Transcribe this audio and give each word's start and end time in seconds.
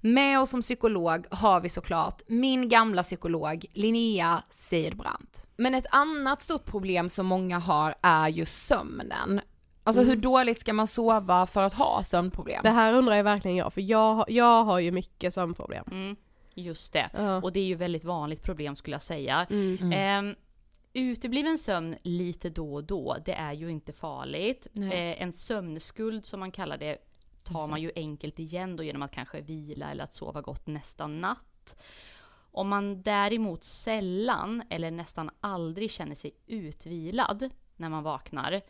Med 0.00 0.40
oss 0.40 0.50
som 0.50 0.60
psykolog 0.62 1.26
har 1.30 1.60
vi 1.60 1.68
såklart 1.68 2.22
min 2.26 2.68
gamla 2.68 3.02
psykolog 3.02 3.66
Linnea 3.72 4.42
Seidbrant. 4.50 5.46
Men 5.56 5.74
ett 5.74 5.86
annat 5.90 6.42
stort 6.42 6.64
problem 6.64 7.08
som 7.08 7.26
många 7.26 7.58
har 7.58 7.94
är 8.02 8.28
ju 8.28 8.44
sömnen. 8.46 9.40
Alltså 9.84 10.02
Mm. 10.02 10.10
hur 10.14 10.16
dåligt 10.22 10.60
ska 10.60 10.72
man 10.72 10.86
sova 10.86 11.46
för 11.46 11.62
att 11.62 11.72
ha 11.74 12.02
sömnproblem? 12.02 12.60
Det 12.62 12.70
här 12.70 12.94
undrar 12.94 13.14
jag 13.16 13.24
verkligen 13.24 13.56
jag, 13.56 13.72
för 13.72 13.80
jag, 13.80 14.14
har- 14.14 14.26
jag 14.28 14.64
har 14.64 14.78
ju 14.78 14.90
mycket 14.90 15.34
sömnproblem. 15.34 15.84
Mm, 15.90 16.16
just 16.54 16.92
det. 16.92 17.10
Ja. 17.14 17.36
Och 17.42 17.52
det 17.52 17.60
är 17.60 17.64
ju 17.64 17.74
väldigt 17.74 18.04
vanligt 18.04 18.42
problem 18.42 18.76
skulle 18.76 18.94
jag 18.94 19.02
säga. 19.02 19.46
Mm. 19.50 19.92
Ehm, 19.92 20.34
utebliven 20.92 21.58
sömn 21.58 21.96
lite 22.02 22.50
då 22.50 22.74
och 22.74 22.84
då, 22.84 23.16
det 23.24 23.32
är 23.32 23.52
ju 23.52 23.70
inte 23.70 23.92
farligt. 23.92 24.66
Eh, 24.74 25.22
en 25.22 25.32
sömnskuld 25.32 26.24
som 26.24 26.40
man 26.40 26.50
kallar 26.52 26.76
det 26.78 26.96
tar 27.44 27.66
man 27.66 27.80
ju 27.80 27.92
enkelt 27.96 28.38
igen 28.38 28.76
då 28.76 28.82
genom 28.82 29.02
att 29.02 29.12
kanske 29.12 29.40
vila 29.40 29.90
eller 29.90 30.04
att 30.04 30.14
sova 30.14 30.40
gott 30.40 30.66
nästa 30.66 31.06
natt. 31.06 31.76
Om 32.52 32.68
man 32.68 33.02
däremot 33.02 33.64
sällan 33.64 34.62
eller 34.70 34.90
nästan 34.90 35.30
aldrig 35.40 35.90
känner 35.90 36.14
sig 36.14 36.32
utvilad 36.46 37.50
när 37.76 37.88
man 37.88 38.02
vaknar, 38.02 38.60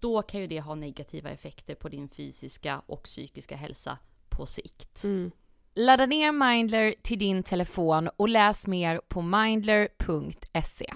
då 0.00 0.22
kan 0.22 0.40
ju 0.40 0.46
det 0.46 0.60
ha 0.60 0.74
negativa 0.74 1.30
effekter 1.30 1.74
på 1.74 1.88
din 1.88 2.08
fysiska 2.08 2.82
och 2.86 3.02
psykiska 3.02 3.56
hälsa 3.56 3.98
på 4.28 4.46
sikt. 4.46 5.04
Mm. 5.04 5.30
Ladda 5.74 6.06
ner 6.06 6.32
Mindler 6.32 6.94
till 7.02 7.18
din 7.18 7.42
telefon 7.42 8.08
och 8.16 8.28
läs 8.28 8.66
mer 8.66 9.00
på 9.08 9.22
mindler.se. 9.22 10.94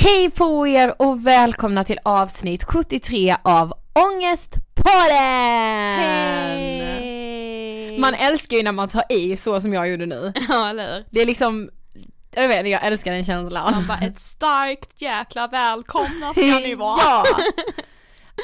Hej 0.00 0.30
på 0.30 0.66
er 0.66 0.94
och 1.02 1.26
välkomna 1.26 1.84
till 1.84 1.98
avsnitt 2.02 2.64
73 2.64 3.36
av 3.42 3.72
Ångestpodden! 3.92 5.16
Hej! 6.00 7.98
Man 7.98 8.14
älskar 8.14 8.56
ju 8.56 8.62
när 8.62 8.72
man 8.72 8.88
tar 8.88 9.02
i 9.12 9.36
så 9.36 9.60
som 9.60 9.72
jag 9.72 9.88
gjorde 9.88 10.06
nu. 10.06 10.32
Ja, 10.48 10.68
eller 10.70 10.94
hur? 10.94 11.04
Det 11.10 11.20
är 11.22 11.26
liksom, 11.26 11.70
jag 12.34 12.48
vet 12.48 12.58
inte, 12.58 12.68
jag 12.70 12.84
älskar 12.86 13.12
den 13.12 13.24
känslan. 13.24 13.72
Man 13.74 13.86
bara 13.86 13.98
ett 13.98 14.20
starkt 14.20 15.02
jäkla 15.02 15.46
välkomna 15.48 16.32
ska 16.32 16.42
ni 16.42 16.74
vara. 16.78 16.98
ja! 17.04 17.24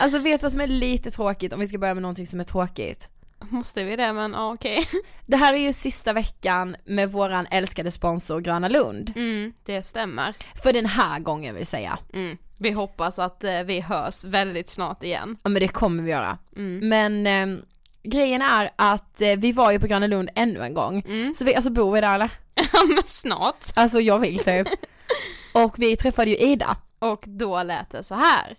Alltså 0.00 0.18
vet 0.18 0.40
du 0.40 0.44
vad 0.44 0.52
som 0.52 0.60
är 0.60 0.66
lite 0.66 1.10
tråkigt 1.10 1.52
om 1.52 1.60
vi 1.60 1.66
ska 1.66 1.78
börja 1.78 1.94
med 1.94 2.02
någonting 2.02 2.26
som 2.26 2.40
är 2.40 2.44
tråkigt? 2.44 3.08
Måste 3.50 3.84
vi 3.84 3.96
det 3.96 4.12
men 4.12 4.32
ja, 4.32 4.52
okej. 4.52 4.88
Det 5.26 5.36
här 5.36 5.54
är 5.54 5.58
ju 5.58 5.72
sista 5.72 6.12
veckan 6.12 6.76
med 6.84 7.12
våran 7.12 7.46
älskade 7.50 7.90
sponsor 7.90 8.40
Gröna 8.40 8.68
Lund. 8.68 9.12
Mm, 9.16 9.52
det 9.64 9.82
stämmer. 9.82 10.34
För 10.62 10.72
den 10.72 10.86
här 10.86 11.20
gången 11.20 11.54
vill 11.54 11.66
säga. 11.66 11.98
Mm. 12.12 12.38
Vi 12.58 12.70
hoppas 12.70 13.18
att 13.18 13.44
eh, 13.44 13.60
vi 13.60 13.80
hörs 13.80 14.24
väldigt 14.24 14.70
snart 14.70 15.02
igen. 15.02 15.36
Ja 15.42 15.50
men 15.50 15.62
det 15.62 15.68
kommer 15.68 16.02
vi 16.02 16.10
göra. 16.10 16.38
Mm. 16.56 16.88
Men 16.88 17.26
eh, 17.26 17.64
grejen 18.02 18.42
är 18.42 18.70
att 18.76 19.20
eh, 19.20 19.36
vi 19.36 19.52
var 19.52 19.72
ju 19.72 19.80
på 19.80 19.86
Gröna 19.86 20.06
Lund 20.06 20.30
ännu 20.34 20.62
en 20.62 20.74
gång. 20.74 21.04
Mm. 21.08 21.34
Så 21.34 21.44
vi, 21.44 21.54
alltså 21.54 21.70
bor 21.70 21.92
vi 21.92 22.00
där 22.00 22.14
eller? 22.14 22.30
Ja 22.72 22.84
men 22.94 23.02
snart. 23.04 23.64
Alltså 23.74 24.00
jag 24.00 24.18
vill 24.18 24.38
typ. 24.38 24.68
Och 25.52 25.74
vi 25.78 25.96
träffade 25.96 26.30
ju 26.30 26.36
Ida. 26.36 26.76
Och 26.98 27.24
då 27.26 27.62
lät 27.62 27.90
det 27.90 28.02
så 28.02 28.14
här. 28.14 28.56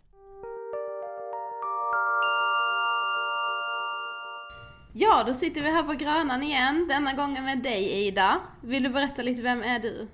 Ja, 4.97 5.23
då 5.27 5.33
sitter 5.33 5.61
vi 5.61 5.71
här 5.71 5.83
på 5.83 5.93
Grönan 5.93 6.43
igen, 6.43 6.85
denna 6.89 7.13
gången 7.13 7.45
med 7.45 7.57
dig 7.57 8.07
Ida. 8.07 8.39
Vill 8.61 8.83
du 8.83 8.89
berätta 8.89 9.21
lite, 9.21 9.41
vem 9.41 9.63
är 9.63 9.79
du? 9.79 10.07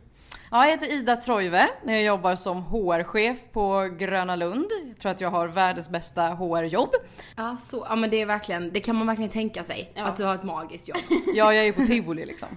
Ja, 0.51 0.65
jag 0.65 0.71
heter 0.71 0.93
Ida 0.93 1.15
Trojve. 1.15 1.67
Jag 1.85 2.03
jobbar 2.03 2.35
som 2.35 2.63
HR-chef 2.63 3.37
på 3.51 3.89
Gröna 3.99 4.35
Lund. 4.35 4.65
Jag 4.87 4.99
tror 4.99 5.11
att 5.11 5.21
jag 5.21 5.29
har 5.29 5.47
världens 5.47 5.89
bästa 5.89 6.21
HR-jobb. 6.21 6.89
Ja, 7.35 7.57
så, 7.61 7.85
ja 7.89 7.95
men 7.95 8.09
det 8.09 8.21
är 8.21 8.25
verkligen, 8.25 8.73
det 8.73 8.79
kan 8.79 8.95
man 8.95 9.07
verkligen 9.07 9.31
tänka 9.31 9.63
sig. 9.63 9.91
Ja. 9.95 10.03
Att 10.03 10.15
du 10.15 10.23
har 10.23 10.35
ett 10.35 10.43
magiskt 10.43 10.87
jobb. 10.87 10.97
Ja, 11.35 11.53
jag 11.53 11.67
är 11.67 11.73
på 11.73 11.85
tivoli 11.85 12.25
liksom. 12.25 12.47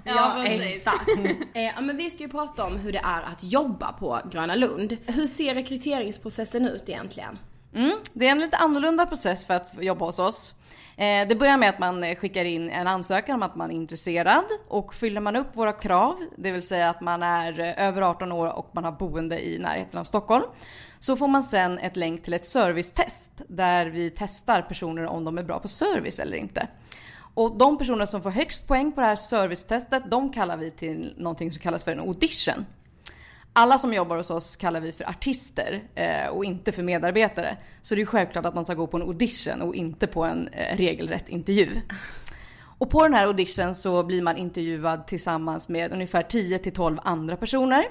exakt. 0.44 1.10
eh, 1.54 1.62
ja, 1.62 1.80
men 1.80 1.96
vi 1.96 2.10
ska 2.10 2.22
ju 2.22 2.28
prata 2.28 2.64
om 2.64 2.76
hur 2.76 2.92
det 2.92 3.02
är 3.04 3.22
att 3.22 3.44
jobba 3.44 3.92
på 3.92 4.20
Gröna 4.30 4.54
Lund. 4.54 4.96
Hur 5.06 5.26
ser 5.26 5.54
rekryteringsprocessen 5.54 6.68
ut 6.68 6.88
egentligen? 6.88 7.38
Mm, 7.74 7.98
det 8.12 8.26
är 8.26 8.30
en 8.30 8.38
lite 8.38 8.56
annorlunda 8.56 9.06
process 9.06 9.46
för 9.46 9.54
att 9.54 9.74
jobba 9.82 10.04
hos 10.04 10.18
oss. 10.18 10.54
Eh, 10.96 11.28
det 11.28 11.34
börjar 11.34 11.56
med 11.56 11.68
att 11.68 11.78
man 11.78 12.04
eh, 12.04 12.16
skickar 12.16 12.44
in 12.44 12.70
en 12.70 12.86
ansökan 12.86 13.34
om 13.34 13.42
att 13.42 13.56
man 13.56 13.70
är 13.70 13.74
intresserad 13.74 14.44
och 14.68 14.94
fyller 14.94 15.20
man 15.20 15.36
upp 15.36 15.56
våra 15.56 15.72
krav, 15.72 16.16
det 16.36 16.50
vill 16.50 16.66
säga 16.66 16.90
att 16.90 17.00
man 17.00 17.22
är 17.22 17.60
eh, 17.60 17.86
över 17.88 18.02
18 18.02 18.32
år 18.32 18.58
och 18.58 18.70
man 18.72 18.84
har 18.84 18.92
boende 18.92 19.46
i 19.46 19.58
närheten 19.58 20.00
av 20.00 20.04
Stockholm, 20.04 20.44
så 21.00 21.16
får 21.16 21.28
man 21.28 21.42
sen 21.42 21.78
ett 21.78 21.96
länk 21.96 22.22
till 22.22 22.34
ett 22.34 22.46
servicetest 22.46 23.30
där 23.48 23.86
vi 23.86 24.10
testar 24.10 24.62
personer 24.62 25.06
om 25.06 25.24
de 25.24 25.38
är 25.38 25.42
bra 25.42 25.58
på 25.58 25.68
service 25.68 26.18
eller 26.18 26.36
inte. 26.36 26.68
Och 27.34 27.56
de 27.56 27.78
personer 27.78 28.06
som 28.06 28.22
får 28.22 28.30
högst 28.30 28.68
poäng 28.68 28.92
på 28.92 29.00
det 29.00 29.06
här 29.06 29.16
servicetestet, 29.16 30.02
de 30.10 30.32
kallar 30.32 30.56
vi 30.56 30.70
till 30.70 31.14
någonting 31.16 31.52
som 31.52 31.60
kallas 31.60 31.84
för 31.84 31.92
en 31.92 32.00
audition. 32.00 32.66
Alla 33.56 33.78
som 33.78 33.94
jobbar 33.94 34.16
hos 34.16 34.30
oss 34.30 34.56
kallar 34.56 34.80
vi 34.80 34.92
för 34.92 35.08
artister 35.08 35.82
eh, 35.94 36.28
och 36.28 36.44
inte 36.44 36.72
för 36.72 36.82
medarbetare. 36.82 37.56
Så 37.82 37.94
det 37.94 38.02
är 38.02 38.06
självklart 38.06 38.44
att 38.44 38.54
man 38.54 38.64
ska 38.64 38.74
gå 38.74 38.86
på 38.86 38.96
en 38.96 39.02
audition 39.02 39.62
och 39.62 39.74
inte 39.74 40.06
på 40.06 40.24
en 40.24 40.48
eh, 40.48 40.76
regelrätt 40.76 41.28
intervju. 41.28 41.80
Och 42.78 42.90
på 42.90 43.02
den 43.02 43.14
här 43.14 43.26
audition 43.26 43.74
så 43.74 44.02
blir 44.02 44.22
man 44.22 44.36
intervjuad 44.36 45.06
tillsammans 45.06 45.68
med 45.68 45.92
ungefär 45.92 46.22
10 46.22 46.58
till 46.58 46.72
12 46.72 46.98
andra 47.02 47.36
personer. 47.36 47.84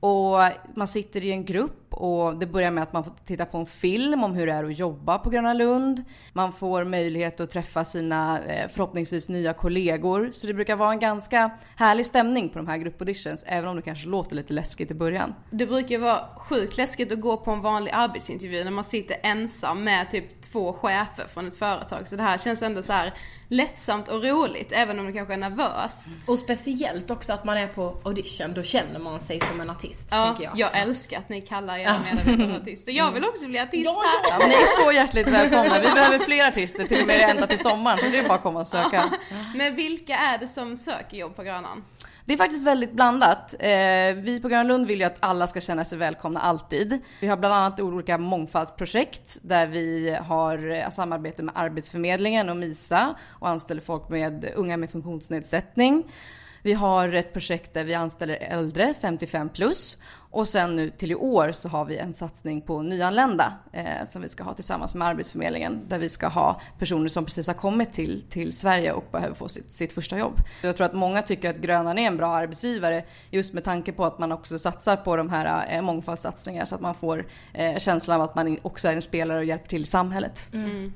Och 0.00 0.38
man 0.74 0.88
sitter 0.88 1.24
i 1.24 1.30
en 1.30 1.44
grupp 1.44 1.87
och 1.94 2.36
det 2.36 2.46
börjar 2.46 2.70
med 2.70 2.82
att 2.82 2.92
man 2.92 3.04
får 3.04 3.12
titta 3.26 3.44
på 3.44 3.58
en 3.58 3.66
film 3.66 4.24
om 4.24 4.34
hur 4.34 4.46
det 4.46 4.52
är 4.52 4.64
att 4.64 4.78
jobba 4.78 5.18
på 5.18 5.30
Gröna 5.30 5.52
Lund. 5.54 6.04
Man 6.32 6.52
får 6.52 6.84
möjlighet 6.84 7.40
att 7.40 7.50
träffa 7.50 7.84
sina 7.84 8.38
eh, 8.38 8.68
förhoppningsvis 8.68 9.28
nya 9.28 9.52
kollegor. 9.52 10.30
Så 10.32 10.46
det 10.46 10.54
brukar 10.54 10.76
vara 10.76 10.90
en 10.92 11.00
ganska 11.00 11.50
härlig 11.76 12.06
stämning 12.06 12.48
på 12.48 12.58
de 12.58 12.66
här 12.68 12.76
gruppauditions, 12.76 13.44
även 13.46 13.68
om 13.70 13.76
det 13.76 13.82
kanske 13.82 14.08
låter 14.08 14.36
lite 14.36 14.52
läskigt 14.52 14.90
i 14.90 14.94
början. 14.94 15.34
Det 15.50 15.66
brukar 15.66 15.98
vara 15.98 16.20
sjukt 16.36 16.76
läskigt 16.76 17.12
att 17.12 17.20
gå 17.20 17.36
på 17.36 17.50
en 17.50 17.60
vanlig 17.60 17.92
arbetsintervju 17.94 18.64
när 18.64 18.70
man 18.70 18.84
sitter 18.84 19.16
ensam 19.22 19.84
med 19.84 20.10
typ 20.10 20.40
två 20.40 20.72
chefer 20.72 21.24
från 21.28 21.48
ett 21.48 21.56
företag. 21.56 22.08
Så 22.08 22.16
det 22.16 22.22
här 22.22 22.38
känns 22.38 22.62
ändå 22.62 22.82
så 22.82 22.92
här 22.92 23.14
lättsamt 23.48 24.08
och 24.08 24.24
roligt, 24.24 24.72
även 24.72 24.98
om 24.98 25.06
det 25.06 25.12
kanske 25.12 25.34
är 25.34 25.38
nervöst. 25.38 26.08
Och 26.26 26.38
speciellt 26.38 27.10
också 27.10 27.32
att 27.32 27.44
man 27.44 27.56
är 27.56 27.66
på 27.66 27.96
audition, 28.04 28.54
då 28.54 28.62
känner 28.62 28.98
man 28.98 29.20
sig 29.20 29.40
som 29.40 29.60
en 29.60 29.70
artist, 29.70 30.08
Ja, 30.10 30.24
tänker 30.26 30.44
jag. 30.44 30.58
jag 30.58 30.78
älskar 30.82 31.18
att 31.18 31.28
ni 31.28 31.40
kallar 31.40 31.77
era 31.80 31.98
medarbetare 31.98 32.56
artister. 32.56 32.92
Jag 32.92 33.12
vill 33.12 33.24
också 33.24 33.48
bli 33.48 33.58
artist 33.58 33.88
här. 33.88 34.30
Ja, 34.30 34.36
men 34.38 34.48
ni 34.48 34.54
är 34.54 34.84
så 34.84 34.92
hjärtligt 34.92 35.28
välkomna. 35.28 35.78
Vi 35.80 35.88
behöver 35.94 36.18
fler 36.18 36.48
artister, 36.48 36.84
till 36.84 37.00
och 37.00 37.06
med 37.06 37.30
ända 37.30 37.46
till 37.46 37.58
sommaren. 37.58 37.98
Så 37.98 38.08
det 38.08 38.18
är 38.18 38.22
bara 38.22 38.34
att 38.34 38.42
komma 38.42 38.60
och 38.60 38.66
söka. 38.66 39.04
Men 39.54 39.74
vilka 39.74 40.16
är 40.16 40.38
det 40.38 40.48
som 40.48 40.76
söker 40.76 41.16
jobb 41.16 41.36
på 41.36 41.42
Grönan? 41.42 41.84
Det 42.28 42.34
är 42.34 42.38
faktiskt 42.38 42.66
väldigt 42.66 42.92
blandat. 42.92 43.54
Eh, 43.58 43.68
vi 44.14 44.38
på 44.42 44.48
Gröna 44.48 44.62
Lund 44.62 44.86
vill 44.86 45.00
ju 45.00 45.04
att 45.04 45.16
alla 45.20 45.46
ska 45.46 45.60
känna 45.60 45.84
sig 45.84 45.98
välkomna 45.98 46.40
alltid. 46.40 47.02
Vi 47.20 47.26
har 47.26 47.36
bland 47.36 47.54
annat 47.54 47.80
olika 47.80 48.18
mångfaldsprojekt 48.18 49.38
där 49.42 49.66
vi 49.66 50.18
har 50.22 50.70
eh, 50.70 50.90
samarbete 50.90 51.42
med 51.42 51.54
Arbetsförmedlingen 51.56 52.48
och 52.48 52.56
MISA 52.56 53.14
och 53.28 53.48
anställer 53.48 53.80
folk 53.80 54.08
med 54.08 54.52
unga 54.56 54.76
med 54.76 54.90
funktionsnedsättning. 54.90 56.04
Vi 56.62 56.72
har 56.72 57.08
ett 57.08 57.32
projekt 57.32 57.74
där 57.74 57.84
vi 57.84 57.94
anställer 57.94 58.34
äldre, 58.34 58.94
55 59.00 59.48
plus. 59.48 59.96
Och 60.30 60.48
sen 60.48 60.76
nu 60.76 60.90
till 60.90 61.12
i 61.12 61.14
år 61.14 61.52
så 61.52 61.68
har 61.68 61.84
vi 61.84 61.98
en 61.98 62.12
satsning 62.12 62.60
på 62.62 62.82
nyanlända 62.82 63.52
eh, 63.72 64.06
som 64.06 64.22
vi 64.22 64.28
ska 64.28 64.44
ha 64.44 64.54
tillsammans 64.54 64.94
med 64.94 65.08
Arbetsförmedlingen. 65.08 65.80
Där 65.88 65.98
vi 65.98 66.08
ska 66.08 66.28
ha 66.28 66.60
personer 66.78 67.08
som 67.08 67.24
precis 67.24 67.46
har 67.46 67.54
kommit 67.54 67.92
till, 67.92 68.22
till 68.30 68.56
Sverige 68.56 68.92
och 68.92 69.04
behöver 69.12 69.34
få 69.34 69.48
sitt, 69.48 69.72
sitt 69.72 69.92
första 69.92 70.18
jobb. 70.18 70.38
Jag 70.62 70.76
tror 70.76 70.86
att 70.86 70.94
många 70.94 71.22
tycker 71.22 71.50
att 71.50 71.56
Grönan 71.56 71.98
är 71.98 72.06
en 72.06 72.16
bra 72.16 72.28
arbetsgivare 72.28 73.04
just 73.30 73.54
med 73.54 73.64
tanke 73.64 73.92
på 73.92 74.04
att 74.04 74.18
man 74.18 74.32
också 74.32 74.58
satsar 74.58 74.96
på 74.96 75.16
de 75.16 75.30
här 75.30 75.76
eh, 75.76 75.82
mångfaldssatsningar 75.82 76.64
så 76.64 76.74
att 76.74 76.80
man 76.80 76.94
får 76.94 77.26
eh, 77.52 77.78
känslan 77.78 78.20
av 78.20 78.22
att 78.22 78.34
man 78.34 78.58
också 78.62 78.88
är 78.88 78.94
en 78.94 79.02
spelare 79.02 79.38
och 79.38 79.44
hjälper 79.44 79.68
till 79.68 79.82
i 79.82 79.86
samhället. 79.86 80.48
Mm. 80.52 80.92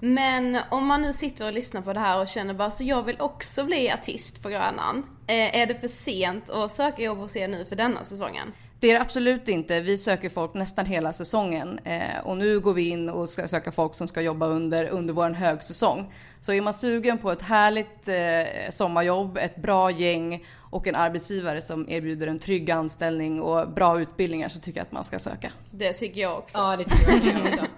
Men 0.00 0.58
om 0.70 0.86
man 0.86 1.02
nu 1.02 1.12
sitter 1.12 1.46
och 1.46 1.52
lyssnar 1.52 1.80
på 1.80 1.92
det 1.92 2.00
här 2.00 2.20
och 2.20 2.28
känner 2.28 2.54
bara 2.54 2.70
så 2.70 2.84
jag 2.84 3.02
vill 3.02 3.20
också 3.20 3.64
bli 3.64 3.90
artist 3.90 4.42
på 4.42 4.48
Grönan. 4.48 5.06
Eh, 5.26 5.60
är 5.60 5.66
det 5.66 5.74
för 5.74 5.88
sent 5.88 6.50
att 6.50 6.72
söka 6.72 7.02
jobb 7.02 7.18
hos 7.18 7.36
er 7.36 7.48
nu 7.48 7.64
för 7.64 7.76
denna 7.76 8.04
säsongen? 8.04 8.52
Det 8.80 8.88
är 8.88 8.94
det 8.94 9.00
absolut 9.00 9.48
inte. 9.48 9.80
Vi 9.80 9.98
söker 9.98 10.28
folk 10.28 10.54
nästan 10.54 10.86
hela 10.86 11.12
säsongen. 11.12 11.78
Eh, 11.84 12.18
och 12.24 12.36
nu 12.36 12.60
går 12.60 12.74
vi 12.74 12.88
in 12.88 13.08
och 13.08 13.28
ska 13.28 13.48
söka 13.48 13.72
folk 13.72 13.94
som 13.94 14.08
ska 14.08 14.20
jobba 14.20 14.46
under, 14.46 14.88
under 14.88 15.14
vår 15.14 15.30
högsäsong. 15.30 16.12
Så 16.40 16.52
är 16.52 16.60
man 16.60 16.74
sugen 16.74 17.18
på 17.18 17.32
ett 17.32 17.42
härligt 17.42 18.08
eh, 18.08 18.70
sommarjobb, 18.70 19.36
ett 19.36 19.56
bra 19.56 19.90
gäng 19.90 20.44
och 20.70 20.86
en 20.86 20.94
arbetsgivare 20.94 21.62
som 21.62 21.88
erbjuder 21.88 22.26
en 22.26 22.38
trygg 22.38 22.70
anställning 22.70 23.42
och 23.42 23.70
bra 23.70 24.00
utbildningar 24.00 24.48
så 24.48 24.60
tycker 24.60 24.80
jag 24.80 24.84
att 24.84 24.92
man 24.92 25.04
ska 25.04 25.18
söka. 25.18 25.52
Det 25.70 25.92
tycker 25.92 26.20
jag 26.20 26.38
också. 26.38 26.58
Ja, 26.58 26.76
det 26.76 26.84
tycker 26.84 27.26
jag 27.26 27.46
också. 27.46 27.66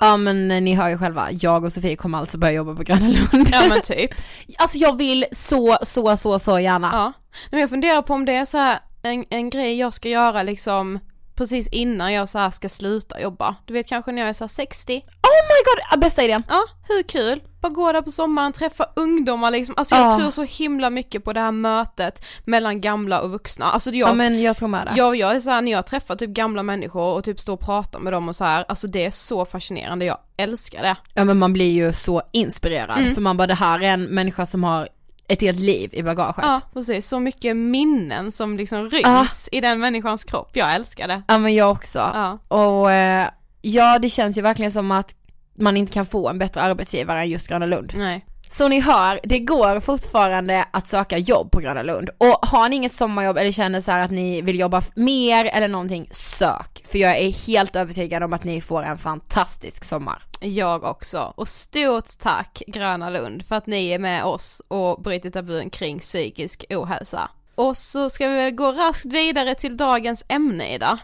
Ja 0.00 0.16
men 0.16 0.50
eh, 0.50 0.60
ni 0.60 0.74
hör 0.74 0.88
ju 0.88 0.98
själva, 0.98 1.28
jag 1.32 1.64
och 1.64 1.72
Sofie 1.72 1.96
kommer 1.96 2.18
alltså 2.18 2.38
börja 2.38 2.52
jobba 2.52 2.74
på 2.74 2.82
Gröna 2.82 3.08
Lund. 3.08 3.48
Ja 3.52 3.62
men 3.68 3.80
typ. 3.80 4.10
Alltså 4.58 4.78
jag 4.78 4.96
vill 4.96 5.24
så, 5.32 5.78
så, 5.82 6.16
så, 6.16 6.38
så 6.38 6.58
gärna. 6.58 6.90
Ja. 6.92 7.12
Men 7.50 7.60
jag 7.60 7.70
funderar 7.70 8.02
på 8.02 8.14
om 8.14 8.24
det 8.24 8.32
är 8.32 8.44
så 8.44 8.58
här 8.58 8.80
en, 9.02 9.24
en 9.30 9.50
grej 9.50 9.78
jag 9.78 9.94
ska 9.94 10.08
göra 10.08 10.42
liksom 10.42 10.98
precis 11.34 11.68
innan 11.68 12.12
jag 12.12 12.28
så 12.28 12.50
ska 12.50 12.68
sluta 12.68 13.20
jobba. 13.20 13.56
Du 13.64 13.72
vet 13.72 13.88
kanske 13.88 14.12
när 14.12 14.22
jag 14.22 14.28
är 14.28 14.32
så 14.32 14.44
här 14.44 14.48
60. 14.48 14.92
Oh 14.92 15.00
my 15.00 15.90
god, 15.92 16.00
bästa 16.00 16.24
idén! 16.24 16.42
Ja, 16.48 16.64
hur 16.88 17.02
kul? 17.02 17.40
Bara 17.60 17.68
gå 17.72 17.92
där 17.92 18.02
på 18.02 18.10
sommaren, 18.10 18.52
träffa 18.52 18.86
ungdomar 18.96 19.50
liksom. 19.50 19.74
Alltså 19.78 19.94
jag 19.94 20.06
Ja. 20.12 20.18
tror 20.18 20.30
så 20.30 20.42
himla 20.42 20.90
mycket 20.90 21.24
på 21.24 21.32
det 21.32 21.40
här 21.40 21.52
mötet 21.52 22.24
mellan 22.44 22.80
gamla 22.80 23.20
och 23.20 23.30
vuxna. 23.30 23.64
Alltså 23.66 23.90
jag, 23.90 24.08
Ja 24.08 24.14
men 24.14 24.42
jag 24.42 24.56
tror 24.56 24.68
med 24.68 24.86
det. 24.86 24.92
jag, 24.96 25.16
jag 25.16 25.36
är 25.36 25.40
så 25.40 25.50
här, 25.50 25.62
när 25.62 25.72
jag 25.72 25.86
träffar 25.86 26.16
typ 26.16 26.30
gamla 26.30 26.62
människor 26.62 27.14
och 27.14 27.24
typ 27.24 27.40
står 27.40 27.52
och 27.52 27.60
pratar 27.60 27.98
med 27.98 28.12
dem 28.12 28.28
och 28.28 28.36
så 28.36 28.44
här, 28.44 28.64
alltså 28.68 28.86
det 28.86 29.06
är 29.06 29.10
så 29.10 29.44
fascinerande, 29.44 30.04
jag 30.04 30.18
älskar 30.36 30.82
det. 30.82 30.96
Ja 31.14 31.24
men 31.24 31.38
man 31.38 31.52
blir 31.52 31.72
ju 31.72 31.92
så 31.92 32.22
inspirerad 32.32 32.98
Mm. 32.98 33.14
för 33.14 33.20
man 33.20 33.36
bara 33.36 33.46
det 33.46 33.54
här 33.54 33.80
är 33.80 33.88
en 33.88 34.04
människa 34.04 34.46
som 34.46 34.64
har 34.64 34.88
ett 35.28 35.40
helt 35.40 35.58
liv 35.60 35.90
i 35.92 36.02
bagaget. 36.02 36.44
Ja, 36.44 36.60
precis. 36.72 37.08
Så 37.08 37.20
mycket 37.20 37.56
minnen 37.56 38.32
som 38.32 38.56
liksom 38.56 38.90
ryms 38.90 39.48
i 39.52 39.60
den 39.60 39.80
människans 39.80 40.24
kropp. 40.24 40.50
Jag 40.52 40.74
älskar 40.74 41.08
det. 41.08 41.22
Ja 41.28 41.38
men 41.38 41.54
jag 41.54 41.70
också. 41.72 41.98
Ja. 41.98 42.38
Och 42.48 42.92
eh, 42.92 43.28
ja 43.62 43.98
det 43.98 44.08
känns 44.08 44.38
ju 44.38 44.42
verkligen 44.42 44.70
som 44.72 44.90
att 44.90 45.14
man 45.58 45.76
inte 45.76 45.92
kan 45.92 46.06
få 46.06 46.28
en 46.28 46.38
bättre 46.38 46.60
arbetsgivare 46.60 47.20
än 47.20 47.30
just 47.30 47.48
Gröna 47.48 47.66
Lund. 47.66 47.92
Nej. 47.96 48.24
Så 48.50 48.68
ni 48.68 48.80
hör, 48.80 49.20
det 49.22 49.38
går 49.38 49.80
fortfarande 49.80 50.64
att 50.70 50.86
söka 50.86 51.18
jobb 51.18 51.50
på 51.50 51.60
Gröna 51.60 51.82
Lund. 51.82 52.10
Och 52.18 52.46
har 52.46 52.68
ni 52.68 52.76
inget 52.76 52.92
sommarjobb 52.92 53.36
eller 53.36 53.52
känner 53.52 53.80
så 53.80 53.92
att 53.92 54.10
ni 54.10 54.42
vill 54.42 54.58
jobba 54.58 54.82
mer 54.94 55.44
eller 55.44 55.68
någonting, 55.68 56.08
sök. 56.12 56.82
För 56.88 56.98
jag 56.98 57.18
är 57.18 57.46
helt 57.46 57.76
övertygad 57.76 58.22
om 58.22 58.32
att 58.32 58.44
ni 58.44 58.60
får 58.60 58.82
en 58.82 58.98
fantastisk 58.98 59.84
sommar. 59.84 60.22
Jag 60.40 60.84
också. 60.84 61.32
Och 61.36 61.48
stort 61.48 62.18
tack 62.18 62.62
Gröna 62.66 63.10
Lund 63.10 63.44
för 63.46 63.56
att 63.56 63.66
ni 63.66 63.88
är 63.88 63.98
med 63.98 64.24
oss 64.24 64.62
och 64.68 65.02
bryter 65.02 65.30
tabun 65.30 65.70
kring 65.70 65.98
psykisk 65.98 66.64
ohälsa. 66.70 67.30
Och 67.54 67.76
så 67.76 68.10
ska 68.10 68.28
vi 68.28 68.34
väl 68.36 68.54
gå 68.54 68.72
raskt 68.72 69.12
vidare 69.12 69.54
till 69.54 69.76
dagens 69.76 70.24
ämne 70.28 70.74
idag. 70.74 70.98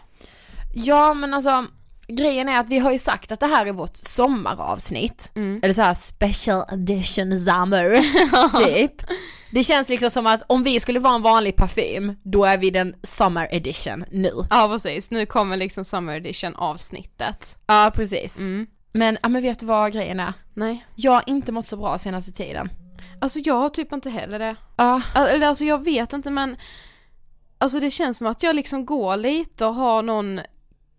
Ja 0.73 1.13
men 1.13 1.33
alltså 1.33 1.65
grejen 2.07 2.49
är 2.49 2.59
att 2.59 2.69
vi 2.69 2.79
har 2.79 2.91
ju 2.91 2.99
sagt 2.99 3.31
att 3.31 3.39
det 3.39 3.47
här 3.47 3.65
är 3.65 3.71
vårt 3.71 3.97
sommaravsnitt. 3.97 5.31
Mm. 5.35 5.59
Eller 5.63 5.73
så 5.73 5.81
här 5.81 5.93
special 5.93 6.63
edition 6.71 7.39
summer, 7.39 8.01
typ. 8.65 9.01
Det 9.51 9.63
känns 9.63 9.89
liksom 9.89 10.09
som 10.09 10.27
att 10.27 10.43
om 10.47 10.63
vi 10.63 10.79
skulle 10.79 10.99
vara 10.99 11.15
en 11.15 11.21
vanlig 11.21 11.55
parfym, 11.55 12.15
då 12.23 12.45
är 12.45 12.57
vi 12.57 12.69
den 12.69 12.95
summer 13.03 13.47
edition 13.51 14.05
nu. 14.11 14.31
Ja 14.49 14.67
precis, 14.71 15.11
nu 15.11 15.25
kommer 15.25 15.57
liksom 15.57 15.85
Summer 15.85 16.15
Edition 16.15 16.55
avsnittet. 16.55 17.57
Ja 17.67 17.91
precis. 17.95 18.37
Mm. 18.37 18.67
Men, 18.91 19.17
ja 19.23 19.29
men 19.29 19.41
vet 19.41 19.59
du 19.59 19.65
vad 19.65 19.93
grejen 19.93 20.19
är? 20.19 20.33
Nej. 20.53 20.85
Jag 20.95 21.11
har 21.11 21.23
inte 21.25 21.51
mått 21.51 21.65
så 21.67 21.77
bra 21.77 21.97
senaste 21.97 22.31
tiden. 22.31 22.69
Alltså 23.19 23.39
jag 23.39 23.55
har 23.55 23.69
typ 23.69 23.93
inte 23.93 24.09
heller 24.09 24.39
det. 24.39 24.55
Ja. 24.75 25.01
Eller 25.15 25.47
alltså 25.47 25.65
jag 25.65 25.83
vet 25.83 26.13
inte 26.13 26.31
men 26.31 26.57
Alltså 27.57 27.79
det 27.79 27.91
känns 27.91 28.17
som 28.17 28.27
att 28.27 28.43
jag 28.43 28.55
liksom 28.55 28.85
går 28.85 29.17
lite 29.17 29.65
och 29.65 29.75
har 29.75 30.01
någon 30.01 30.39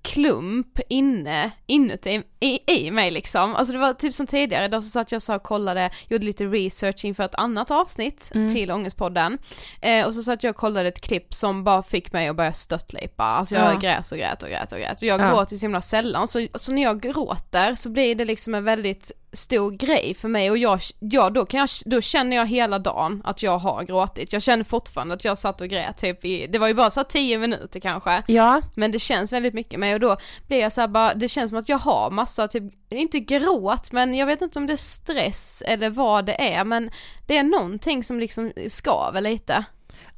klump 0.07 0.81
inne, 0.89 1.41
inuti 1.69 2.21
i, 2.47 2.61
i 2.67 2.91
mig 2.91 3.11
liksom. 3.11 3.55
Alltså 3.57 3.73
det 3.73 3.79
var 3.79 3.93
typ 3.93 4.15
som 4.15 4.27
tidigare 4.27 4.65
idag 4.65 4.85
så 4.85 4.91
satt 4.91 5.13
jag 5.13 5.23
så 5.23 5.35
och 5.35 5.43
kollade, 5.43 5.91
gjorde 6.09 6.25
lite 6.25 6.45
research 6.45 7.05
inför 7.05 7.25
ett 7.25 7.35
annat 7.35 7.71
avsnitt 7.71 8.31
Mm. 8.35 8.55
till 8.55 8.71
Ångestpodden. 8.71 9.39
Eh, 9.81 10.07
och 10.07 10.15
så 10.15 10.23
satt 10.23 10.43
jag 10.43 10.51
och 10.51 10.57
kollade 10.57 10.89
ett 10.89 11.01
klipp 11.01 11.35
som 11.35 11.65
bara 11.65 11.83
fick 11.83 12.13
mig 12.13 12.29
att 12.29 12.37
börja 12.37 12.53
störtlipa. 12.53 13.25
Alltså 13.25 13.55
jag 13.55 13.75
Ja. 13.75 13.79
grät 13.79 14.13
och 14.13 14.19
grät 14.19 14.43
och 14.43 14.49
grät 14.49 14.73
och 14.73 14.79
grät. 14.79 14.97
Och 14.97 15.03
jag 15.09 15.21
Ja. 15.21 15.31
gråter 15.31 15.57
så 15.57 15.65
himla 15.65 15.83
sällan 15.83 16.29
så, 16.29 16.47
så 16.55 16.73
när 16.73 16.83
jag 16.83 17.01
gråter 17.01 17.75
så 17.75 17.91
blir 17.91 18.15
det 18.15 18.25
liksom 18.25 18.55
en 18.55 18.65
väldigt 18.65 19.13
stor 19.33 19.71
grej 19.71 20.15
för 20.21 20.29
mig 20.29 20.51
och 20.51 20.59
jag, 20.59 20.81
ja, 20.99 21.31
då, 21.31 21.47
kan 21.47 21.61
jag, 21.61 21.69
då 21.85 22.01
känner 22.01 22.37
jag 22.37 22.47
hela 22.47 22.79
dagen 22.79 23.23
att 23.25 23.43
jag 23.43 23.59
har 23.59 23.83
gråtit. 23.83 24.33
Jag 24.33 24.43
känner 24.43 24.65
fortfarande 24.65 25.15
att 25.15 25.25
jag 25.25 25.39
satt 25.39 25.61
och 25.61 25.69
grät 25.69 25.97
typ 25.97 26.25
i, 26.25 26.47
det 26.47 26.59
var 26.59 26.69
ju 26.69 26.75
bara 26.75 26.91
så 26.91 27.05
10 27.05 27.39
minuter 27.39 27.81
kanske. 27.81 28.23
Ja. 28.27 28.61
Men 28.75 28.93
det 28.93 28.99
känns 28.99 29.33
väldigt 29.33 29.55
mycket 29.55 29.81
med 29.81 29.95
och 29.95 30.01
då 30.01 30.17
blir 30.47 30.61
jag 30.61 30.73
så 30.73 30.81
här 30.81 30.89
bara, 30.89 31.15
det 31.15 31.29
känns 31.29 31.49
som 31.49 31.59
att 31.59 31.69
jag 31.69 31.79
har 31.79 32.11
massa 32.11 32.36
typ, 32.49 32.65
inte 32.91 33.21
gråt 33.21 33.93
men 33.93 34.15
jag 34.15 34.27
vet 34.27 34.43
inte 34.43 34.59
om 34.59 34.67
det 34.67 34.73
är 34.73 34.77
stress 34.77 35.63
eller 35.67 35.91
vad 35.91 36.27
det 36.27 36.53
är 36.55 36.65
men 36.65 36.91
det 37.27 37.37
är 37.37 37.43
någonting 37.45 38.05
som 38.05 38.21
liksom 38.21 38.53
skaver 38.69 39.21
lite. 39.21 39.65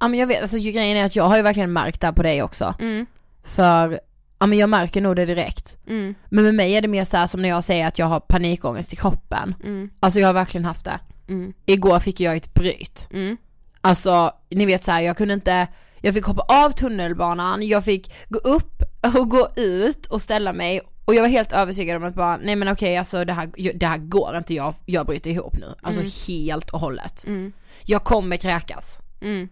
Ja 0.01 0.09
men 0.09 0.19
jag 0.21 0.27
vet, 0.27 0.43
alltså 0.43 0.59
grejen 0.59 0.97
är 0.97 1.05
att 1.05 1.17
jag 1.17 1.25
har 1.25 1.37
ju 1.37 1.43
verkligen 1.43 1.73
märkt 1.73 2.01
det 2.01 2.07
här 2.07 2.13
på 2.15 2.23
dig 2.23 2.43
också. 2.43 2.75
Mm, 2.81 3.07
För, 3.45 4.01
ja 4.39 4.47
men 4.47 4.59
jag 4.59 4.71
märker 4.71 5.01
nog 5.01 5.17
det 5.17 5.25
direkt. 5.27 5.77
mm, 5.89 6.15
Men 6.29 6.45
med 6.45 6.55
mig 6.55 6.73
är 6.73 6.83
det 6.83 6.89
mer 6.89 7.05
så 7.05 7.17
här 7.17 7.27
som 7.27 7.43
när 7.43 7.49
jag 7.49 7.65
säger 7.65 7.87
att 7.89 7.99
jag 7.99 8.07
har 8.07 8.21
panikångest 8.21 8.93
i 8.93 8.97
kroppen. 8.97 9.55
mm, 9.65 9.91
Alltså 10.01 10.21
jag 10.21 10.29
har 10.29 10.33
verkligen 10.35 10.65
haft 10.65 10.85
det. 10.85 11.01
mm, 11.29 11.53
Igår 11.67 12.01
fick 12.01 12.21
jag 12.21 12.37
ett 12.37 12.55
bryt. 12.55 13.09
mm. 13.13 13.37
Alltså, 13.81 14.33
ni 14.51 14.67
vet 14.67 14.85
så 14.85 14.91
här, 14.91 15.01
jag 15.01 15.17
kunde 15.17 15.35
inte, 15.35 15.67
jag 16.01 16.15
fick 16.15 16.25
hoppa 16.25 16.43
av 16.65 16.71
tunnelbanan, 16.71 17.69
jag 17.69 17.85
fick 17.85 18.13
gå 18.29 18.39
upp 18.39 18.83
och 19.17 19.31
gå 19.31 19.49
ut 19.57 20.07
och 20.07 20.23
ställa 20.23 20.53
mig 20.53 20.81
Och 21.09 21.15
jag 21.15 21.23
var 21.23 21.29
helt 21.29 21.53
övertygad 21.53 21.97
om 21.97 22.05
att 22.05 22.15
bara, 22.15 22.37
nej 22.37 22.57
men 22.57 22.69
okej 22.69 22.97
alltså 22.97 23.25
det 23.25 23.33
här, 23.33 23.73
det 23.79 23.87
här 23.87 23.99
går 23.99 24.37
inte, 24.37 24.55
jag, 24.55 24.75
jag 24.87 25.07
bryter 25.07 25.31
ihop 25.31 25.55
nu. 25.57 25.75
Alltså 25.83 26.01
Mm. 26.01 26.13
helt 26.29 26.71
och 26.71 26.81
hållet. 26.81 27.25
Mm. 27.27 27.53
Jag 27.85 28.05
kommer 28.05 28.37
kräkas. 28.37 28.99
Mm. 29.21 29.49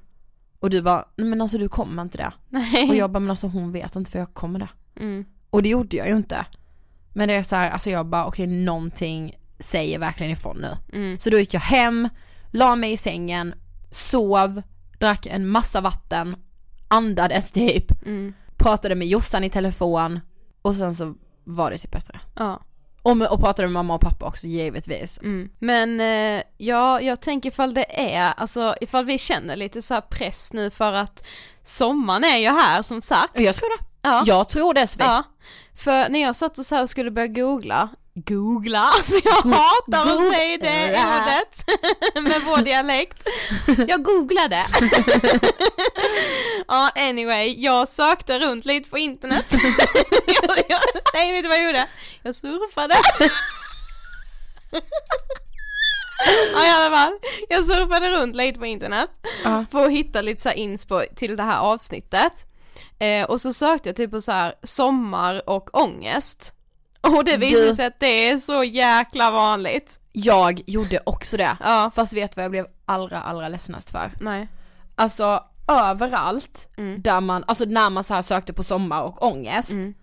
Och 0.60 0.70
du 0.70 0.82
bara, 0.82 1.04
nej 1.16 1.26
men 1.26 1.40
alltså 1.40 1.58
du 1.58 1.68
kommer 1.68 2.02
inte 2.02 2.18
det. 2.18 2.32
Nej. 2.48 2.88
Och 2.90 2.96
jag 2.96 3.10
bara, 3.10 3.20
men 3.20 3.30
alltså 3.30 3.46
hon 3.46 3.72
vet 3.72 3.96
inte 3.96 4.10
för 4.10 4.18
jag 4.18 4.34
kommer 4.34 4.58
det. 4.58 4.68
Mm. 5.00 5.24
Och 5.50 5.62
det 5.62 5.68
gjorde 5.68 5.96
jag 5.96 6.08
ju 6.08 6.16
inte. 6.16 6.44
Men 7.14 7.28
det 7.28 7.34
är 7.34 7.42
så 7.42 7.56
här, 7.56 7.70
alltså 7.70 7.90
jag 7.90 8.06
bara 8.06 8.26
okej 8.26 8.46
någonting 8.46 9.34
säger 9.58 9.98
verkligen 9.98 10.32
ifrån 10.32 10.56
nu. 10.56 10.76
Mm. 10.98 11.18
Så 11.18 11.30
då 11.30 11.38
gick 11.38 11.54
jag 11.54 11.60
hem, 11.60 12.08
la 12.50 12.76
mig 12.76 12.92
i 12.92 12.96
sängen, 12.96 13.54
sov, 13.90 14.62
drack 14.98 15.26
en 15.26 15.46
massa 15.48 15.80
vatten, 15.80 16.36
andades 16.88 17.52
typ, 17.52 18.06
Mm. 18.06 18.34
pratade 18.56 18.94
med 18.94 19.08
Jossan 19.08 19.44
i 19.44 19.50
telefon 19.50 20.20
och 20.62 20.74
sen 20.74 20.94
så 20.94 21.14
var 21.46 21.70
det 21.70 21.78
typ 21.78 21.90
bättre. 21.90 22.20
Ja. 22.34 22.60
Och, 23.02 23.22
och 23.22 23.40
pratade 23.40 23.68
med 23.68 23.72
mamma 23.72 23.94
och 23.94 24.00
pappa 24.00 24.26
också 24.26 24.46
givetvis. 24.46 25.18
Mm. 25.18 25.50
Men 25.58 26.00
eh, 26.00 26.42
ja, 26.56 27.00
jag 27.00 27.20
tänker 27.20 27.48
ifall 27.48 27.74
det 27.74 28.14
är, 28.14 28.32
alltså 28.36 28.74
ifall 28.80 29.04
vi 29.04 29.18
känner 29.18 29.56
lite 29.56 29.82
så 29.82 30.00
press 30.00 30.52
nu 30.52 30.70
för 30.70 30.92
att 30.92 31.26
sommaren 31.62 32.24
är 32.24 32.36
ju 32.36 32.48
här 32.48 32.82
som 32.82 33.02
sagt. 33.02 33.40
Jag 33.40 33.54
tror 33.54 33.78
det. 33.78 33.84
Ja. 34.02 34.22
Jag 34.26 34.48
tror 34.48 34.74
det 34.74 34.86
Sofie. 34.86 35.06
Ja, 35.06 35.22
för 35.76 36.08
när 36.08 36.22
jag 36.22 36.36
satt 36.36 36.58
och 36.58 36.66
så 36.66 36.86
skulle 36.86 37.10
börja 37.10 37.26
googla, 37.26 37.88
googla, 38.24 38.78
alltså 38.96 39.14
jag 39.24 39.32
hatar 39.32 40.02
att 40.28 40.34
säga 40.34 40.58
det 40.58 40.90
ordet 41.06 41.64
med 42.22 42.42
vår 42.46 42.56
dialekt. 42.64 43.28
Jag 43.88 44.02
googlade. 44.02 44.66
Ja, 46.68 46.90
anyway, 46.96 47.54
jag 47.58 47.88
sökte 47.88 48.38
runt 48.38 48.64
lite 48.64 48.90
på 48.90 48.98
internet. 48.98 49.44
jag, 50.26 50.58
jag, 50.68 50.80
nej, 51.14 51.32
vet 51.32 51.44
du 51.44 51.48
vad 51.48 51.58
jag 51.58 51.66
gjorde? 51.66 51.86
Jag 52.22 52.34
surfade. 52.34 52.94
Ja 56.54 56.66
i 56.66 56.70
alla 56.70 56.96
fall, 56.96 57.12
jag 57.48 57.64
surfade 57.64 58.10
runt 58.20 58.36
lite 58.36 58.58
på 58.58 58.66
internet 58.66 59.10
Ja. 59.44 59.64
för 59.70 59.84
att 59.86 59.92
hitta 59.92 60.20
lite 60.20 60.42
så 60.42 60.50
inspo 60.52 61.02
till 61.16 61.36
det 61.36 61.42
här 61.42 61.60
avsnittet. 61.60 62.32
Eh, 62.98 63.24
och 63.24 63.40
så 63.40 63.52
sökte 63.52 63.88
jag 63.88 63.96
typ 63.96 64.10
på 64.10 64.20
så 64.20 64.32
här 64.32 64.54
sommar 64.62 65.48
och 65.50 65.78
ångest. 65.78 66.52
Och 67.16 67.24
det 67.24 67.36
visade 67.36 67.76
sig 67.76 67.86
att 67.86 68.00
det 68.00 68.28
är 68.30 68.38
så 68.38 68.64
jäkla 68.64 69.30
vanligt. 69.30 69.98
Jag 70.12 70.62
gjorde 70.66 71.00
också 71.06 71.36
det. 71.36 71.56
Ja. 71.60 71.90
Fast 71.94 72.12
vet 72.12 72.36
vad 72.36 72.44
jag 72.44 72.50
blev 72.50 72.66
allra 72.84 73.20
allra 73.22 73.48
ledsenast 73.48 73.90
för? 73.90 74.12
Nej. 74.20 74.48
Alltså 74.94 75.44
överallt 75.68 76.68
Mm. 76.76 77.02
där 77.02 77.20
man, 77.20 77.44
alltså 77.46 77.64
när 77.64 77.90
man 77.90 78.04
så 78.04 78.14
här 78.14 78.22
sökte 78.22 78.52
på 78.52 78.62
sommar 78.62 79.02
och 79.02 79.22
ångest. 79.22 79.70
Mm. 79.70 79.94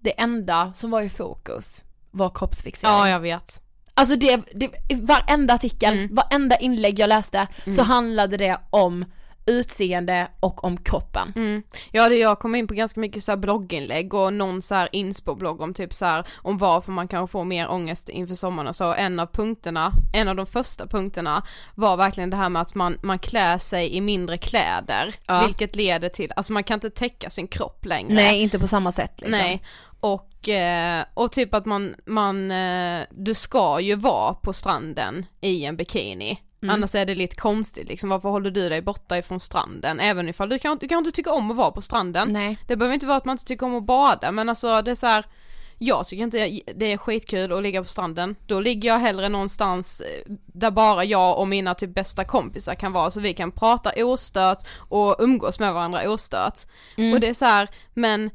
Det 0.00 0.20
enda 0.20 0.72
som 0.74 0.90
var 0.90 1.00
i 1.00 1.08
fokus 1.08 1.82
var 2.10 2.30
kroppsfixering. 2.34 2.94
Ja 2.94 3.08
jag 3.08 3.20
vet. 3.20 3.60
Alltså 3.94 4.16
det, 4.16 4.40
det, 4.54 4.70
varenda 5.02 5.54
artikel, 5.54 5.94
Mm. 5.98 6.14
varenda 6.14 6.56
inlägg 6.56 6.98
jag 6.98 7.08
läste 7.08 7.46
så 7.76 7.82
handlade 7.82 8.36
det 8.36 8.58
om 8.70 9.04
utseende 9.50 10.28
och 10.40 10.64
om 10.64 10.76
kroppen. 10.76 11.32
Mm. 11.36 11.62
Ja 11.92 12.08
det 12.08 12.14
jag 12.14 12.38
kom 12.38 12.54
in 12.54 12.66
på 12.66 12.74
ganska 12.74 13.00
mycket 13.00 13.24
så 13.24 13.32
här 13.32 13.36
blogginlägg 13.36 14.14
och 14.14 14.32
någon 14.32 14.62
så 14.62 14.74
här 14.74 14.88
inspo-blogg 14.92 15.60
om 15.60 15.74
typ 15.74 15.92
så 15.92 16.04
här 16.04 16.26
om 16.36 16.58
varför 16.58 16.92
man 16.92 17.08
kan 17.08 17.28
få 17.28 17.44
mer 17.44 17.70
ångest 17.70 18.08
inför 18.08 18.34
sommaren 18.34 18.68
och 18.68 18.76
så 18.76 18.94
en 18.94 19.20
av 19.20 19.26
punkterna, 19.26 19.92
en 20.14 20.28
av 20.28 20.36
de 20.36 20.46
första 20.46 20.86
punkterna 20.86 21.42
var 21.74 21.96
verkligen 21.96 22.30
det 22.30 22.36
här 22.36 22.48
med 22.48 22.62
att 22.62 22.74
man, 22.74 22.98
man 23.02 23.18
klär 23.18 23.58
sig 23.58 23.96
i 23.96 24.00
mindre 24.00 24.38
kläder 24.38 25.14
Ja. 25.26 25.44
vilket 25.46 25.76
leder 25.76 26.08
till, 26.08 26.32
alltså 26.36 26.52
man 26.52 26.64
kan 26.64 26.74
inte 26.74 26.90
täcka 26.90 27.30
sin 27.30 27.48
kropp 27.48 27.84
längre. 27.84 28.14
Nej 28.14 28.40
inte 28.42 28.58
på 28.58 28.66
samma 28.66 28.92
sätt 28.92 29.12
liksom. 29.16 29.38
Nej, 29.38 29.62
och, 30.00 30.48
eh, 30.48 31.04
och 31.14 31.32
typ 31.32 31.54
att 31.54 31.66
man, 31.66 31.94
man, 32.06 32.50
eh, 32.50 33.00
du 33.10 33.34
ska 33.34 33.80
ju 33.80 33.94
vara 33.94 34.34
på 34.34 34.52
stranden 34.52 35.26
i 35.40 35.64
en 35.64 35.76
bikini. 35.76 36.38
Mm. 36.62 36.74
Annars 36.74 36.94
är 36.94 37.06
det 37.06 37.14
lite 37.14 37.36
konstigt 37.36 37.88
liksom, 37.88 38.10
varför 38.10 38.28
håller 38.28 38.50
du 38.50 38.68
dig 38.68 38.82
borta 38.82 39.18
ifrån 39.18 39.40
stranden? 39.40 40.00
Även 40.00 40.28
ifall 40.28 40.48
du 40.48 40.58
kan, 40.58 40.78
du 40.78 40.88
kan 40.88 40.98
inte 40.98 41.10
tycka 41.10 41.32
om 41.32 41.50
att 41.50 41.56
vara 41.56 41.70
på 41.70 41.82
stranden. 41.82 42.32
Nej. 42.32 42.58
Det 42.66 42.76
behöver 42.76 42.94
inte 42.94 43.06
vara 43.06 43.16
att 43.16 43.24
man 43.24 43.32
inte 43.32 43.44
tycker 43.44 43.66
om 43.66 43.74
att 43.74 43.84
bada 43.86 44.32
men 44.32 44.48
alltså 44.48 44.82
det 44.82 44.90
är 44.90 44.94
så 44.94 45.06
här. 45.06 45.26
Jag 45.82 46.06
tycker 46.06 46.24
inte 46.24 46.60
det 46.74 46.92
är 46.92 46.96
skitkul 46.96 47.52
att 47.52 47.62
ligga 47.62 47.82
på 47.82 47.88
stranden. 47.88 48.36
Då 48.46 48.60
ligger 48.60 48.88
jag 48.88 48.98
hellre 48.98 49.28
någonstans 49.28 50.00
eh, 50.00 50.32
där 50.46 50.70
bara 50.70 51.04
jag 51.04 51.38
och 51.38 51.48
mina 51.48 51.74
typ 51.74 51.94
bästa 51.94 52.24
kompisar 52.24 52.74
kan 52.74 52.92
vara 52.92 53.10
så 53.10 53.20
vi 53.20 53.34
kan 53.34 53.52
prata 53.52 53.92
ostört 53.96 54.58
och 54.76 55.16
umgås 55.18 55.60
med 55.60 55.74
varandra 55.74 56.10
ostört. 56.10 56.60
Mm. 56.96 57.12
Och 57.12 57.20
det 57.20 57.28
är 57.28 57.34
så 57.34 57.44
här, 57.44 57.68
men 57.94 58.30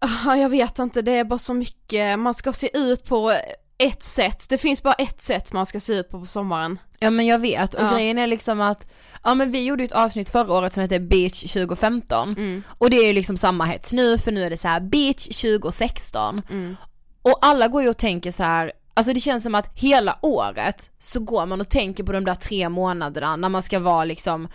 ah, 0.00 0.34
jag 0.36 0.48
vet 0.48 0.78
inte, 0.78 1.02
det 1.02 1.12
är 1.12 1.24
bara 1.24 1.38
så 1.38 1.54
mycket, 1.54 2.18
man 2.18 2.34
ska 2.34 2.52
se 2.52 2.78
ut 2.78 3.04
på 3.04 3.32
ett 3.78 4.02
sätt, 4.02 4.46
det 4.48 4.58
finns 4.58 4.82
bara 4.82 4.94
ett 4.94 5.20
sätt 5.20 5.52
man 5.52 5.66
ska 5.66 5.80
se 5.80 5.92
ut 5.92 6.10
på 6.10 6.20
på 6.20 6.26
sommaren. 6.26 6.78
Ja 6.98 7.10
men 7.10 7.26
jag 7.26 7.38
vet 7.38 7.74
och 7.74 7.82
Ja. 7.82 7.90
grejen 7.92 8.18
är 8.18 8.26
liksom 8.26 8.60
att, 8.60 8.90
ja 9.24 9.34
men 9.34 9.50
vi 9.50 9.64
gjorde 9.64 9.84
ett 9.84 9.92
avsnitt 9.92 10.30
förra 10.30 10.52
året 10.52 10.72
som 10.72 10.80
heter 10.82 10.98
Beach 11.00 11.40
2015 11.52 12.28
Mm. 12.38 12.62
och 12.78 12.90
det 12.90 12.96
är 12.96 13.06
ju 13.06 13.12
liksom 13.12 13.36
samma 13.36 13.64
hets 13.64 13.92
nu 13.92 14.18
för 14.18 14.32
nu 14.32 14.42
är 14.44 14.50
det 14.50 14.56
så 14.58 14.68
här 14.68 14.80
Beach 14.80 15.28
2016 15.42 16.42
Mm. 16.50 16.76
och 17.22 17.38
alla 17.42 17.68
går 17.68 17.82
ju 17.82 17.88
och 17.88 17.96
tänker 17.96 18.32
så 18.32 18.42
här 18.42 18.72
Alltså 18.98 19.12
det 19.12 19.20
känns 19.20 19.42
som 19.42 19.54
att 19.54 19.70
hela 19.78 20.18
året 20.22 20.90
så 20.98 21.20
går 21.20 21.46
man 21.46 21.60
och 21.60 21.68
tänker 21.68 22.04
på 22.04 22.12
de 22.12 22.24
där 22.24 22.34
tre 22.34 22.68
månaderna 22.68 23.36
när 23.36 23.48
man 23.48 23.62
ska 23.62 23.78
vara 23.78 24.04
liksom 24.04 24.48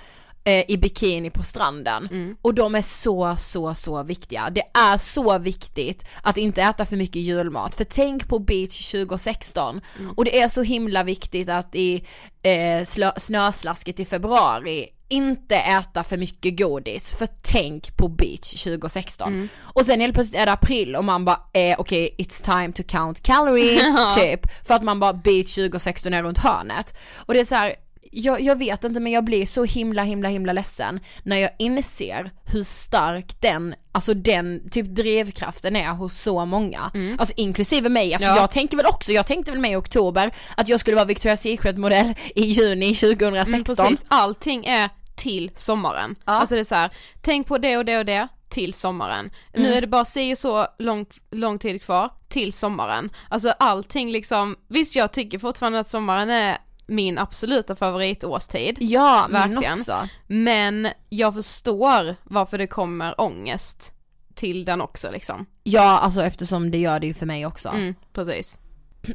i 0.43 0.77
bikini 0.77 1.29
på 1.29 1.43
stranden. 1.43 2.07
Mm. 2.11 2.35
Och 2.41 2.53
de 2.53 2.75
är 2.75 2.81
så, 2.81 3.35
så, 3.39 3.73
så 3.73 4.03
viktiga. 4.03 4.49
Det 4.49 4.63
är 4.73 4.97
så 4.97 5.37
viktigt 5.37 6.05
att 6.21 6.37
inte 6.37 6.61
äta 6.61 6.85
för 6.85 6.95
mycket 6.95 7.21
julmat. 7.21 7.75
För 7.75 7.83
tänk 7.83 8.27
på 8.27 8.39
beach 8.39 8.91
2016. 8.91 9.81
Mm. 9.99 10.11
Och 10.11 10.25
det 10.25 10.41
är 10.41 10.47
så 10.47 10.61
himla 10.61 11.03
viktigt 11.03 11.49
att 11.49 11.75
i 11.75 12.05
eh, 12.43 12.85
slö, 12.85 13.11
snöslasket 13.17 13.99
i 13.99 14.05
februari 14.05 14.87
inte 15.11 15.55
äta 15.55 16.03
för 16.03 16.17
mycket 16.17 16.57
godis, 16.57 17.13
för 17.13 17.27
tänk 17.41 17.97
på 17.97 18.07
beach 18.07 18.63
2016. 18.63 19.49
Och 19.61 19.85
sen 19.85 20.01
helt 20.01 20.13
plötsligt 20.13 20.41
är 20.41 20.45
det 20.45 20.51
april 20.51 20.95
och 20.95 21.05
man 21.05 21.25
bara, 21.25 21.39
eh, 21.53 21.79
okej 21.79 22.15
it's 22.17 22.43
time 22.45 22.73
to 22.73 22.83
count 22.87 23.23
calories, 23.23 24.15
typ. 24.15 24.65
För 24.67 24.73
att 24.73 24.83
man 24.83 24.99
bara 24.99 25.13
beach 25.13 25.55
2016 25.55 26.13
är 26.13 26.23
runt 26.23 26.37
hörnet. 26.37 26.97
Och 27.15 27.33
det 27.33 27.39
är 27.39 27.45
så 27.45 27.55
här, 27.55 27.75
jag, 28.11 28.41
jag 28.41 28.55
vet 28.57 28.83
inte 28.83 28.99
men 28.99 29.11
jag 29.11 29.23
blir 29.23 29.45
så 29.45 29.63
himla 29.63 30.03
himla 30.03 30.29
himla 30.29 30.53
ledsen 30.53 30.99
när 31.23 31.37
jag 31.37 31.51
inser 31.59 32.31
hur 32.45 32.63
stark 32.63 33.41
den, 33.41 33.75
alltså 33.91 34.13
den 34.13 34.69
typ 34.69 34.85
drivkraften 34.85 35.75
är 35.75 35.89
hos 35.91 36.21
så 36.21 36.45
många. 36.45 36.91
Alltså 37.17 37.33
inklusive 37.37 37.89
mig, 37.89 38.13
alltså 38.13 38.29
Ja. 38.29 38.35
jag 38.35 38.51
tänker 38.51 38.77
väl 38.77 38.85
också, 38.85 39.11
jag 39.11 39.27
tänkte 39.27 39.51
väl 39.51 39.59
med 39.61 39.71
i 39.71 39.75
oktober 39.75 40.31
att 40.57 40.67
jag 40.69 40.79
skulle 40.79 40.95
vara 40.95 41.05
Victoria's 41.07 41.35
Secret 41.35 41.77
modell 41.77 42.13
i 42.35 42.41
juni 42.43 42.95
2016. 42.95 43.75
Mm, 43.85 43.91
precis, 43.91 44.05
allting 44.07 44.65
är 44.65 44.89
till 45.15 45.51
sommaren. 45.55 46.15
Ja. 46.25 46.31
Alltså 46.33 46.55
det 46.55 46.61
är 46.61 46.65
så 46.65 46.75
här, 46.75 46.91
tänk 47.21 47.47
på 47.47 47.57
det 47.57 47.77
och 47.77 47.85
det 47.85 47.97
och 47.97 48.05
det 48.05 48.27
till 48.49 48.73
sommaren. 48.73 49.31
Nu 49.53 49.59
Mm. 49.65 49.77
är 49.77 49.81
det 49.81 49.87
bara 49.87 50.05
si 50.05 50.33
och 50.33 50.37
så 50.37 50.67
lång, 50.79 51.05
lång 51.31 51.59
tid 51.59 51.83
kvar 51.83 52.09
till 52.29 52.53
sommaren. 52.53 53.09
Alltså 53.29 53.49
allting 53.59 54.11
liksom, 54.11 54.55
visst 54.67 54.95
jag 54.95 55.11
tycker 55.13 55.39
fortfarande 55.39 55.79
att 55.79 55.87
sommaren 55.89 56.29
är 56.29 56.57
min 56.91 57.17
absoluta 57.17 57.75
favoritårstid. 57.75 58.77
Ja, 58.81 59.27
Verkligen. 59.31 59.79
också. 59.79 60.07
Men 60.27 60.87
jag 61.09 61.33
förstår 61.33 62.15
varför 62.23 62.57
det 62.57 62.67
kommer 62.67 63.21
ångest 63.21 63.93
till 64.35 64.65
den 64.65 64.81
också 64.81 65.11
liksom. 65.11 65.45
Ja, 65.63 65.99
alltså 65.99 66.23
eftersom 66.23 66.71
det 66.71 66.77
gör 66.77 66.99
det 66.99 67.07
ju 67.07 67.13
för 67.13 67.25
mig 67.25 67.45
också. 67.45 67.69
Mm, 67.69 67.95
precis. 68.13 68.57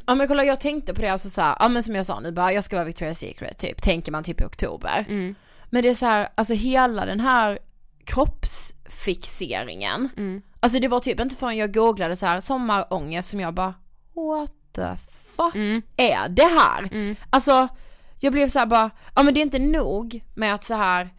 Ja 0.07 0.15
men 0.15 0.27
kolla 0.27 0.43
jag 0.43 0.59
tänkte 0.59 0.93
på 0.93 1.01
det 1.01 1.07
alltså 1.07 1.29
såhär, 1.29 1.55
ja 1.59 1.69
men 1.69 1.83
som 1.83 1.95
jag 1.95 2.05
sa 2.05 2.19
nu 2.19 2.31
bara 2.31 2.53
jag 2.53 2.63
ska 2.63 2.75
vara 2.75 2.87
Victoria's 2.87 3.13
Secret 3.13 3.57
typ, 3.59 3.81
tänker 3.81 4.11
man 4.11 4.23
typ 4.23 4.41
i 4.41 4.45
oktober. 4.45 5.05
Mm. 5.09 5.35
Men 5.69 5.83
det 5.83 5.89
är 5.89 5.95
så 5.95 6.05
här, 6.05 6.29
alltså 6.35 6.53
hela 6.53 7.05
den 7.05 7.19
här 7.19 7.59
kroppsfixeringen, 8.05 10.09
Mm. 10.17 10.41
alltså 10.59 10.79
det 10.79 10.87
var 10.87 10.99
typ 10.99 11.19
inte 11.19 11.35
förrän 11.35 11.57
jag 11.57 11.73
googlade 11.73 12.15
så 12.15 12.25
här 12.25 12.41
sommarångest 12.41 13.29
som 13.29 13.39
jag 13.39 13.53
bara 13.53 13.73
what 14.13 14.51
the 14.75 14.95
fuck 15.37 15.55
Mm. 15.55 15.81
är 15.97 16.29
det 16.29 16.43
här? 16.59 16.83
Mm. 16.91 17.15
Alltså 17.29 17.67
jag 18.19 18.33
blev 18.33 18.49
så 18.49 18.59
här 18.59 18.65
bara, 18.65 18.89
ja 19.15 19.23
men 19.23 19.33
det 19.33 19.39
är 19.39 19.41
inte 19.41 19.59
nog 19.59 20.23
med 20.35 20.53
att 20.53 20.63
så 20.63 20.73
här, 20.75 21.09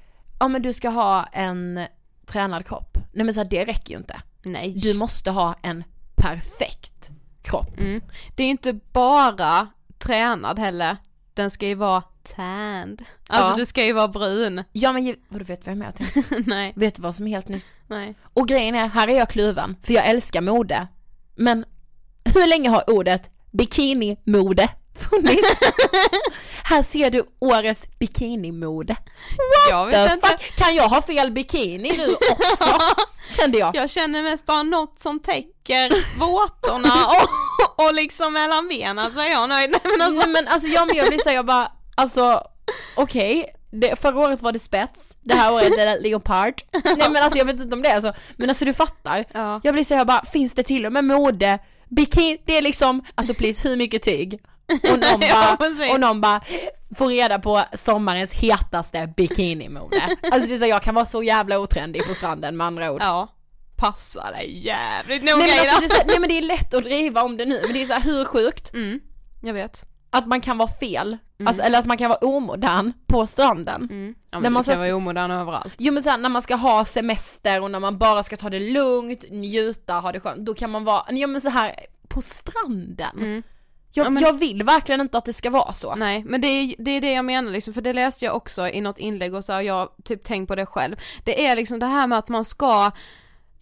ja 0.41 0.49
men 0.49 0.63
du 0.63 0.73
ska 0.73 0.89
ha 0.89 1.25
en 1.33 1.81
tränad 2.27 2.67
kropp. 2.67 2.99
Nej 3.13 3.25
men 3.25 3.35
så 3.35 3.41
här, 3.41 3.49
det 3.49 3.65
räcker 3.65 3.91
ju 3.91 3.97
inte. 3.99 4.21
Nej. 4.43 4.73
Du 4.83 4.99
måste 4.99 5.31
ha 5.31 5.55
en 5.63 5.85
perfekt 6.17 7.09
kropp. 7.43 7.81
Mm. 7.81 8.01
Det 8.37 8.43
är 8.43 8.47
ju 8.47 8.51
inte 8.51 8.73
bara 8.93 9.69
tränad 9.99 10.59
heller, 10.59 10.97
den 11.35 11.51
ska 11.51 11.67
ju 11.67 11.75
vara 11.75 12.03
tanned. 12.37 13.03
Alltså 13.29 13.51
Ja. 13.51 13.57
du 13.57 13.67
ska 13.67 13.85
ju 13.85 13.93
vara 13.93 14.09
brun. 14.09 14.65
Ja 14.73 14.93
men 14.93 15.05
ju- 15.05 15.17
vadå 15.29 15.45
vet 15.45 15.65
du 15.65 15.65
vad 15.65 15.73
jag 15.73 15.79
menar? 15.79 16.47
Nej, 16.49 16.73
Vet 16.77 16.95
du 16.95 17.03
vad 17.03 17.15
som 17.15 17.27
är 17.27 17.31
helt 17.31 17.49
nytt? 17.49 17.65
nej. 17.87 18.15
Och 18.23 18.49
grejen 18.49 18.75
är, 18.75 18.89
här 18.89 19.09
är 19.09 19.17
jag 19.19 19.29
kluven, 19.29 19.77
för 19.83 19.93
jag 19.95 20.07
älskar 20.07 20.41
mode. 20.41 20.87
Men 21.37 21.65
hur 22.25 22.49
länge 22.49 22.69
har 22.69 22.91
ordet 22.91 23.31
bikinimode 23.53 24.69
funnits. 25.11 25.61
här 26.65 26.83
ser 26.83 27.11
du 27.11 27.25
årets 27.39 27.83
bikinimode. 27.99 28.97
Jag 29.71 29.91
The 29.91 29.99
vet 29.99 30.13
inte. 30.13 30.29
fuck? 30.29 30.57
Kan 30.57 30.75
jag 30.75 30.89
ha 30.89 31.03
fel 31.03 31.31
bikini 31.31 31.93
nu 31.97 32.15
också? 32.15 32.79
Kände 33.29 33.59
jag. 33.59 33.75
Jag 33.75 33.91
känner 33.91 34.23
mest 34.23 34.47
bara 34.47 34.63
något 34.63 35.01
som 35.01 35.21
täcker 35.21 36.19
våtorna 36.19 37.07
och, 37.07 37.87
och 37.87 37.95
liksom 37.95 38.33
mellan 38.33 38.69
benen 38.69 39.13
så 39.13 39.21
är 39.21 39.31
jag 39.31 39.49
nöjd. 39.49 39.71
Nej 39.71 39.81
men 39.85 40.01
alltså, 40.01 40.21
Nej 40.21 40.29
men 40.33 40.49
alltså 40.49 40.69
jag, 40.69 40.95
jag 40.97 41.09
blir 41.09 41.19
så 41.19 41.29
här, 41.29 41.37
jag 41.37 41.47
bara, 41.47 41.73
alltså 41.95 42.43
okej, 42.97 43.47
det, 43.71 44.01
förra 44.01 44.19
året 44.19 44.43
var 44.43 44.53
det 44.53 44.59
spets, 44.59 45.01
det 45.21 45.35
här 45.35 45.53
året 45.53 45.79
är 45.79 45.87
det 45.87 46.01
leopard. 46.01 46.55
Nej 46.85 47.11
men 47.11 47.17
alltså 47.23 47.39
jag 47.39 47.45
vet 47.45 47.61
inte 47.61 47.75
om 47.77 47.83
det 47.83 47.89
är 47.89 48.01
så, 48.01 48.13
men 48.37 48.49
alltså 48.49 48.65
du 48.65 48.75
fattar. 48.75 49.25
Ja. 49.33 49.61
Jag 49.63 49.75
blir 49.75 49.85
så 49.85 49.95
här, 49.95 50.01
jag 50.01 50.07
bara, 50.07 50.25
finns 50.25 50.53
det 50.55 50.63
till 50.63 50.87
och 50.87 50.93
med 50.93 51.05
mode, 51.05 51.59
bikini, 51.89 52.39
det 52.45 52.59
är 52.59 52.63
liksom, 52.63 53.03
alltså 53.15 53.35
please 53.35 53.69
hur 53.69 53.77
mycket 53.77 54.03
tyg? 54.03 54.41
Och 54.93 54.99
någon 54.99 55.21
Ja, 55.21 55.45
bara, 55.45 55.57
precis. 55.57 55.93
och 55.93 56.01
någon 56.01 56.21
bara 56.21 56.41
får 56.97 57.09
reda 57.09 57.39
på 57.39 57.63
sommarens 57.75 58.33
hetaste 58.33 59.13
bikinimode. 59.17 60.17
Alltså 60.33 60.49
det 60.49 60.55
är 60.55 60.59
så, 60.59 60.67
jag 60.67 60.83
kan 60.83 60.95
vara 60.95 61.05
så 61.07 61.23
jävla 61.23 61.59
otrendig 61.59 62.07
på 62.07 62.15
stranden 62.15 62.57
med 62.57 62.67
andra 62.67 62.93
ord. 62.93 63.03
ja. 63.03 63.35
Passa 63.77 64.31
dig 64.31 64.67
jävligt 64.67 65.23
noga 65.23 65.37
Nej 65.37 65.49
men, 65.49 65.59
alltså, 65.61 65.81
det 65.81 65.87
är 65.95 66.01
så, 66.01 66.07
nej 66.07 66.19
men 66.21 66.29
det 66.29 66.39
är 66.39 66.43
lätt 66.43 66.75
att 66.75 66.85
driva 66.85 67.23
om 67.23 67.37
det 67.37 67.45
nu, 67.45 67.61
men 67.63 67.73
det 67.73 67.83
är 67.83 67.87
så 67.87 67.93
här, 67.93 68.01
hur 68.01 68.25
sjukt? 68.25 68.75
Mm, 68.75 69.01
jag 69.43 69.55
vet. 69.55 69.85
att 70.11 70.27
man 70.27 70.41
kan 70.41 70.59
vara 70.59 70.69
fel, 70.69 71.19
alltså, 71.47 71.63
eller 71.63 71.79
att 71.79 71.87
man 71.87 71.99
kan 71.99 72.09
vara 72.09 72.19
omodern 72.19 72.93
på 73.07 73.27
stranden. 73.27 73.83
Mm. 73.91 74.15
Ja, 74.31 74.41
När 74.41 74.51
man 74.51 74.65
kan 74.65 74.75
så- 74.75 74.81
vara 74.81 74.97
omodern 74.97 75.31
överallt. 75.31 75.75
Jo 75.79 75.93
men 75.93 76.03
sen 76.03 76.23
när 76.23 76.29
man 76.29 76.43
ska 76.43 76.55
ha 76.55 76.85
semester 76.85 77.63
och 77.63 77.71
när 77.71 77.81
man 77.81 77.99
bara 77.99 78.23
ska 78.23 78.37
ta 78.37 78.51
det 78.51 78.61
lugnt, 78.61 79.25
njuta, 79.31 79.95
ha 79.95 80.13
det 80.13 80.21
skönt, 80.21 80.47
då 80.47 80.55
kan 80.55 80.71
man 80.71 80.85
vara, 80.85 81.03
ja 81.11 81.27
men 81.27 81.41
så 81.41 81.49
här 81.49 81.75
på 82.09 82.23
stranden. 82.23 83.17
Mm. 83.19 83.43
Jag, 83.93 84.07
Ja, 84.07 84.11
men- 84.11 84.23
jag 84.23 84.39
vill 84.39 84.63
verkligen 84.63 85.01
inte 85.01 85.19
att 85.19 85.25
det 85.25 85.33
ska 85.33 85.51
vara 85.51 85.73
så. 85.73 85.95
Nej, 85.95 86.25
men 86.27 86.41
det 86.41 86.47
är, 86.49 86.75
det 86.79 86.91
är 86.91 87.01
det 87.01 87.13
jag 87.13 87.25
menar 87.25 87.53
liksom, 87.53 87.75
för 87.75 87.81
det 87.81 87.93
läste 87.93 88.25
jag 88.25 88.37
också 88.37 88.69
i 88.69 88.81
något 88.81 88.99
inlägg 88.99 89.35
och 89.35 89.45
så 89.45 89.53
har 89.53 89.61
jag 89.61 89.89
typ 90.05 90.25
tänkt 90.25 90.49
på 90.49 90.55
det 90.55 90.67
själv. 90.67 90.97
Det 91.25 91.47
är 91.47 91.57
liksom 91.57 91.79
det 91.79 91.87
här 91.87 92.07
med 92.07 92.19
att 92.19 92.29
man 92.29 92.45
ska, 92.45 92.91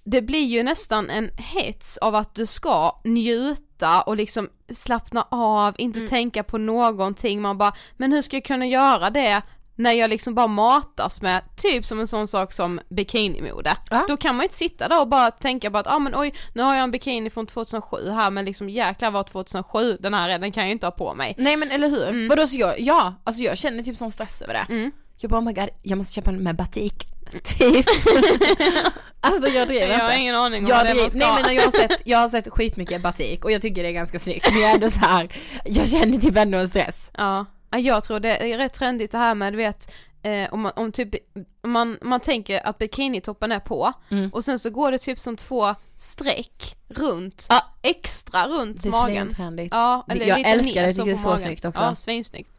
det 0.09 0.23
blir 0.23 0.45
ju 0.45 0.63
nästan 0.63 1.11
en 1.11 1.31
hets 1.37 1.99
av 1.99 2.15
att 2.15 2.35
du 2.35 2.47
ska 2.47 3.01
njuta 3.05 4.03
och 4.03 4.17
liksom 4.17 4.49
slappna 4.73 5.27
av, 5.31 5.75
inte 5.79 5.99
Mm. 5.99 6.09
tänka 6.09 6.43
på 6.43 6.59
någonting, 6.59 7.41
man 7.43 7.59
bara, 7.59 7.73
men 7.97 8.13
hur 8.13 8.23
ska 8.23 8.37
jag 8.37 8.45
kunna 8.45 8.67
göra 8.67 9.11
det 9.11 9.43
när 9.79 9.93
jag 9.93 10.11
liksom 10.11 10.35
bara 10.35 10.47
matas 10.47 11.23
med, 11.23 11.43
typ 11.57 11.85
som 11.85 12.01
en 12.01 12.07
sån 12.07 12.29
sak 12.29 12.53
som 12.53 12.81
bikinimode. 12.89 13.77
Ja. 13.91 14.05
Då 14.09 14.17
kan 14.17 14.37
man 14.37 14.43
inte 14.43 14.55
sitta 14.55 14.89
där 14.89 15.01
och 15.01 15.09
bara 15.09 15.31
tänka 15.31 15.71
på 15.71 15.79
att, 15.79 15.87
ah, 15.87 15.99
men 15.99 16.15
oj, 16.17 16.35
nu 16.55 16.63
har 16.63 16.75
jag 16.75 16.83
en 16.85 16.91
bikini 16.91 17.31
från 17.31 17.47
2007 17.47 18.11
här 18.11 18.31
men 18.31 18.45
liksom 18.45 18.69
jäklar 18.71 19.11
var 19.11 19.23
2007 19.23 19.97
den 20.01 20.15
här 20.15 20.29
är, 20.29 20.39
den 20.39 20.53
kan 20.53 20.63
jag 20.63 20.69
ju 20.69 20.73
inte 20.73 20.87
ha 20.87 20.91
på 20.91 21.15
mig. 21.15 21.35
Nej 21.39 21.57
men 21.57 21.71
eller 21.71 21.89
hur? 21.91 22.29
Vadå 22.29 22.47
så 22.47 22.57
jag, 22.57 22.81
ja, 22.81 23.15
alltså 23.25 23.43
jag 23.43 23.59
känner 23.59 23.83
typ 23.83 23.97
sån 23.97 24.11
stress 24.11 24.43
över 24.43 24.55
det. 24.55 24.67
Mm. 24.75 24.91
Jag 25.19 25.31
bara 25.31 25.41
oh 25.41 25.45
my 25.45 25.53
god, 25.53 25.69
jag 25.83 25.99
måste 25.99 26.15
köpa 26.15 26.31
en 26.31 26.37
med 26.37 26.57
batik. 26.57 27.07
Typ. 27.45 27.87
alltså 29.21 29.49
jag 29.49 29.69
driver 29.69 29.87
Jag 29.89 29.99
har 29.99 30.09
inte. 30.11 30.21
ingen 30.21 30.35
aning 30.35 30.65
om 30.65 30.71
Jag, 30.71 30.77
vad 30.77 30.87
det 30.87 30.95
man 30.95 31.11
ska. 31.11 31.19
nej 31.19 31.43
men 31.47 31.55
jag 31.55 31.63
har, 31.63 31.71
sett, 31.71 32.03
jag 32.05 32.19
har 32.19 32.29
sett 32.29 32.49
skitmycket 32.49 33.03
batik 33.03 33.45
och 33.45 33.53
jag 33.53 33.63
tycker 33.63 33.83
det 33.83 33.89
är 33.89 33.93
ganska 33.93 34.19
snyggt 34.19 34.49
men 34.53 34.61
jag 34.61 34.71
är 34.71 34.75
ändå 34.75 34.91
så 34.91 35.01
här, 35.01 35.37
jag 35.65 35.89
känner 35.89 36.19
typ 36.19 36.37
ändå 36.37 36.59
en 36.59 36.69
stress. 36.69 37.11
Ja, 37.17 37.47
Ja, 37.71 37.79
jag 37.79 38.05
tror 38.05 38.21
det 38.21 38.37
är 38.53 38.59
rätt 38.59 38.75
trendigt 38.75 39.13
det 39.13 39.19
här 39.19 39.35
med 39.35 39.53
du 39.53 39.57
vet 39.57 39.95
eh, 40.23 40.53
om, 40.55 40.61
man, 40.61 40.73
om 40.77 40.93
typ, 40.93 41.09
om 41.63 41.71
man, 41.71 41.99
man 42.03 42.21
tänker 42.21 42.67
att 42.67 42.79
bikinitoppen 42.79 43.53
är 43.53 43.61
på 43.61 43.93
Mm. 44.11 44.31
och 44.31 44.45
sen 44.45 44.59
så 44.59 44.71
går 44.71 44.93
det 44.93 44.99
typ 44.99 45.19
som 45.19 45.37
två 45.37 45.75
streck 45.97 46.77
runt, 46.89 47.47
Ja. 47.49 47.61
extra 47.83 48.49
runt 48.49 48.83
Det 48.83 48.89
är 48.89 48.91
magen. 48.91 49.17
svintrendigt. 49.27 49.75
Ja, 49.75 50.07
eller 50.11 50.27
jag 50.27 50.39
lite 50.39 50.51
älskar 50.51 50.81
det, 50.83 50.87
jag 50.87 50.95
tycker 50.97 51.05
det 51.05 51.11
är 51.13 51.17
så 51.17 51.29
magen. 51.29 51.39
snyggt 51.41 51.65
också. 51.65 51.83
Ja, 51.83 51.95
svinsnyggt. 51.95 52.51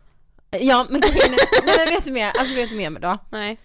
Ja 0.60 0.86
men 0.90 1.02
nej 1.02 1.30
men 1.66 1.94
vet 1.96 2.06
du 2.06 2.12
mer, 2.12 2.32
alltså 2.40 2.56
vet 2.56 2.70
du 2.70 2.76
mer 2.76 2.90
då? 2.90 3.18
Nej. 3.30 3.58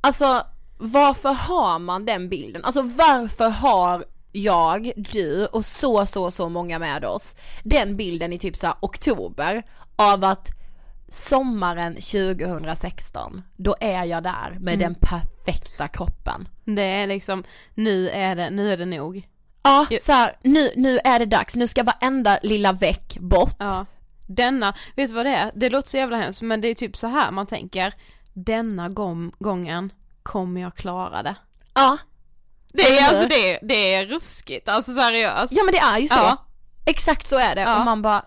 Alltså 0.00 0.46
varför 0.78 1.32
har 1.32 1.78
man 1.78 2.04
den 2.04 2.28
bilden? 2.28 2.64
Alltså 2.64 2.82
varför 2.82 3.50
har 3.50 4.04
jag, 4.32 4.92
du 4.96 5.46
och 5.46 5.64
så 5.64 6.06
så 6.06 6.30
så 6.30 6.48
många 6.48 6.78
med 6.78 7.04
oss 7.04 7.36
den 7.62 7.96
bilden 7.96 8.32
i 8.32 8.38
typ 8.38 8.56
så 8.56 8.72
oktober 8.80 9.62
av 9.96 10.24
att 10.24 10.48
sommaren 11.08 11.94
2016 11.94 13.42
då 13.56 13.76
är 13.80 14.04
jag 14.04 14.22
där 14.22 14.56
med 14.60 14.78
den 14.78 14.94
perfekta 14.94 15.88
kroppen. 15.88 16.48
Det 16.64 16.82
är 16.82 17.06
liksom, 17.06 17.44
nu 17.74 18.08
är 18.08 18.36
det, 18.36 18.50
nu 18.50 18.72
är 18.72 18.76
det 18.76 18.84
nog. 18.84 19.28
Ja, 19.62 19.86
så 20.00 20.12
här, 20.12 20.36
nu, 20.42 20.72
nu 20.76 20.98
är 21.04 21.18
det 21.18 21.26
dags, 21.26 21.56
nu 21.56 21.66
ska 21.66 21.82
varenda 21.82 22.38
lilla 22.42 22.72
veck 22.72 23.18
bort. 23.20 23.56
Ja. 23.58 23.86
Denna, 24.26 24.74
vet 24.96 25.08
du 25.08 25.14
vad 25.14 25.26
det 25.26 25.34
är? 25.34 25.50
Det 25.54 25.70
låter 25.70 25.88
så 25.88 25.96
jävla 25.96 26.16
hemskt 26.16 26.42
men 26.42 26.60
det 26.60 26.68
är 26.68 26.74
typ 26.74 26.96
så 26.96 27.06
här 27.06 27.30
man 27.30 27.46
tänker, 27.46 27.94
denna 28.44 28.88
gång, 28.88 29.32
gången 29.38 29.92
kommer 30.22 30.60
jag 30.60 30.74
klara 30.74 31.22
det. 31.22 31.34
Ja. 31.74 31.98
Det 32.72 32.82
är 32.98 33.08
alltså 33.08 33.28
det, 33.28 33.58
det 33.62 33.94
är 33.94 34.06
ruskigt, 34.06 34.68
alltså 34.68 34.92
seriöst. 34.92 35.52
Ja 35.52 35.64
men 35.64 35.72
det 35.72 35.78
är 35.80 35.98
ju 35.98 36.08
så. 36.08 36.14
Ja. 36.14 36.46
Exakt 36.86 37.26
så 37.28 37.38
är 37.38 37.54
det 37.54 37.60
Ja. 37.60 37.78
och 37.78 37.84
man 37.84 38.02
bara, 38.02 38.22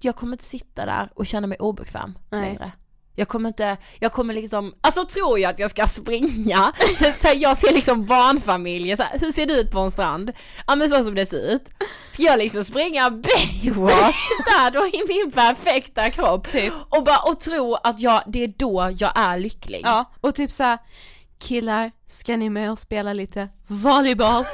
jag 0.00 0.16
kommer 0.16 0.32
inte 0.32 0.44
sitta 0.44 0.86
där 0.86 1.10
och 1.14 1.26
känna 1.26 1.46
mig 1.46 1.58
obekväm 1.58 2.18
Nej. 2.30 2.40
längre. 2.40 2.72
Jag 3.14 3.28
kommer 3.28 3.48
inte, 3.48 3.76
jag 4.00 4.12
kommer 4.12 4.34
liksom, 4.34 4.74
alltså 4.80 5.04
tror 5.04 5.38
jag 5.38 5.50
att 5.50 5.58
jag 5.58 5.70
ska 5.70 5.86
springa, 5.86 6.72
så, 6.98 7.04
så 7.20 7.26
här, 7.26 7.34
jag 7.34 7.58
ser 7.58 7.72
liksom 7.72 8.06
barnfamiljer 8.06 8.96
så 8.96 9.02
här, 9.02 9.18
hur 9.18 9.32
ser 9.32 9.46
det 9.46 9.52
ut 9.52 9.70
på 9.70 9.78
en 9.78 9.90
strand? 9.90 10.32
Ja 10.66 10.76
men 10.76 10.88
så 10.88 11.04
som 11.04 11.14
det 11.14 11.26
ser 11.26 11.54
ut. 11.54 11.64
Ska 12.08 12.22
jag 12.22 12.38
liksom 12.38 12.64
springa 12.64 13.10
Baywatch 13.10 14.28
där 14.46 14.70
då 14.70 14.86
i 14.86 15.04
min 15.08 15.30
perfekta 15.30 16.10
kropp? 16.10 16.48
Typ. 16.48 16.72
Och 16.88 17.04
bara, 17.04 17.18
och 17.18 17.40
tro 17.40 17.74
att 17.74 18.00
jag, 18.00 18.22
det 18.26 18.44
är 18.44 18.48
då 18.58 18.90
jag 18.98 19.12
är 19.14 19.38
lycklig. 19.38 19.80
Ja, 19.84 20.12
och 20.20 20.34
typ 20.34 20.50
såhär, 20.50 20.78
killar, 21.38 21.90
ska 22.06 22.36
ni 22.36 22.50
med 22.50 22.72
och 22.72 22.78
spela 22.78 23.12
lite 23.12 23.48
volleyboll? 23.66 24.40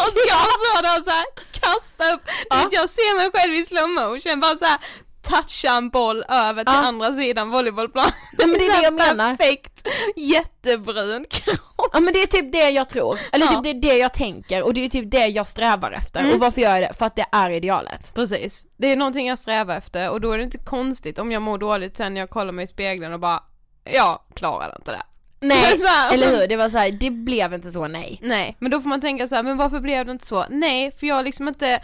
och 0.00 0.12
ska 0.12 0.28
jag 0.28 0.46
så 0.64 0.82
då 0.82 1.04
såhär, 1.04 1.24
kasta 1.52 2.14
upp, 2.14 2.22
vet, 2.50 2.72
jag 2.72 2.90
ser 2.90 3.16
mig 3.18 3.30
själv 3.34 3.54
i 3.54 3.64
slow 3.64 3.88
motion, 3.88 4.40
bara 4.40 4.56
såhär 4.56 4.78
toucha 5.24 5.68
en 5.76 5.90
boll 5.90 6.24
över 6.28 6.64
till 6.64 6.74
Ja. 6.74 6.86
andra 6.86 7.12
sidan 7.12 7.50
volleybollplanen. 7.50 8.12
Ja, 8.38 8.46
men 8.46 8.58
det 8.58 8.66
är 8.66 8.76
det 8.78 8.82
jag 8.82 8.94
menar. 8.94 9.36
Perfekt, 9.36 9.88
jättebrun 10.16 11.24
kropp. 11.30 11.90
Ja 11.92 12.00
men 12.00 12.12
det 12.14 12.22
är 12.22 12.26
typ 12.26 12.52
det 12.52 12.70
jag 12.70 12.88
tror, 12.88 13.18
eller 13.32 13.46
Ja. 13.46 13.52
typ 13.52 13.62
det 13.62 13.70
är 13.70 13.92
det 13.92 13.98
jag 13.98 14.12
tänker 14.14 14.62
och 14.62 14.74
det 14.74 14.84
är 14.84 14.88
typ 14.88 15.10
det 15.10 15.26
jag 15.26 15.46
strävar 15.46 15.92
efter 15.92 16.34
och 16.34 16.40
varför 16.40 16.60
gör 16.60 16.70
jag 16.76 16.90
det? 16.90 16.94
För 16.98 17.06
att 17.06 17.16
det 17.16 17.26
är 17.32 17.50
idealet. 17.50 18.14
Precis, 18.14 18.66
det 18.76 18.92
är 18.92 18.96
någonting 18.96 19.26
jag 19.26 19.38
strävar 19.38 19.76
efter 19.76 20.10
och 20.10 20.20
då 20.20 20.32
är 20.32 20.38
det 20.38 20.44
inte 20.44 20.58
konstigt 20.58 21.18
om 21.18 21.32
jag 21.32 21.42
mår 21.42 21.58
dåligt 21.58 21.96
sen 21.96 22.16
jag 22.16 22.30
kollar 22.30 22.52
mig 22.52 22.62
i 22.64 22.66
spegeln 22.66 23.12
och 23.12 23.20
bara, 23.20 23.42
jag 23.84 24.20
klarar 24.34 24.74
inte 24.78 24.92
det. 24.92 25.02
Nej, 25.40 25.76
eller 26.12 26.38
hur? 26.40 26.46
Det 26.48 26.56
var 26.56 26.68
så 26.68 26.78
här, 26.78 26.90
det 26.90 27.10
blev 27.10 27.54
inte 27.54 27.72
så 27.72 27.88
nej. 27.88 28.18
Nej, 28.22 28.56
men 28.58 28.70
då 28.70 28.80
får 28.80 28.88
man 28.88 29.00
tänka 29.00 29.28
så 29.28 29.34
här, 29.34 29.42
men 29.42 29.56
varför 29.56 29.80
blev 29.80 30.06
det 30.06 30.12
inte 30.12 30.26
så? 30.26 30.44
Nej, 30.50 30.92
för 30.98 31.06
jag 31.06 31.14
har 31.14 31.22
liksom 31.22 31.48
inte 31.48 31.80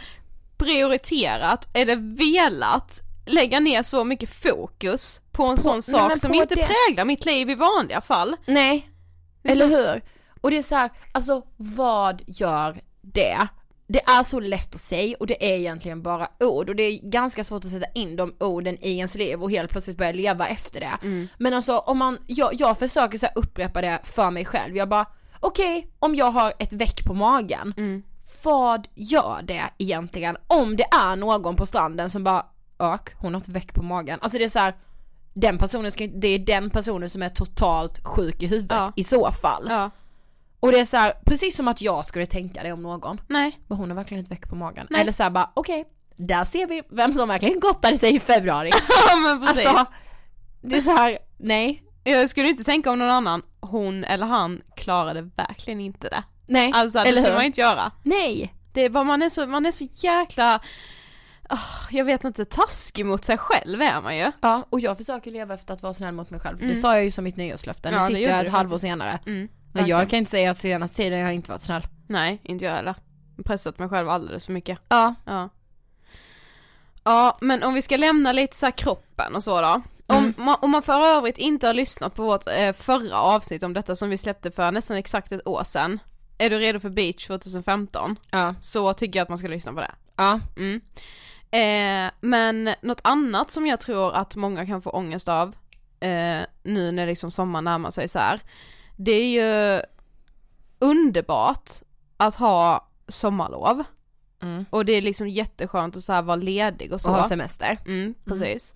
prioriterat 0.57 1.67
eller 1.73 1.95
velat 2.17 3.01
lägga 3.25 3.59
ner 3.59 3.83
så 3.83 4.03
mycket 4.03 4.29
fokus 4.29 5.21
på 5.31 5.45
en 5.45 5.57
sån 5.57 5.75
nej, 5.75 5.81
sak 5.81 6.17
som 6.19 6.31
på 6.31 6.35
inte 6.37 6.55
det- 6.55 6.67
präglar 6.87 7.05
mitt 7.05 7.25
liv 7.25 7.49
i 7.49 7.55
vanliga 7.55 8.01
fall. 8.01 8.35
Nej, 8.47 8.89
eller 9.43 9.67
hur? 9.67 10.01
Och 10.41 10.51
det 10.51 10.57
är 10.57 10.61
så 10.61 10.75
här, 10.75 10.89
alltså 11.11 11.43
vad 11.57 12.21
gör 12.27 12.81
det? 13.01 13.47
Det 13.87 14.01
är 14.03 14.23
så 14.23 14.39
lätt 14.39 14.75
att 14.75 14.81
säga 14.81 15.15
och 15.19 15.27
det 15.27 15.53
är 15.53 15.57
egentligen 15.57 16.01
bara 16.01 16.27
ord 16.39 16.69
och 16.69 16.75
det 16.75 16.83
är 16.83 16.99
ganska 17.09 17.43
svårt 17.43 17.65
att 17.65 17.71
sätta 17.71 17.85
in 17.95 18.15
de 18.15 18.35
orden 18.39 18.77
i 18.81 18.97
ens 18.97 19.15
liv 19.15 19.43
och 19.43 19.51
helt 19.51 19.71
plötsligt 19.71 19.97
börja 19.97 20.11
leva 20.11 20.47
efter 20.47 20.79
det. 20.79 21.27
Men 21.37 21.53
alltså 21.53 21.77
om 21.77 21.97
man, 21.97 22.17
jag, 22.27 22.53
jag 22.53 22.77
försöker 22.79 23.17
så 23.17 23.27
upprepa 23.35 23.81
det 23.81 23.99
för 24.03 24.31
mig 24.31 24.45
själv, 24.45 24.77
jag 24.77 24.89
bara 24.89 25.05
okej 25.39 25.91
om 25.99 26.15
jag 26.15 26.31
har 26.31 26.53
ett 26.59 26.73
veck 26.73 27.05
på 27.05 27.13
magen, 27.13 27.73
vad 28.43 28.87
gör 28.95 29.41
det 29.43 29.63
egentligen 29.77 30.37
om 30.47 30.75
det 30.75 30.85
är 30.91 31.15
någon 31.15 31.55
på 31.55 31.65
stranden 31.65 32.09
som 32.09 32.23
bara 32.23 32.45
ök, 32.81 33.09
hon 33.17 33.33
har 33.33 33.41
ett 33.41 33.47
veck 33.49 33.73
på 33.73 33.83
magen. 33.83 34.19
Alltså 34.21 34.37
det 34.37 34.43
är 34.43 34.49
så 34.49 34.59
här, 34.59 34.75
den 35.33 35.57
personen 35.57 35.91
ska, 35.91 36.07
det 36.07 36.27
är 36.27 36.39
den 36.39 36.69
personen 36.69 37.09
som 37.09 37.21
är 37.23 37.29
totalt 37.29 37.99
sjuk 38.07 38.43
i 38.43 38.47
huvudet 38.47 38.71
Ja. 38.77 38.93
i 38.95 39.03
så 39.03 39.31
fall. 39.31 39.65
Ja, 39.69 39.89
Och 40.59 40.71
det 40.71 40.79
är 40.79 40.85
så 40.85 40.97
här, 40.97 41.13
precis 41.25 41.55
som 41.55 41.67
att 41.67 41.81
jag 41.81 42.05
skulle 42.05 42.25
tänka 42.25 42.63
det 42.63 42.71
om 42.71 42.81
någon. 42.83 43.21
nej. 43.27 43.59
Men 43.67 43.77
hon 43.77 43.89
har 43.89 43.95
verkligen 43.95 44.23
ett 44.23 44.31
veck 44.31 44.49
på 44.49 44.55
magen. 44.55 44.87
Nej. 44.89 45.01
Eller 45.01 45.11
så 45.11 45.23
här 45.23 45.29
bara, 45.29 45.51
okej, 45.53 45.85
där 46.15 46.43
ser 46.43 46.67
vi 46.67 46.81
vem 46.89 47.13
som 47.13 47.27
verkligen 47.29 47.59
gottade 47.59 47.97
sig 47.97 48.15
i 48.15 48.19
februari. 48.19 48.71
Ja 49.09 49.15
men 49.15 49.47
precis. 49.47 49.65
alltså, 49.65 49.93
det 50.61 50.77
är 50.77 50.81
så 50.81 50.91
här, 50.95 51.17
nej, 51.37 51.83
jag 52.03 52.29
skulle 52.29 52.49
inte 52.49 52.63
tänka 52.63 52.91
om 52.91 52.99
någon 52.99 53.09
annan, 53.09 53.41
hon 53.59 54.03
eller 54.03 54.25
han 54.25 54.61
klarade 54.75 55.21
verkligen 55.21 55.79
inte 55.79 56.09
det. 56.09 56.23
nej, 56.47 56.71
Alltså 56.75 56.97
det 56.97 57.09
eller 57.09 57.17
skulle 57.17 57.29
hur? 57.29 57.35
man 57.37 57.45
inte 57.45 57.61
göra. 57.61 57.91
Nej, 58.03 58.53
Det 58.73 58.85
är 58.85 58.89
bara, 58.89 59.03
man 59.03 59.21
är 59.21 59.29
så, 59.29 59.47
man 59.47 59.65
är 59.65 59.71
så 59.71 59.87
jäkla, 59.93 60.59
ah, 61.51 61.87
jag 61.91 62.05
vet 62.05 62.23
inte, 62.23 62.45
taskig 62.45 63.05
mot 63.05 63.25
sig 63.25 63.37
själv 63.37 63.81
är 63.81 64.01
man 64.01 64.17
ju. 64.17 64.31
ja, 64.41 64.65
och 64.69 64.79
jag 64.79 64.97
försöker 64.97 65.31
leva 65.31 65.53
efter 65.53 65.73
att 65.73 65.83
vara 65.83 65.93
snäll 65.93 66.13
mot 66.13 66.29
mig 66.29 66.39
själv. 66.39 66.57
Det 66.57 66.65
Mm. 66.65 66.81
sa 66.81 66.95
jag 66.95 67.03
ju 67.03 67.11
som 67.11 67.23
mitt 67.23 67.37
nyårslöfte, 67.37 67.91
nu 67.91 67.97
Ja, 67.97 68.01
det 68.09 68.15
sitter 68.15 68.31
jag 68.31 68.45
ett 68.45 68.51
halvår 68.51 68.77
senare. 68.77 69.19
Mm, 69.25 69.47
Men 69.73 69.87
jag 69.87 70.09
kan 70.09 70.19
inte 70.19 70.31
säga 70.31 70.51
att 70.51 70.57
senaste 70.57 70.95
tiden 70.97 71.19
jag 71.19 71.25
har 71.27 71.33
inte 71.33 71.51
varit 71.51 71.61
snäll. 71.61 71.87
Nej, 72.07 72.41
inte 72.43 72.65
jag 72.65 72.71
heller. 72.71 72.95
Pressat 73.45 73.79
mig 73.79 73.89
själv 73.89 74.09
alldeles 74.09 74.45
för 74.45 74.53
mycket. 74.53 74.79
Ja. 74.89 75.15
Ja. 75.25 75.49
Ja, 77.03 77.37
men 77.41 77.63
om 77.63 77.73
vi 77.73 77.81
ska 77.81 77.97
lämna 77.97 78.31
lite 78.31 78.55
så 78.55 78.71
kroppen 78.71 79.35
och 79.35 79.43
så 79.43 79.61
då. 79.61 79.81
Om, 80.07 80.17
Mm. 80.17 80.33
man, 80.37 80.55
om 80.61 80.71
man 80.71 80.81
för 80.81 81.01
övrigt 81.17 81.37
inte 81.37 81.67
har 81.67 81.73
lyssnat 81.73 82.15
på 82.15 82.23
vårt 82.23 82.47
eh, 82.47 82.73
förra 82.73 83.17
avsnitt 83.19 83.63
om 83.63 83.73
detta 83.73 83.95
som 83.95 84.09
vi 84.09 84.17
släppte 84.17 84.51
för 84.51 84.71
nästan 84.71 84.97
exakt 84.97 85.31
ett 85.31 85.47
år 85.47 85.63
sedan. 85.63 85.99
Är 86.37 86.49
du 86.49 86.59
redo 86.59 86.79
för 86.79 86.89
beach 86.89 87.27
2015? 87.27 88.15
Ja. 88.31 88.55
Så 88.61 88.93
tycker 88.93 89.19
jag 89.19 89.23
att 89.23 89.29
man 89.29 89.37
ska 89.37 89.47
lyssna 89.47 89.73
på 89.73 89.79
det. 89.79 89.91
Ja. 90.15 90.39
Mm. 90.57 90.81
Eh, 91.51 92.11
men 92.21 92.75
något 92.81 93.01
annat 93.03 93.51
som 93.51 93.67
jag 93.67 93.79
tror 93.79 94.13
att 94.13 94.35
många 94.35 94.65
kan 94.65 94.81
få 94.81 94.89
ångest 94.89 95.27
av 95.27 95.55
eh, 95.99 96.39
nu 96.63 96.91
när 96.91 97.05
liksom 97.05 97.31
sommaren 97.31 97.65
närmar 97.65 97.91
sig 97.91 98.07
så 98.07 98.19
här. 98.19 98.41
Det 98.97 99.11
är 99.11 99.27
ju 99.27 99.81
underbart 100.79 101.71
att 102.17 102.35
ha 102.35 102.87
sommarlov. 103.07 103.83
Mm. 104.41 104.65
Och 104.69 104.85
det 104.85 104.93
är 104.93 105.01
liksom 105.01 105.29
jätteskönt 105.29 105.95
att 105.95 106.03
så 106.03 106.13
här 106.13 106.21
vara 106.21 106.35
ledig 106.35 106.93
och 106.93 107.01
så. 107.01 107.09
Och 107.09 107.15
ha 107.15 107.27
semester. 107.27 107.77
Mm, 107.85 108.13
precis. 108.25 108.73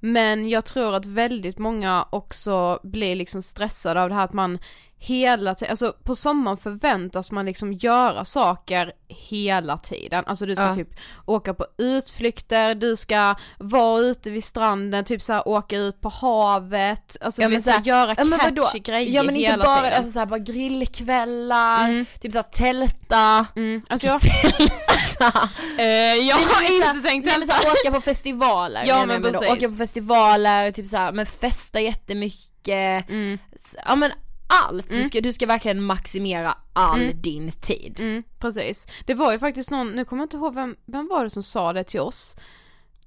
Men 0.00 0.48
jag 0.48 0.64
tror 0.64 0.94
att 0.94 1.06
väldigt 1.06 1.58
många 1.58 2.06
också 2.10 2.80
blir 2.82 3.16
liksom 3.16 3.42
stressade 3.42 4.02
av 4.02 4.08
det 4.08 4.14
här 4.14 4.24
att 4.24 4.32
man 4.32 4.58
hela 5.02 5.54
tiden, 5.54 5.70
alltså 5.70 5.94
på 6.04 6.14
sommaren 6.16 6.56
förväntas 6.56 7.30
man 7.30 7.46
liksom 7.46 7.72
göra 7.72 8.24
saker 8.24 8.92
hela 9.08 9.78
tiden. 9.78 10.24
Alltså 10.26 10.46
du 10.46 10.54
ska 10.56 10.64
Ja. 10.64 10.74
typ 10.74 10.88
åka 11.26 11.54
på 11.54 11.66
utflykter, 11.78 12.74
du 12.74 12.96
ska 12.96 13.34
vara 13.58 14.00
ute 14.00 14.30
vid 14.30 14.44
stranden, 14.44 15.04
typ 15.04 15.22
så 15.22 15.32
här 15.32 15.48
åka 15.48 15.76
ut 15.76 16.00
på 16.00 16.08
havet, 16.08 17.16
alltså 17.20 17.42
Ja, 17.42 17.48
men 17.48 17.54
vet, 17.56 17.64
så 17.64 17.70
här, 17.70 17.76
så 17.78 17.90
här- 17.90 17.98
göra 17.98 18.14
Ja, 18.18 18.24
men 18.24 18.38
catchy 18.38 18.78
grejer 18.78 19.10
Ja 19.16 19.22
men 19.22 19.36
inte 19.36 19.50
hela 19.50 19.64
bara, 19.64 19.80
tiden. 19.80 19.92
alltså 19.96 20.12
såhär 20.12 20.26
bara 20.26 20.38
grillkvällar, 20.38 21.84
Mm. 21.88 22.06
typ 22.20 22.32
såhär 22.32 22.42
tälta. 22.42 23.46
Mm, 23.56 23.82
alltså 23.88 24.06
jag, 24.06 24.20
tälta. 24.20 25.48
eh, 25.78 25.84
jag 26.14 26.36
har 26.36 26.74
inte 26.92 27.08
tänkt 27.08 27.24
Nej 27.26 27.38
men 27.38 27.48
såhär 27.48 27.62
åka 27.66 27.94
på 27.94 28.00
festivaler 28.00 28.84
Ja, 28.86 28.98
men 29.06 29.08
med 29.22 29.32
då. 29.32 29.38
precis. 29.38 29.56
Åka 29.56 29.68
på 29.68 29.76
festivaler, 29.76 30.70
typ 30.70 30.86
såhär 30.86 31.12
men 31.12 31.26
festa 31.26 31.80
jättemycket. 31.80 33.08
Mm. 33.10 33.38
Ja 33.86 33.96
men 33.96 34.10
allt, 34.50 34.90
du, 34.90 35.04
ska, 35.04 35.20
du 35.20 35.32
ska 35.32 35.46
verkligen 35.46 35.82
maximera 35.82 36.54
all 36.72 37.12
din 37.14 37.52
tid. 37.52 38.00
Mm, 38.00 38.22
precis. 38.38 38.86
Det 39.06 39.14
var 39.14 39.32
ju 39.32 39.38
faktiskt 39.38 39.70
någon, 39.70 39.90
nu 39.90 40.04
kommer 40.04 40.22
jag 40.22 40.26
inte 40.26 40.36
ihåg 40.36 40.54
vem, 40.54 40.76
vem 40.86 41.08
var 41.08 41.24
det 41.24 41.30
som 41.30 41.42
sa 41.42 41.72
det 41.72 41.84
till 41.84 42.00
oss? 42.00 42.36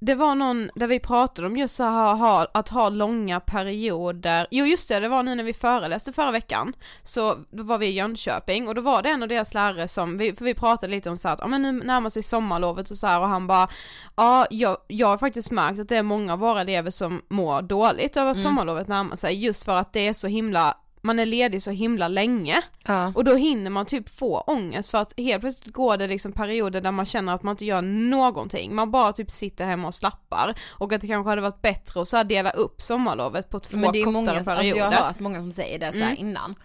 Det 0.05 0.15
var 0.15 0.35
någon 0.35 0.69
där 0.75 0.87
vi 0.87 0.99
pratade 0.99 1.47
om 1.47 1.57
just 1.57 1.75
så 1.75 1.83
här, 1.83 2.13
ha, 2.15 2.47
att 2.53 2.69
ha 2.69 2.89
långa 2.89 3.39
perioder, 3.39 4.47
jo 4.51 4.65
just 4.65 4.89
det, 4.89 4.99
det 4.99 5.07
var 5.07 5.23
nu 5.23 5.35
när 5.35 5.43
vi 5.43 5.53
föreläste 5.53 6.13
förra 6.13 6.31
veckan, 6.31 6.73
så 7.03 7.37
då 7.49 7.63
var 7.63 7.77
vi 7.77 7.87
i 7.87 7.91
Jönköping 7.91 8.67
och 8.67 8.75
då 8.75 8.81
var 8.81 9.01
det 9.01 9.09
en 9.09 9.23
av 9.23 9.29
deras 9.29 9.53
lärare 9.53 9.87
som, 9.87 10.17
vi, 10.17 10.35
för 10.35 10.45
vi 10.45 10.53
pratade 10.53 10.91
lite 10.91 11.09
om 11.09 11.17
så 11.17 11.27
här 11.27 11.35
att, 11.35 11.39
ja 11.41 11.47
men 11.47 11.61
nu 11.61 11.71
närmar 11.71 12.09
sig 12.09 12.23
sommarlovet 12.23 12.91
och 12.91 12.97
så 12.97 13.07
här 13.07 13.21
och 13.21 13.27
han 13.27 13.47
bara, 13.47 13.67
ja 14.15 14.47
jag, 14.49 14.77
jag 14.87 15.07
har 15.07 15.17
faktiskt 15.17 15.51
märkt 15.51 15.79
att 15.79 15.89
det 15.89 15.97
är 15.97 16.03
många 16.03 16.33
av 16.33 16.39
våra 16.39 16.61
elever 16.61 16.91
som 16.91 17.21
mår 17.29 17.61
dåligt 17.61 18.17
över 18.17 18.31
att 18.31 18.41
sommarlovet 18.41 18.87
närmar 18.87 19.15
sig 19.15 19.45
just 19.45 19.63
för 19.63 19.75
att 19.75 19.93
det 19.93 20.07
är 20.07 20.13
så 20.13 20.27
himla 20.27 20.77
man 21.05 21.19
är 21.19 21.25
ledig 21.25 21.61
så 21.61 21.71
himla 21.71 22.07
länge 22.07 22.61
Ja. 22.87 23.11
och 23.15 23.23
då 23.23 23.35
hinner 23.35 23.69
man 23.69 23.85
typ 23.85 24.09
få 24.09 24.39
ångest 24.39 24.89
för 24.91 24.97
att 24.97 25.13
helt 25.17 25.41
plötsligt 25.41 25.73
går 25.73 25.97
det 25.97 26.07
liksom 26.07 26.31
perioder 26.31 26.81
där 26.81 26.91
man 26.91 27.05
känner 27.05 27.33
att 27.35 27.43
man 27.43 27.51
inte 27.53 27.65
gör 27.65 27.81
någonting, 27.81 28.75
man 28.75 28.91
bara 28.91 29.13
typ 29.13 29.31
sitter 29.31 29.65
hemma 29.65 29.87
och 29.87 29.95
slappar 29.95 30.53
och 30.71 30.93
att 30.93 31.01
det 31.01 31.07
kanske 31.07 31.29
hade 31.29 31.41
varit 31.41 31.61
bättre 31.61 32.01
att 32.01 32.07
så 32.07 32.23
dela 32.23 32.49
upp 32.49 32.81
sommarlovet 32.81 33.49
på 33.49 33.59
två 33.59 33.77
Men 33.77 33.91
det 33.91 33.99
är 33.99 34.03
kortare 34.03 34.11
många, 34.13 34.31
alltså 34.31 34.55
perioder. 34.55 34.79
jag 34.79 34.91
har 34.91 35.03
hört 35.07 35.19
många 35.19 35.39
som 35.39 35.51
säger 35.51 35.79
det 35.79 35.91
så 35.91 35.97
Mm. 35.97 36.15
innan. 36.17 36.55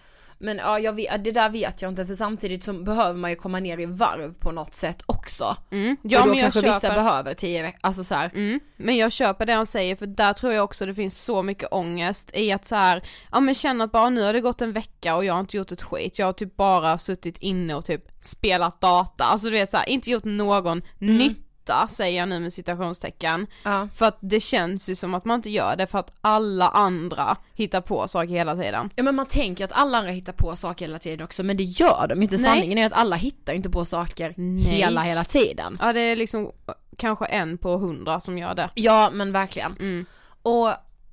Men 0.41 0.57
ja, 0.57 0.79
jag 0.79 0.93
vet, 0.93 1.23
det 1.23 1.31
där 1.31 1.49
vet 1.49 1.81
jag 1.81 1.91
inte 1.91 2.05
för 2.05 2.15
samtidigt 2.15 2.63
så 2.63 2.73
behöver 2.73 3.19
man 3.19 3.29
ju 3.29 3.35
komma 3.35 3.59
ner 3.59 3.77
i 3.79 3.85
varv 3.85 4.33
på 4.33 4.51
något 4.51 4.73
sätt 4.73 5.01
också. 5.05 5.57
Mm. 5.71 5.97
Ja, 6.01 6.19
och 6.19 6.25
då 6.25 6.29
men 6.29 6.39
jag 6.39 6.53
kanske 6.53 6.61
vissa 6.61 6.81
köper, 6.81 6.95
behöver 6.95 7.33
tio 7.33 7.61
veckor, 7.61 7.79
alltså 7.81 8.03
så 8.03 8.15
mm. 8.15 8.59
men 8.77 8.97
jag 8.97 9.11
köper 9.11 9.45
det 9.45 9.53
han 9.53 9.65
säger 9.65 9.95
för 9.95 10.05
där 10.05 10.33
tror 10.33 10.53
jag 10.53 10.63
också 10.63 10.85
det 10.85 10.93
finns 10.93 11.23
så 11.23 11.43
mycket 11.43 11.67
ångest 11.71 12.31
i 12.37 12.51
att 12.51 12.65
så 12.65 12.75
här, 12.75 13.03
ja 13.31 13.39
men 13.39 13.55
känna 13.55 13.83
att 13.83 13.91
bara 13.91 14.09
nu 14.09 14.21
har 14.21 14.33
det 14.33 14.41
gått 14.41 14.61
en 14.61 14.73
vecka 14.73 15.15
och 15.15 15.25
jag 15.25 15.33
har 15.33 15.39
inte 15.39 15.57
gjort 15.57 15.71
ett 15.71 15.81
skit, 15.81 16.19
jag 16.19 16.25
har 16.25 16.33
typ 16.33 16.55
bara 16.55 16.97
suttit 16.97 17.37
inne 17.37 17.75
och 17.75 17.85
typ 17.85 18.03
spelat 18.21 18.81
data, 18.81 19.23
alltså 19.23 19.47
du 19.47 19.53
vet 19.53 19.71
så 19.71 19.77
här, 19.77 19.89
inte 19.89 20.09
gjort 20.09 20.23
någon 20.23 20.81
nytta 20.97 21.48
säger 21.89 22.19
jag 22.19 22.29
nu 22.29 22.39
med 22.39 22.53
citationstecken. 22.53 23.47
Ja. 23.63 23.87
För 23.93 24.05
att 24.05 24.17
det 24.19 24.39
känns 24.39 24.89
ju 24.89 24.95
som 24.95 25.13
att 25.13 25.25
man 25.25 25.35
inte 25.35 25.49
gör 25.49 25.75
det 25.75 25.87
för 25.87 25.99
att 25.99 26.11
alla 26.21 26.69
andra 26.69 27.37
hittar 27.53 27.81
på 27.81 28.07
saker 28.07 28.29
hela 28.29 28.55
tiden. 28.55 28.89
Ja 28.95 29.03
men 29.03 29.15
man 29.15 29.25
tänker 29.25 29.65
att 29.65 29.71
alla 29.71 29.97
andra 29.97 30.11
hittar 30.11 30.33
på 30.33 30.55
saker 30.55 30.85
hela 30.85 30.99
tiden 30.99 31.25
också 31.25 31.43
men 31.43 31.57
det 31.57 31.63
gör 31.63 32.05
de 32.09 32.23
inte. 32.23 32.35
Nej. 32.35 32.45
Sanningen 32.45 32.77
är 32.77 32.85
att 32.85 32.93
alla 32.93 33.15
hittar 33.15 33.53
inte 33.53 33.69
på 33.69 33.85
saker 33.85 34.33
Nej. 34.37 34.63
hela 34.63 35.01
hela 35.01 35.23
tiden. 35.23 35.77
Ja 35.81 35.93
det 35.93 35.99
är 35.99 36.15
liksom 36.15 36.51
kanske 36.97 37.25
en 37.25 37.57
på 37.57 37.77
hundra 37.77 38.19
som 38.19 38.37
gör 38.37 38.55
det. 38.55 38.69
Ja 38.73 39.09
men 39.13 39.31
verkligen. 39.31 39.75
Mm. 39.79 40.05
Och, 40.41 40.69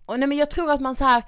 och 0.07 0.19
nej 0.19 0.29
men 0.29 0.39
jag 0.39 0.51
tror 0.51 0.71
att 0.71 0.81
man 0.81 0.95
så 0.95 1.05
här 1.05 1.23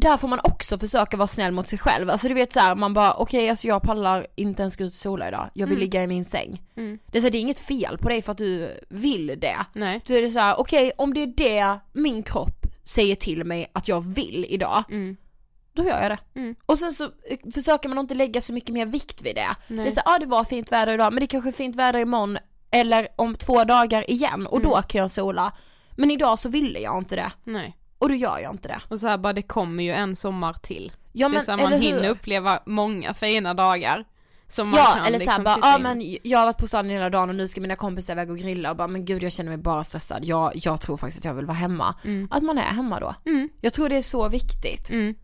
där 0.00 0.16
får 0.16 0.28
man 0.28 0.40
också 0.44 0.78
försöka 0.78 1.16
vara 1.16 1.26
snäll 1.28 1.52
mot 1.52 1.68
sig 1.68 1.78
själv. 1.78 2.10
Alltså 2.10 2.28
du 2.28 2.34
vet 2.34 2.52
så 2.52 2.60
här, 2.60 2.74
man 2.74 2.94
bara 2.94 3.14
okej 3.14 3.50
alltså 3.50 3.66
jag 3.68 3.82
pallar 3.82 4.26
inte 4.36 4.62
ens 4.62 4.76
gå 4.76 4.84
ut 4.84 4.92
och 4.92 4.98
sola 4.98 5.28
idag. 5.28 5.50
Jag 5.54 5.66
vill 5.66 5.76
Mm. 5.76 5.80
ligga 5.80 6.02
i 6.02 6.06
min 6.06 6.24
säng. 6.24 6.62
Mm. 6.76 6.98
Det 7.06 7.18
är, 7.18 7.22
så 7.22 7.26
här, 7.26 7.32
det 7.32 7.38
är 7.38 7.40
inget 7.40 7.58
fel 7.58 7.98
på 7.98 8.08
dig 8.08 8.22
för 8.22 8.32
att 8.32 8.38
du 8.38 8.80
vill 8.88 9.26
det. 9.26 9.56
Nej. 9.72 10.00
Då 10.06 10.14
är 10.14 10.22
det 10.22 10.30
så 10.30 10.38
här, 10.38 10.60
okej 10.60 10.92
om 10.98 11.14
det 11.14 11.22
är 11.22 11.26
det 11.26 11.78
min 11.92 12.22
kropp 12.22 12.66
säger 12.84 13.16
till 13.16 13.44
mig 13.44 13.70
att 13.72 13.88
jag 13.88 14.00
vill 14.00 14.46
idag, 14.48 14.84
Mm. 14.90 15.16
då 15.72 15.84
gör 15.84 16.02
jag 16.02 16.10
det. 16.10 16.40
Mm. 16.40 16.54
Och 16.66 16.78
sen 16.78 16.94
så 16.94 17.04
eh, 17.04 17.50
försöker 17.54 17.88
man 17.88 17.98
inte 17.98 18.14
lägga 18.14 18.40
så 18.40 18.52
mycket 18.52 18.74
mer 18.74 18.86
vikt 18.86 19.22
vid 19.22 19.34
det. 19.34 19.48
Nej. 19.68 19.84
Det 19.84 19.90
är 19.90 19.94
så 19.94 20.00
här, 20.06 20.12
ja 20.12 20.18
det 20.18 20.26
var 20.26 20.44
fint 20.44 20.72
väder 20.72 20.92
idag 20.94 21.12
men 21.12 21.20
det 21.20 21.26
kanske 21.26 21.50
är 21.50 21.52
fint 21.52 21.76
väder 21.76 21.98
imorgon 21.98 22.38
eller 22.70 23.08
om 23.16 23.34
två 23.34 23.64
dagar 23.64 24.10
igen 24.10 24.46
och 24.46 24.60
då 24.60 24.68
Mm. 24.74 24.82
kan 24.82 25.00
jag 25.00 25.10
sola. 25.10 25.52
Men 25.96 26.10
idag 26.10 26.38
så 26.38 26.48
ville 26.48 26.78
jag 26.78 26.98
inte 26.98 27.16
det 27.16 27.30
Nej. 27.44 27.76
Och 27.98 28.08
då 28.08 28.14
gör 28.14 28.38
jag 28.38 28.52
inte 28.52 28.68
det. 28.68 28.80
Och 28.88 29.00
så 29.00 29.06
här 29.06 29.18
bara 29.18 29.32
det 29.32 29.42
kommer 29.42 29.84
ju 29.84 29.92
en 29.92 30.16
sommar 30.16 30.52
till. 30.52 30.92
Ja 31.12 31.28
det 31.28 31.32
är 31.32 31.34
men 31.34 31.44
så 31.44 31.50
här, 31.50 31.58
man 31.58 31.72
eller 31.72 31.82
hinner 31.82 32.02
hur? 32.02 32.08
uppleva 32.10 32.60
många 32.66 33.14
fina 33.14 33.54
dagar. 33.54 34.04
Som 34.50 34.68
man 34.68 34.78
Ja 34.78 34.84
kan 34.84 35.06
eller 35.06 35.18
såhär 35.18 35.18
liksom 35.18 35.44
bara, 35.44 35.54
chippa 35.54 35.68
ja 35.68 35.76
in. 35.76 35.82
men 35.82 36.16
jag 36.22 36.38
har 36.38 36.46
varit 36.46 36.58
på 36.58 36.66
stranden 36.66 36.96
hela 36.96 37.10
dagen 37.10 37.28
och 37.28 37.34
nu 37.34 37.48
ska 37.48 37.60
mina 37.60 37.76
kompisar 37.76 38.14
iväg 38.14 38.30
och 38.30 38.38
grilla 38.38 38.70
och 38.70 38.76
bara 38.76 38.88
men 38.88 39.04
gud 39.04 39.22
jag 39.22 39.32
känner 39.32 39.50
mig 39.50 39.58
bara 39.58 39.84
stressad, 39.84 40.24
jag, 40.24 40.52
jag 40.54 40.80
tror 40.80 40.96
faktiskt 40.96 41.18
att 41.18 41.24
jag 41.24 41.34
vill 41.34 41.46
vara 41.46 41.56
hemma. 41.56 41.94
Mm. 42.04 42.28
Att 42.30 42.42
man 42.42 42.58
är 42.58 42.62
hemma 42.62 43.00
då. 43.00 43.14
Mm. 43.26 43.48
Jag 43.60 43.72
tror 43.72 43.88
det 43.88 43.96
är 43.96 44.02
så 44.02 44.28
viktigt. 44.28 44.90
Mm. 44.90 45.14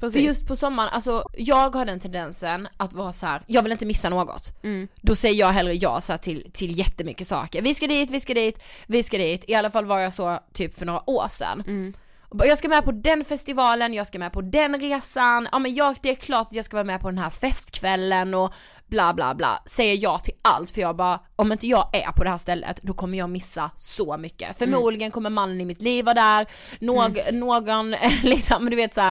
För 0.00 0.06
Precis. 0.06 0.22
just 0.22 0.46
på 0.46 0.56
sommaren, 0.56 0.88
alltså 0.92 1.24
jag 1.36 1.74
har 1.74 1.86
den 1.86 2.00
tendensen 2.00 2.68
att 2.76 2.92
vara 2.92 3.12
så 3.12 3.26
här: 3.26 3.42
jag 3.46 3.62
vill 3.62 3.72
inte 3.72 3.86
missa 3.86 4.08
något. 4.08 4.62
Mm. 4.62 4.88
Då 5.00 5.14
säger 5.14 5.40
jag 5.40 5.48
hellre 5.48 5.74
ja 5.74 6.00
så 6.00 6.18
till, 6.18 6.50
till 6.52 6.78
jättemycket 6.78 7.26
saker. 7.26 7.62
Vi 7.62 7.74
ska 7.74 7.86
dit, 7.86 8.10
vi 8.10 8.20
ska 8.20 8.34
dit, 8.34 8.62
vi 8.86 9.02
ska 9.02 9.18
dit. 9.18 9.44
I 9.48 9.54
alla 9.54 9.70
fall 9.70 9.86
var 9.86 9.98
jag 9.98 10.12
så 10.12 10.38
typ 10.52 10.78
för 10.78 10.86
några 10.86 11.10
år 11.10 11.28
sedan. 11.28 11.62
Mm. 11.66 11.94
Och 12.28 12.36
bara, 12.36 12.48
Jag 12.48 12.58
ska 12.58 12.68
med 12.68 12.84
på 12.84 12.92
den 12.92 13.24
festivalen, 13.24 13.94
jag 13.94 14.06
ska 14.06 14.18
med 14.18 14.32
på 14.32 14.40
den 14.40 14.80
resan, 14.80 15.48
ja 15.52 15.58
men 15.58 15.74
jag, 15.74 15.96
det 16.02 16.10
är 16.10 16.14
klart 16.14 16.46
att 16.46 16.54
jag 16.54 16.64
ska 16.64 16.76
vara 16.76 16.84
med 16.84 17.00
på 17.00 17.08
den 17.08 17.18
här 17.18 17.30
festkvällen 17.30 18.34
och 18.34 18.52
bla 18.86 19.14
bla 19.14 19.34
bla. 19.34 19.62
Säger 19.66 20.02
ja 20.02 20.18
till 20.18 20.34
allt 20.42 20.70
för 20.70 20.80
jag 20.80 20.96
bara, 20.96 21.20
om 21.36 21.52
inte 21.52 21.66
jag 21.66 21.90
är 21.92 22.12
på 22.12 22.24
det 22.24 22.30
här 22.30 22.38
stället 22.38 22.82
då 22.82 22.94
kommer 22.94 23.18
jag 23.18 23.30
missa 23.30 23.70
så 23.76 24.16
mycket. 24.18 24.58
Förmodligen 24.58 25.10
kommer 25.10 25.30
mannen 25.30 25.60
i 25.60 25.64
mitt 25.64 25.82
liv 25.82 26.04
vara 26.04 26.14
där, 26.14 26.46
någ, 26.80 27.20
någon 27.32 27.90
liksom, 28.22 28.70
du 28.70 28.76
vet 28.76 28.94
så 28.94 29.00
här, 29.00 29.10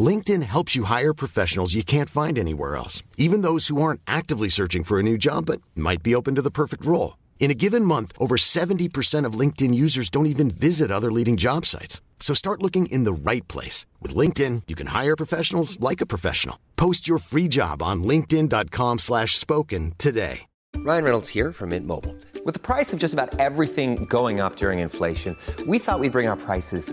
LinkedIn 0.00 0.42
helps 0.42 0.76
you 0.76 0.84
hire 0.84 1.12
professionals 1.12 1.74
you 1.74 1.82
can't 1.82 2.08
find 2.08 2.38
anywhere 2.38 2.76
else, 2.76 3.02
even 3.16 3.42
those 3.42 3.68
who 3.68 3.82
aren't 3.82 4.00
actively 4.06 4.48
searching 4.48 4.84
for 4.84 4.98
a 5.00 5.02
new 5.02 5.18
job 5.18 5.46
but 5.46 5.60
might 5.74 6.02
be 6.02 6.14
open 6.14 6.36
to 6.36 6.42
the 6.42 6.50
perfect 6.50 6.86
role. 6.86 7.18
In 7.40 7.50
a 7.50 7.54
given 7.54 7.84
month, 7.84 8.12
over 8.18 8.36
70% 8.36 9.24
of 9.24 9.34
LinkedIn 9.34 9.74
users 9.74 10.10
don't 10.10 10.26
even 10.34 10.50
visit 10.50 10.90
other 10.92 11.10
leading 11.10 11.36
job 11.36 11.66
sites. 11.66 12.00
So 12.20 12.34
start 12.34 12.62
looking 12.62 12.86
in 12.86 13.02
the 13.04 13.12
right 13.12 13.46
place. 13.48 13.86
With 14.00 14.14
LinkedIn, 14.14 14.62
you 14.68 14.76
can 14.76 14.88
hire 14.88 15.16
professionals 15.16 15.80
like 15.80 16.00
a 16.00 16.06
professional. 16.06 16.56
Post 16.76 17.08
your 17.08 17.18
free 17.18 17.48
job 17.48 17.82
on 17.82 18.04
linkedin.com 18.04 18.98
slash 18.98 19.36
spoken 19.36 19.94
today. 19.98 20.42
Ryan 20.76 21.04
Reynolds 21.04 21.28
here 21.28 21.52
from 21.52 21.70
Mint 21.70 21.86
Mobile. 21.86 22.14
With 22.44 22.54
the 22.54 22.60
price 22.60 22.92
of 22.92 23.00
just 23.00 23.12
about 23.12 23.38
everything 23.38 24.06
going 24.06 24.40
up 24.40 24.56
during 24.56 24.78
inflation, 24.78 25.36
we 25.66 25.78
thought 25.78 26.00
we'd 26.00 26.12
bring 26.12 26.28
our 26.28 26.36
prices 26.36 26.92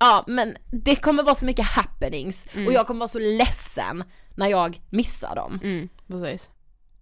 Ja 0.00 0.24
men 0.26 0.56
det 0.70 0.96
kommer 0.96 1.22
vara 1.22 1.34
så 1.34 1.46
mycket 1.46 1.66
happenings 1.66 2.46
och 2.66 2.72
jag 2.72 2.86
kommer 2.86 2.98
vara 2.98 3.08
så 3.08 3.18
ledsen 3.18 4.04
när 4.34 4.46
jag 4.46 4.80
missar 4.90 5.36
dem. 5.36 5.60
Mm, 5.62 5.88
precis. 6.06 6.50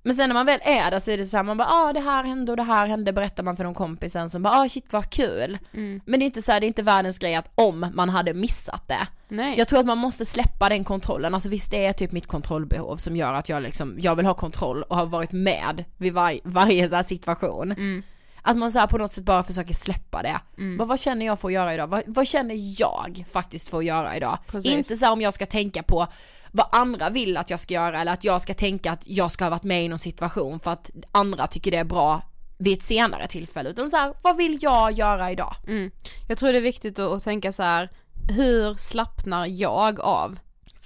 Men 0.03 0.17
sen 0.17 0.29
när 0.29 0.35
man 0.35 0.47
väl 0.47 0.61
är 0.63 0.91
där 0.91 0.99
så 0.99 1.11
är 1.11 1.19
det 1.19 1.27
så 1.27 1.37
här, 1.37 1.45
man 1.45 1.57
bara 1.57 1.69
ah 1.69 1.93
det 1.93 2.01
här 2.01 2.25
hände 2.25 2.53
och 2.53 2.57
det 2.57 2.63
här 2.63 2.87
hände 2.87 3.13
berättar 3.13 3.43
man 3.43 3.57
för 3.57 3.65
någon 3.65 3.75
kompisen 3.75 4.31
som 4.31 4.43
bara 4.43 4.55
ah 4.55 4.69
shit 4.69 4.93
vad 4.93 5.11
kul. 5.11 5.59
Mm. 5.75 6.01
Men 6.07 6.21
det 6.21 6.25
är 6.25 6.27
inte 6.27 6.43
så 6.43 6.53
här, 6.53 6.61
det 6.61 6.67
är 6.67 6.69
inte 6.69 6.83
världens 6.83 7.19
grej 7.19 7.35
att 7.35 7.51
om 7.55 7.87
man 7.95 8.09
hade 8.09 8.35
missat 8.35 8.89
det. 8.89 9.09
Nej. 9.29 9.59
Jag 9.59 9.69
tror 9.69 9.81
att 9.81 9.87
man 9.87 9.99
måste 9.99 10.27
släppa 10.27 10.69
den 10.69 10.85
kontrollen, 10.85 11.35
alltså 11.35 11.49
visst 11.49 11.71
det 11.71 11.87
är 11.87 11.93
typ 11.93 12.13
mitt 12.13 12.27
kontrollbehov 12.27 12.97
som 12.97 13.17
gör 13.17 13.33
att 13.33 13.49
jag 13.49 13.63
liksom, 13.63 13.97
jag 14.01 14.17
vill 14.17 14.27
ha 14.27 14.35
kontroll 14.35 14.83
och 14.83 14.97
har 14.97 15.07
varit 15.07 15.33
med 15.33 15.85
vid 15.97 16.13
var, 16.13 16.39
varje 16.45 16.89
så 16.89 16.97
här 16.97 17.03
situation. 17.03 17.73
Mm. 17.73 18.03
Att 18.43 18.57
man 18.57 18.73
så 18.73 18.87
på 18.87 18.99
något 18.99 19.13
sätt 19.13 19.25
bara 19.25 19.43
försöker 19.43 19.75
släppa 19.75 20.23
det. 20.23 20.41
Vad, 20.79 20.89
vad 20.89 21.01
känner 21.01 21.27
jag 21.27 21.41
för 21.41 21.49
att 21.49 21.55
göra 21.55 21.75
idag? 21.75 21.87
Vad, 21.87 22.03
vad 22.07 22.27
känner 22.27 22.81
jag 22.81 23.25
faktiskt 23.31 23.69
för 23.69 23.79
att 23.79 23.85
göra 23.85 24.17
idag? 24.17 24.39
Precis. 24.47 24.73
Inte 24.73 24.97
så 24.97 25.13
om 25.13 25.21
jag 25.21 25.35
ska 25.35 25.47
tänka 25.47 25.83
på 25.83 26.07
vad 26.53 26.67
andra 26.73 27.11
vill 27.11 27.37
att 27.37 27.51
jag 27.51 27.61
ska 27.61 27.75
göra 27.75 28.01
eller 28.01 28.13
att 28.13 28.25
jag 28.25 28.43
ska 28.43 28.55
tänka 28.55 28.93
att 28.93 29.07
jag 29.07 29.31
ska 29.31 29.45
ha 29.45 29.51
varit 29.51 29.63
med 29.63 29.85
i 29.85 29.89
någon 29.89 29.99
situation 29.99 30.61
för 30.61 30.71
att 30.71 30.91
andra 31.13 31.47
tycker 31.47 31.71
det 31.71 31.77
är 31.77 31.85
bra 31.85 32.23
vid 32.59 32.79
ett 32.79 32.85
senare 32.85 33.27
tillfälle 33.27 33.71
utan 33.71 33.91
så 33.91 33.97
här, 33.97 34.15
vad 34.23 34.37
vill 34.37 34.59
jag 34.61 34.93
göra 34.93 35.31
idag? 35.31 35.55
Mm. 35.67 35.91
Jag 36.29 36.39
tror 36.39 36.53
det 36.53 36.59
är 36.59 36.63
viktigt 36.63 36.99
att, 36.99 37.13
att 37.13 37.25
tänka 37.25 37.53
så 37.53 37.63
här. 37.63 37.91
hur 38.31 38.75
slappnar 38.75 39.47
jag 39.47 40.01
av? 40.01 40.39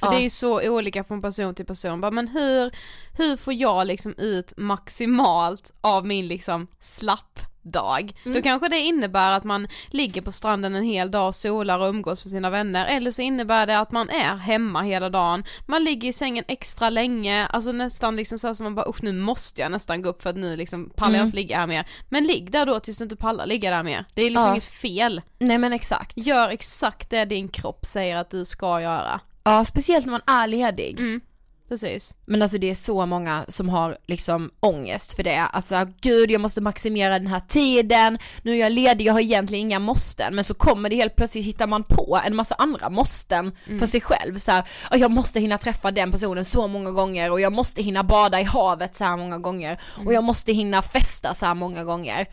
För 0.02 0.06
Ja. 0.08 0.12
det 0.12 0.18
är 0.18 0.22
ju 0.22 0.30
så 0.30 0.68
olika 0.70 1.04
från 1.04 1.22
person 1.22 1.54
till 1.54 1.66
person, 1.66 2.00
bara, 2.00 2.10
men 2.10 2.28
hur, 2.28 2.70
hur 3.16 3.36
får 3.36 3.52
jag 3.54 3.86
liksom 3.86 4.14
ut 4.18 4.52
maximalt 4.56 5.72
av 5.80 6.06
min 6.06 6.28
liksom 6.28 6.66
slappdag? 6.80 8.12
Då 8.24 8.42
kanske 8.42 8.68
det 8.68 8.78
innebär 8.78 9.32
att 9.32 9.44
man 9.44 9.68
ligger 9.90 10.22
på 10.22 10.32
stranden 10.32 10.74
en 10.74 10.84
hel 10.84 11.10
dag 11.10 11.26
och 11.28 11.34
solar 11.34 11.78
och 11.78 11.88
umgås 11.88 12.24
med 12.24 12.30
sina 12.30 12.50
vänner, 12.50 12.86
eller 12.86 13.10
så 13.10 13.22
innebär 13.22 13.66
det 13.66 13.78
att 13.78 13.92
man 13.92 14.10
är 14.10 14.36
hemma 14.36 14.82
hela 14.82 15.08
dagen, 15.08 15.44
man 15.66 15.84
ligger 15.84 16.08
i 16.08 16.12
sängen 16.12 16.44
extra 16.48 16.90
länge, 16.90 17.46
alltså 17.46 17.72
nästan 17.72 18.16
liksom 18.16 18.38
så 18.38 18.54
som 18.54 18.64
man 18.64 18.74
bara 18.74 18.88
usch 18.88 19.02
nu 19.02 19.12
måste 19.12 19.60
jag 19.60 19.72
nästan 19.72 20.02
gå 20.02 20.08
upp 20.08 20.22
för 20.22 20.30
att 20.30 20.36
nu 20.36 20.56
liksom 20.56 20.90
pallar 20.96 21.16
jag 21.18 21.26
inte 21.26 21.36
ligga 21.36 21.56
här 21.58 21.66
mer. 21.66 21.86
Men 22.08 22.24
ligg 22.24 22.50
där 22.52 22.66
då 22.66 22.80
tills 22.80 22.98
du 22.98 23.04
inte 23.04 23.16
pallar 23.16 23.46
ligga 23.46 23.70
där 23.70 23.82
mer, 23.82 24.04
det 24.14 24.22
är 24.22 24.30
liksom 24.30 24.44
Ja. 24.46 24.52
inget 24.52 24.64
fel. 24.64 25.20
Nej 25.38 25.58
men 25.58 25.72
exakt. 25.72 26.12
Gör 26.16 26.48
exakt 26.48 27.10
det 27.10 27.24
din 27.24 27.48
kropp 27.48 27.84
säger 27.86 28.16
att 28.16 28.30
du 28.30 28.44
ska 28.44 28.80
göra. 28.80 29.20
Ja 29.44 29.64
speciellt 29.64 30.06
när 30.06 30.10
man 30.10 30.20
är 30.42 30.46
ledig. 30.46 30.98
Mm. 31.00 31.20
Precis. 31.68 32.14
Men 32.26 32.42
alltså 32.42 32.58
det 32.58 32.70
är 32.70 32.74
så 32.74 33.06
många 33.06 33.44
som 33.48 33.68
har 33.68 33.98
liksom 34.06 34.50
ångest 34.60 35.12
för 35.12 35.22
det. 35.22 35.46
Alltså 35.46 35.86
gud 36.00 36.30
jag 36.30 36.40
måste 36.40 36.60
maximera 36.60 37.18
den 37.18 37.26
här 37.28 37.40
tiden, 37.40 38.18
nu 38.42 38.52
är 38.52 38.56
jag 38.56 38.72
ledig, 38.72 39.04
jag 39.06 39.12
har 39.12 39.20
egentligen 39.20 39.66
inga 39.66 39.78
måsten. 39.78 40.34
Men 40.34 40.44
så 40.44 40.54
kommer 40.54 40.90
det 40.90 40.96
helt 40.96 41.16
plötsligt, 41.16 41.44
hittar 41.44 41.66
man 41.66 41.84
på 41.84 42.20
en 42.24 42.36
massa 42.36 42.54
andra 42.54 42.90
måsten 42.90 43.52
för 43.78 43.86
sig 43.86 44.00
själv. 44.00 44.38
Så 44.38 44.50
här, 44.50 44.68
"Ja, 44.90 44.96
jag 44.96 45.10
måste 45.10 45.40
hinna 45.40 45.58
träffa 45.58 45.90
den 45.90 46.12
personen 46.12 46.44
så 46.44 46.68
många 46.68 46.90
gånger 46.90 47.30
och 47.30 47.40
jag 47.40 47.52
måste 47.52 47.82
hinna 47.82 48.02
bada 48.04 48.40
i 48.40 48.44
havet 48.44 48.96
så 48.96 49.04
här 49.04 49.16
många 49.16 49.38
gånger. 49.38 49.80
Och 50.06 50.12
jag 50.12 50.24
måste 50.24 50.52
hinna 50.52 50.82
festa 50.82 51.34
så 51.34 51.46
här 51.46 51.54
många 51.54 51.84
gånger. 51.84 52.26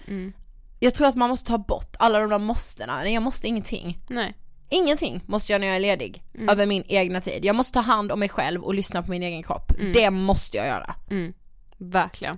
Jag 0.80 0.94
tror 0.94 1.08
att 1.08 1.16
man 1.16 1.30
måste 1.30 1.48
ta 1.52 1.58
bort 1.58 1.96
alla 2.00 2.20
de 2.20 2.30
där 2.30 2.40
måstena, 2.40 3.10
jag 3.10 3.24
måste 3.24 3.48
ingenting. 3.48 3.98
Nej. 4.08 4.34
Ingenting 4.70 5.22
måste 5.26 5.52
jag 5.52 5.62
när 5.62 5.68
jag 5.68 5.76
är 5.76 5.80
ledig, 5.80 6.24
över 6.50 6.66
min 6.66 6.84
egna 6.88 7.22
tid. 7.22 7.46
Jag 7.46 7.56
måste 7.56 7.74
ta 7.74 7.80
hand 7.80 8.12
om 8.12 8.20
mig 8.20 8.30
själv 8.30 8.64
och 8.64 8.74
lyssna 8.74 9.04
på 9.04 9.12
min 9.12 9.24
egen 9.24 9.44
kropp. 9.44 9.74
Det 9.94 10.10
måste 10.10 10.58
jag 10.58 10.68
göra. 10.68 10.96
Mm. 11.10 11.34
Verkligen. 11.78 12.38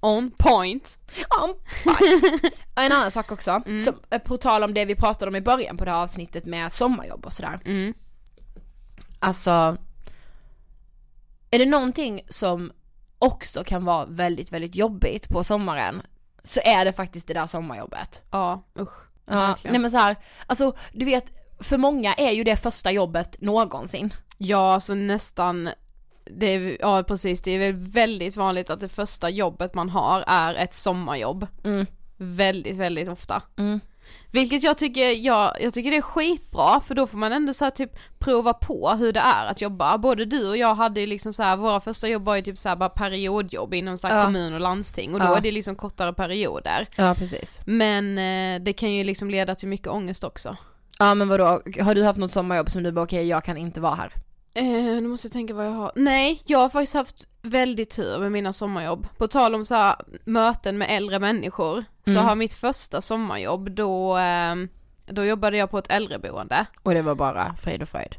On 0.00 0.30
point. 0.38 0.98
Ja, 1.30 1.54
Och 2.74 2.82
en 2.82 2.92
annan 2.92 3.10
sak 3.10 3.32
också, 3.32 3.62
som, 3.84 3.94
eh, 4.10 4.18
på 4.18 4.36
tal 4.36 4.62
om 4.64 4.74
det 4.74 4.84
vi 4.84 4.94
pratade 4.94 5.28
om 5.28 5.36
i 5.36 5.40
början 5.40 5.76
på 5.76 5.84
det 5.84 5.90
här 5.90 6.02
avsnittet 6.02 6.44
med 6.44 6.72
sommarjobb 6.72 7.26
och 7.26 7.32
sådär. 7.32 7.60
Mm. 7.64 7.94
Alltså, 9.18 9.76
är 11.50 11.58
det 11.58 11.66
någonting 11.66 12.22
som 12.28 12.72
också 13.18 13.64
kan 13.64 13.84
vara 13.84 14.06
väldigt, 14.06 14.52
väldigt 14.52 14.76
jobbigt 14.76 15.28
på 15.28 15.44
sommaren, 15.44 16.02
så 16.42 16.60
är 16.64 16.84
det 16.84 16.92
faktiskt 16.92 17.26
det 17.28 17.34
där 17.34 17.46
sommarjobbet. 17.46 18.22
Ja, 18.30 18.62
usch. 18.78 19.06
Ja, 19.26 19.34
Verkligen. 19.34 19.72
nej 19.72 19.80
men 19.80 19.90
så 19.90 19.98
här, 19.98 20.16
alltså 20.46 20.76
du 20.92 21.04
vet, 21.04 21.24
för 21.60 21.78
många 21.78 22.14
är 22.14 22.30
ju 22.30 22.44
det 22.44 22.56
första 22.56 22.90
jobbet 22.90 23.40
någonsin. 23.40 24.14
Ja, 24.38 24.74
alltså 24.74 24.94
nästan 24.94 25.68
det 26.24 26.46
är, 26.46 26.76
ja 26.80 27.02
precis, 27.02 27.42
det 27.42 27.50
är 27.50 27.58
väl 27.58 27.74
väldigt 27.74 28.36
vanligt 28.36 28.70
att 28.70 28.80
det 28.80 28.88
första 28.88 29.30
jobbet 29.30 29.74
man 29.74 29.88
har 29.88 30.24
är 30.26 30.54
ett 30.54 30.74
sommarjobb. 30.74 31.46
Mm. 31.64 31.86
Väldigt, 32.16 32.76
väldigt 32.76 33.08
ofta. 33.08 33.42
Mm. 33.58 33.80
Vilket 34.32 34.62
jag 34.62 34.78
tycker, 34.78 35.10
ja, 35.10 35.54
jag 35.60 35.74
tycker 35.74 35.90
det 35.90 35.96
är 35.96 36.02
skitbra 36.02 36.80
för 36.80 36.94
då 36.94 37.06
får 37.06 37.18
man 37.18 37.32
ändå 37.32 37.54
så 37.54 37.64
här 37.64 37.70
typ 37.70 37.92
prova 38.18 38.52
på 38.52 38.90
hur 38.90 39.12
det 39.12 39.20
är 39.20 39.46
att 39.46 39.60
jobba. 39.60 39.98
Både 39.98 40.24
du 40.24 40.48
och 40.48 40.56
jag 40.56 40.74
hade 40.74 41.00
ju 41.00 41.06
liksom 41.06 41.32
så 41.32 41.42
här, 41.42 41.56
våra 41.56 41.80
första 41.80 42.08
jobb 42.08 42.24
var 42.24 42.36
ju 42.36 42.42
typ 42.42 42.58
så 42.58 42.68
här 42.68 42.76
bara 42.76 42.88
periodjobb 42.88 43.74
inom 43.74 43.98
så 43.98 44.06
här 44.06 44.18
Ja. 44.18 44.24
kommun 44.24 44.54
och 44.54 44.60
landsting 44.60 45.14
och 45.14 45.20
då 45.20 45.26
Ja. 45.26 45.36
är 45.36 45.40
det 45.40 45.52
liksom 45.52 45.76
kortare 45.76 46.12
perioder. 46.12 46.86
Ja 46.96 47.14
precis. 47.14 47.60
Men 47.64 48.18
eh, 48.18 48.62
det 48.64 48.72
kan 48.72 48.92
ju 48.92 49.04
liksom 49.04 49.30
leda 49.30 49.54
till 49.54 49.68
mycket 49.68 49.88
ångest 49.88 50.24
också. 50.24 50.56
Ja 51.00 51.14
men 51.14 51.28
vadå, 51.28 51.44
har 51.82 51.94
du 51.94 52.04
haft 52.04 52.18
något 52.18 52.32
sommarjobb 52.32 52.70
som 52.70 52.82
du 52.82 52.92
bara 52.92 53.02
okej 53.04 53.28
jag 53.28 53.44
kan 53.44 53.56
inte 53.56 53.80
vara 53.80 53.94
här? 53.94 54.12
Eh, 54.54 54.64
nu 55.02 55.08
måste 55.08 55.26
jag 55.26 55.32
tänka 55.32 55.54
vad 55.54 55.66
jag 55.66 55.70
har. 55.72 55.92
Nej, 55.94 56.42
jag 56.46 56.58
har 56.58 56.68
faktiskt 56.68 56.94
haft 56.94 57.28
väldigt 57.42 57.90
tur 57.96 58.18
med 58.18 58.32
mina 58.32 58.52
sommarjobb. 58.52 59.06
På 59.18 59.28
tal 59.28 59.54
om 59.54 59.64
så 59.64 59.74
här 59.74 59.96
möten 60.24 60.78
med 60.78 60.88
äldre 60.90 61.18
människor, 61.18 61.84
så 62.04 62.10
Mm. 62.10 62.24
har 62.24 62.34
mitt 62.34 62.52
första 62.52 63.00
sommarjobb 63.00 63.70
då, 63.70 64.18
eh, 64.18 64.54
då 65.06 65.24
jobbade 65.24 65.56
jag 65.56 65.70
på 65.70 65.78
ett 65.78 65.90
äldreboende. 65.90 66.66
Och 66.82 66.94
det 66.94 67.02
var 67.02 67.14
bara 67.14 67.54
frid 67.56 67.82
och 67.82 67.88
fröjd. 67.88 68.16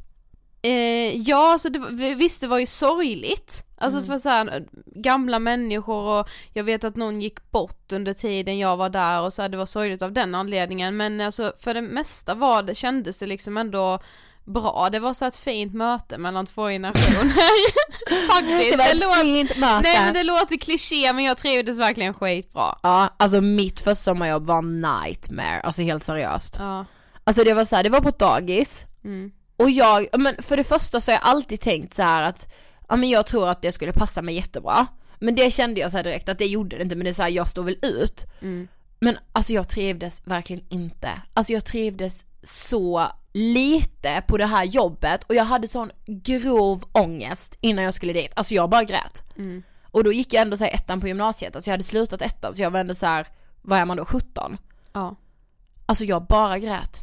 Eh, 0.64 1.18
ja, 1.22 1.52
alltså 1.52 1.70
det, 1.70 1.80
visst 2.16 2.42
det 2.42 2.48
var 2.48 2.60
ju 2.60 2.66
sorgligt. 2.66 3.64
Alltså 3.78 4.04
för 4.04 4.20
så 4.20 4.30
här, 4.30 4.66
gamla 4.96 5.40
människor 5.40 6.20
och 6.20 6.30
jag 6.54 6.64
vet 6.64 6.84
att 6.84 6.96
någon 6.96 7.22
gick 7.22 7.52
bort 7.52 7.94
under 7.94 8.14
tiden 8.14 8.60
jag 8.60 8.78
var 8.78 8.90
där 8.90 9.22
och 9.22 9.34
så 9.34 9.42
här, 9.42 9.50
det 9.50 9.58
var 9.58 9.66
sorgligt 9.66 10.02
av 10.02 10.12
den 10.12 10.36
anledningen 10.36 10.98
men 10.98 11.22
alltså 11.22 11.54
för 11.60 11.74
det 11.74 11.82
mesta 11.82 12.34
var 12.36 12.64
det, 12.64 12.76
kändes 12.76 13.20
det 13.20 13.26
liksom 13.28 13.58
ändå 13.58 14.00
bra, 14.46 14.90
det 14.92 15.00
var 15.00 15.14
så 15.14 15.26
ett 15.26 15.36
fint 15.36 15.74
möte 15.74 16.18
mellan 16.18 16.46
två 16.46 16.68
generationer. 16.68 17.34
Faktiskt. 18.28 18.72
Det 18.72 18.78
var 18.78 18.86
ett 18.86 19.00
låter- 19.00 19.22
fint 19.24 19.58
möte. 19.58 19.82
Nej 19.84 20.00
men 20.06 20.14
det 20.14 20.24
låter 20.24 20.58
kliché 20.58 21.14
men 21.14 21.24
jag 21.26 21.38
trivdes 21.38 21.78
verkligen 21.80 22.14
skitbra. 22.14 22.78
Ja, 22.84 23.10
alltså 23.18 23.42
mitt 23.42 23.80
första 23.80 23.96
sommarjobb 23.96 24.46
var 24.46 24.62
nightmare, 24.62 25.62
alltså 25.62 25.82
helt 25.82 26.04
seriöst. 26.04 26.56
Ja. 26.60 26.86
Alltså 27.24 27.44
det 27.44 27.54
var 27.54 27.66
så 27.66 27.76
här, 27.76 27.84
det 27.84 27.90
var 27.90 28.02
på 28.02 28.10
ett 28.10 28.20
dagis, 28.20 28.86
Mm. 29.04 29.32
Och 29.62 29.70
jag, 29.72 30.08
men 30.20 30.36
för 30.44 30.58
det 30.58 30.64
första 30.64 31.02
så 31.02 31.12
har 31.12 31.14
jag 31.14 31.24
alltid 31.24 31.62
tänkt 31.62 31.94
så 31.94 32.04
här 32.04 32.24
att, 32.24 32.54
ja 32.90 32.96
men 32.96 33.10
jag 33.10 33.26
tror 33.26 33.50
att 33.50 33.62
det 33.62 33.72
skulle 33.72 33.94
passa 33.94 34.22
mig 34.22 34.36
jättebra. 34.36 34.88
Men 35.20 35.36
det 35.36 35.52
kände 35.52 35.82
jag 35.82 35.92
så 35.92 36.02
direkt 36.02 36.30
att 36.30 36.38
det 36.38 36.46
gjorde 36.46 36.78
det 36.78 36.84
inte, 36.84 36.96
men 36.96 37.04
det 37.04 37.12
är 37.12 37.14
så 37.14 37.22
här, 37.22 37.30
jag 37.30 37.50
står 37.50 37.64
väl 37.64 37.78
ut. 37.82 38.26
Mm. 38.42 38.68
Men 39.00 39.18
alltså 39.32 39.54
jag 39.54 39.70
trivdes 39.70 40.22
verkligen 40.26 40.64
inte. 40.70 41.10
Alltså 41.34 41.54
jag 41.54 41.66
trivdes 41.66 42.26
så 42.44 43.08
lite 43.34 44.24
på 44.28 44.38
det 44.38 44.46
här 44.46 44.64
jobbet 44.64 45.24
och 45.24 45.36
jag 45.36 45.46
hade 45.46 45.68
sån 45.68 45.92
grov 46.06 46.84
ångest 46.92 47.58
innan 47.62 47.84
jag 47.84 47.94
skulle 47.94 48.14
dit. 48.14 48.32
Alltså 48.34 48.54
jag 48.54 48.70
bara 48.70 48.84
grät. 48.84 49.24
Mm. 49.38 49.64
Och 49.84 50.04
då 50.04 50.12
gick 50.12 50.34
jag 50.34 50.42
ändå 50.42 50.58
så 50.58 50.66
ettan 50.66 51.02
på 51.02 51.08
gymnasiet, 51.08 51.56
alltså 51.56 51.70
jag 51.70 51.74
hade 51.74 51.84
slutat 51.84 52.22
ettan 52.22 52.56
så 52.56 52.62
jag 52.62 52.72
var 52.72 52.80
ändå 52.80 52.96
så 52.96 53.06
här, 53.06 53.28
vad 53.62 53.80
är 53.80 53.86
man 53.86 53.98
då, 53.98 54.06
17? 54.06 54.58
Ja. 54.94 55.16
Alltså 55.86 56.04
jag 56.04 56.26
bara 56.26 56.60
grät. 56.60 57.02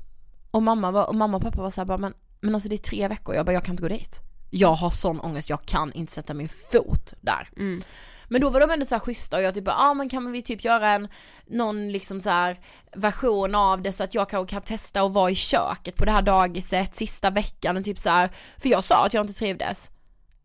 Och 0.51 0.63
mamma, 0.63 0.91
var, 0.91 1.05
och, 1.05 1.15
mamma 1.15 1.37
och 1.37 1.43
pappa 1.43 1.63
var 1.63 1.71
så 1.71 1.81
här, 1.81 1.87
bara, 1.87 1.99
men, 1.99 2.15
men 2.41 2.55
alltså 2.55 2.69
det 2.69 2.77
är 2.77 2.79
tre 2.79 3.09
veckor, 3.09 3.35
jag 3.35 3.47
bara 3.47 3.53
jag 3.53 3.65
kan 3.65 3.73
inte 3.73 3.83
gå 3.83 3.89
dit. 3.89 4.21
Jag 4.51 4.73
har 4.75 4.91
sån 4.91 5.21
ångest, 5.21 5.51
jag 5.51 5.63
kan 5.63 5.93
inte 5.93 6.13
sätta 6.13 6.35
min 6.35 6.49
fot 6.49 7.13
där. 7.21 7.51
Mm. 7.57 7.83
Men 8.29 8.41
då 8.41 8.51
var 8.51 8.61
de 8.61 8.71
ändå 8.71 8.87
så 8.87 8.95
här 8.95 9.01
schyssta 9.01 9.37
och 9.37 9.43
jag 9.43 9.55
typ 9.55 9.67
ja 9.67 9.75
ah, 9.77 9.95
men 9.95 10.09
kan 10.09 10.33
vi 10.33 10.43
typ 10.43 10.65
göra 10.65 10.91
en, 10.91 11.09
någon 11.47 11.93
liksom 11.93 12.21
så 12.21 12.31
här 12.31 12.61
version 12.97 13.55
av 13.55 13.83
det 13.83 13.93
så 13.93 14.05
att 14.05 14.15
jag 14.15 14.29
kanske 14.29 14.55
kan 14.55 14.63
testa 14.63 15.03
att 15.03 15.13
vara 15.13 15.31
i 15.31 15.35
köket 15.35 15.97
på 15.97 16.05
det 16.05 16.11
här 16.11 16.23
dagiset 16.23 16.97
sista 16.97 17.31
veckan 17.31 17.77
och 17.77 17.85
typ 17.85 17.99
så 17.99 18.11
här, 18.11 18.31
för 18.59 18.69
jag 18.69 18.85
sa 18.85 19.07
att 19.07 19.15
jag 19.15 19.23
inte 19.23 19.39
trivdes. 19.39 19.91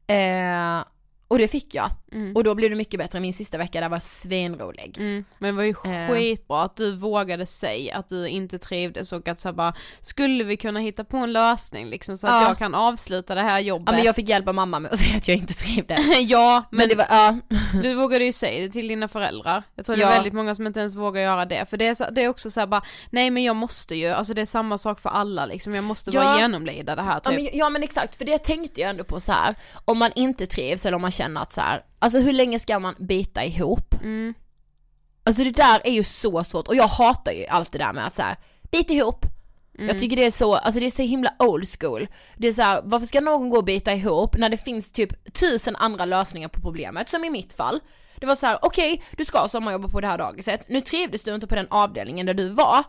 Eh, 0.08 0.84
och 1.28 1.38
det 1.38 1.48
fick 1.48 1.76
jag. 1.76 1.90
Och 2.36 2.43
då 2.43 2.56
blev 2.56 2.69
det 2.69 2.76
mycket 2.76 2.97
bättre, 2.99 3.19
min 3.19 3.34
sista 3.34 3.58
vecka 3.58 3.82
där 3.82 3.89
var 3.89 3.99
svinrolig. 3.99 4.95
Mm. 4.97 5.26
Men 5.38 5.49
det 5.49 5.58
var 5.58 5.63
ju 5.63 5.76
Eh. 5.93 6.13
skitbra 6.13 6.63
att 6.63 6.76
du 6.76 6.95
vågade 6.95 7.45
säga 7.45 7.97
att 7.97 8.10
du 8.10 8.28
inte 8.28 8.58
trivdes 8.58 9.13
och 9.13 9.28
att 9.28 9.39
så 9.39 9.54
bara, 9.54 9.73
skulle 10.02 10.43
vi 10.43 10.58
kunna 10.58 10.80
hitta 10.80 11.04
på 11.04 11.17
en 11.17 11.34
lösning 11.34 11.88
liksom 11.89 12.17
så 12.17 12.28
att 12.28 12.34
Ja. 12.34 12.47
jag 12.47 12.58
kan 12.58 12.76
avsluta 12.76 13.36
det 13.36 13.41
här 13.41 13.60
jobbet? 13.60 13.86
Ja 13.88 13.95
men 13.95 14.06
jag 14.06 14.15
fick 14.15 14.30
hjälp 14.30 14.47
av 14.47 14.56
mamma 14.56 14.80
med 14.80 14.91
att 14.91 14.99
säga 15.04 15.17
att 15.17 15.28
jag 15.28 15.38
inte 15.38 15.54
trivdes. 15.54 15.99
ja, 16.21 16.63
men, 16.71 16.78
Men 16.78 16.89
det 16.89 16.95
var, 16.95 17.06
ja. 17.10 17.38
du 17.82 17.93
vågade 17.93 18.26
ju 18.26 18.32
säga 18.32 18.62
det 18.63 18.69
till 18.69 18.88
dina 18.88 19.08
föräldrar. 19.08 19.63
Jag 19.76 19.86
tror 19.86 19.95
det 19.95 20.02
Ja. 20.02 20.08
är 20.10 20.13
väldigt 20.13 20.34
många 20.34 20.56
som 20.56 20.67
inte 20.67 20.80
ens 20.80 20.95
vågar 20.95 21.21
göra 21.21 21.45
det, 21.45 21.65
för 21.69 21.78
det 21.78 21.88
är, 21.88 21.95
så, 21.95 22.06
det 22.12 22.23
är 22.23 22.28
också 22.28 22.52
så 22.52 22.60
här 22.60 22.67
bara, 22.67 22.82
nej 23.10 23.30
men 23.30 23.43
jag 23.43 23.56
måste 23.56 23.95
ju, 23.95 24.08
alltså 24.08 24.34
det 24.34 24.41
är 24.41 24.45
samma 24.45 24.78
sak 24.78 24.99
för 24.99 25.10
alla 25.10 25.45
liksom, 25.45 25.76
jag 25.76 25.84
måste 25.84 26.12
Ja. 26.13 26.23
bara 26.23 26.39
genomlida 26.39 26.95
det 26.95 27.02
här 27.02 27.13
Ja 27.13 27.19
typ. 27.19 27.34
men, 27.36 27.49
ja 27.58 27.69
men 27.69 27.84
exakt, 27.84 28.15
för 28.15 28.26
det 28.26 28.38
tänkte 28.38 28.82
jag 28.82 28.89
ändå 28.89 29.04
på 29.04 29.19
så 29.19 29.32
här. 29.32 29.56
om 29.86 29.97
man 29.97 30.12
inte 30.15 30.45
trivs 30.45 30.86
eller 30.86 30.95
om 30.95 31.02
man 31.02 31.12
känner 31.12 31.41
att 31.41 31.54
så 31.54 31.62
här, 31.62 31.84
alltså 32.04 32.20
hur 32.20 32.34
länge 32.34 32.60
ska 32.60 32.80
man 32.80 32.96
bita 33.00 33.46
ihop? 33.46 33.94
Mm. 34.02 34.34
Alltså 35.24 35.44
det 35.44 35.52
där 35.52 35.82
är 35.84 35.92
ju 35.92 36.04
så 36.04 36.44
svårt 36.44 36.68
och 36.68 36.76
jag 36.76 36.88
hatar 36.88 37.32
ju 37.32 37.46
allt 37.46 37.72
det 37.72 37.78
där 37.78 37.94
med 37.94 38.08
att 38.08 38.13
så 38.13 38.22
här, 38.22 38.38
bit 38.72 38.89
ihop. 38.89 39.26
Mm. 39.76 39.88
Jag 39.88 40.00
tycker 40.00 40.16
det 40.16 40.26
är 40.26 40.32
så, 40.32 40.56
alltså 40.56 40.80
det 40.80 40.86
är 40.86 40.92
så 40.92 41.02
himla 41.02 41.34
old 41.39 41.68
school. 41.80 42.08
Det 42.38 42.48
är 42.48 42.54
så 42.54 42.62
här, 42.62 42.82
varför 42.84 43.06
ska 43.06 43.22
någon 43.22 43.50
gå 43.50 43.58
och 43.58 43.63
bita 43.63 43.94
ihop 43.94 44.38
när 44.38 44.50
det 44.50 44.58
finns 44.58 44.92
typ 44.92 45.34
tusen 45.34 45.76
andra 45.76 46.06
lösningar 46.06 46.48
på 46.48 46.62
problemet, 46.62 47.10
som 47.10 47.24
i 47.24 47.30
mitt 47.30 47.54
fall. 47.54 47.80
Det 48.24 48.28
var 48.28 48.36
så 48.36 48.46
här: 48.46 48.60
okej 48.62 49.04
du 49.18 49.26
ska 49.26 49.48
sommarjobba 49.48 49.88
på 49.88 50.02
det 50.02 50.08
här 50.08 50.18
dagiset, 50.18 50.70
nu 50.70 50.82
trivdes 50.82 51.24
du 51.24 51.36
inte 51.36 51.48
på 51.48 51.56
den 51.56 51.68
avdelningen 51.70 52.26
där 52.26 52.34
du 52.34 52.50
var, 52.50 52.84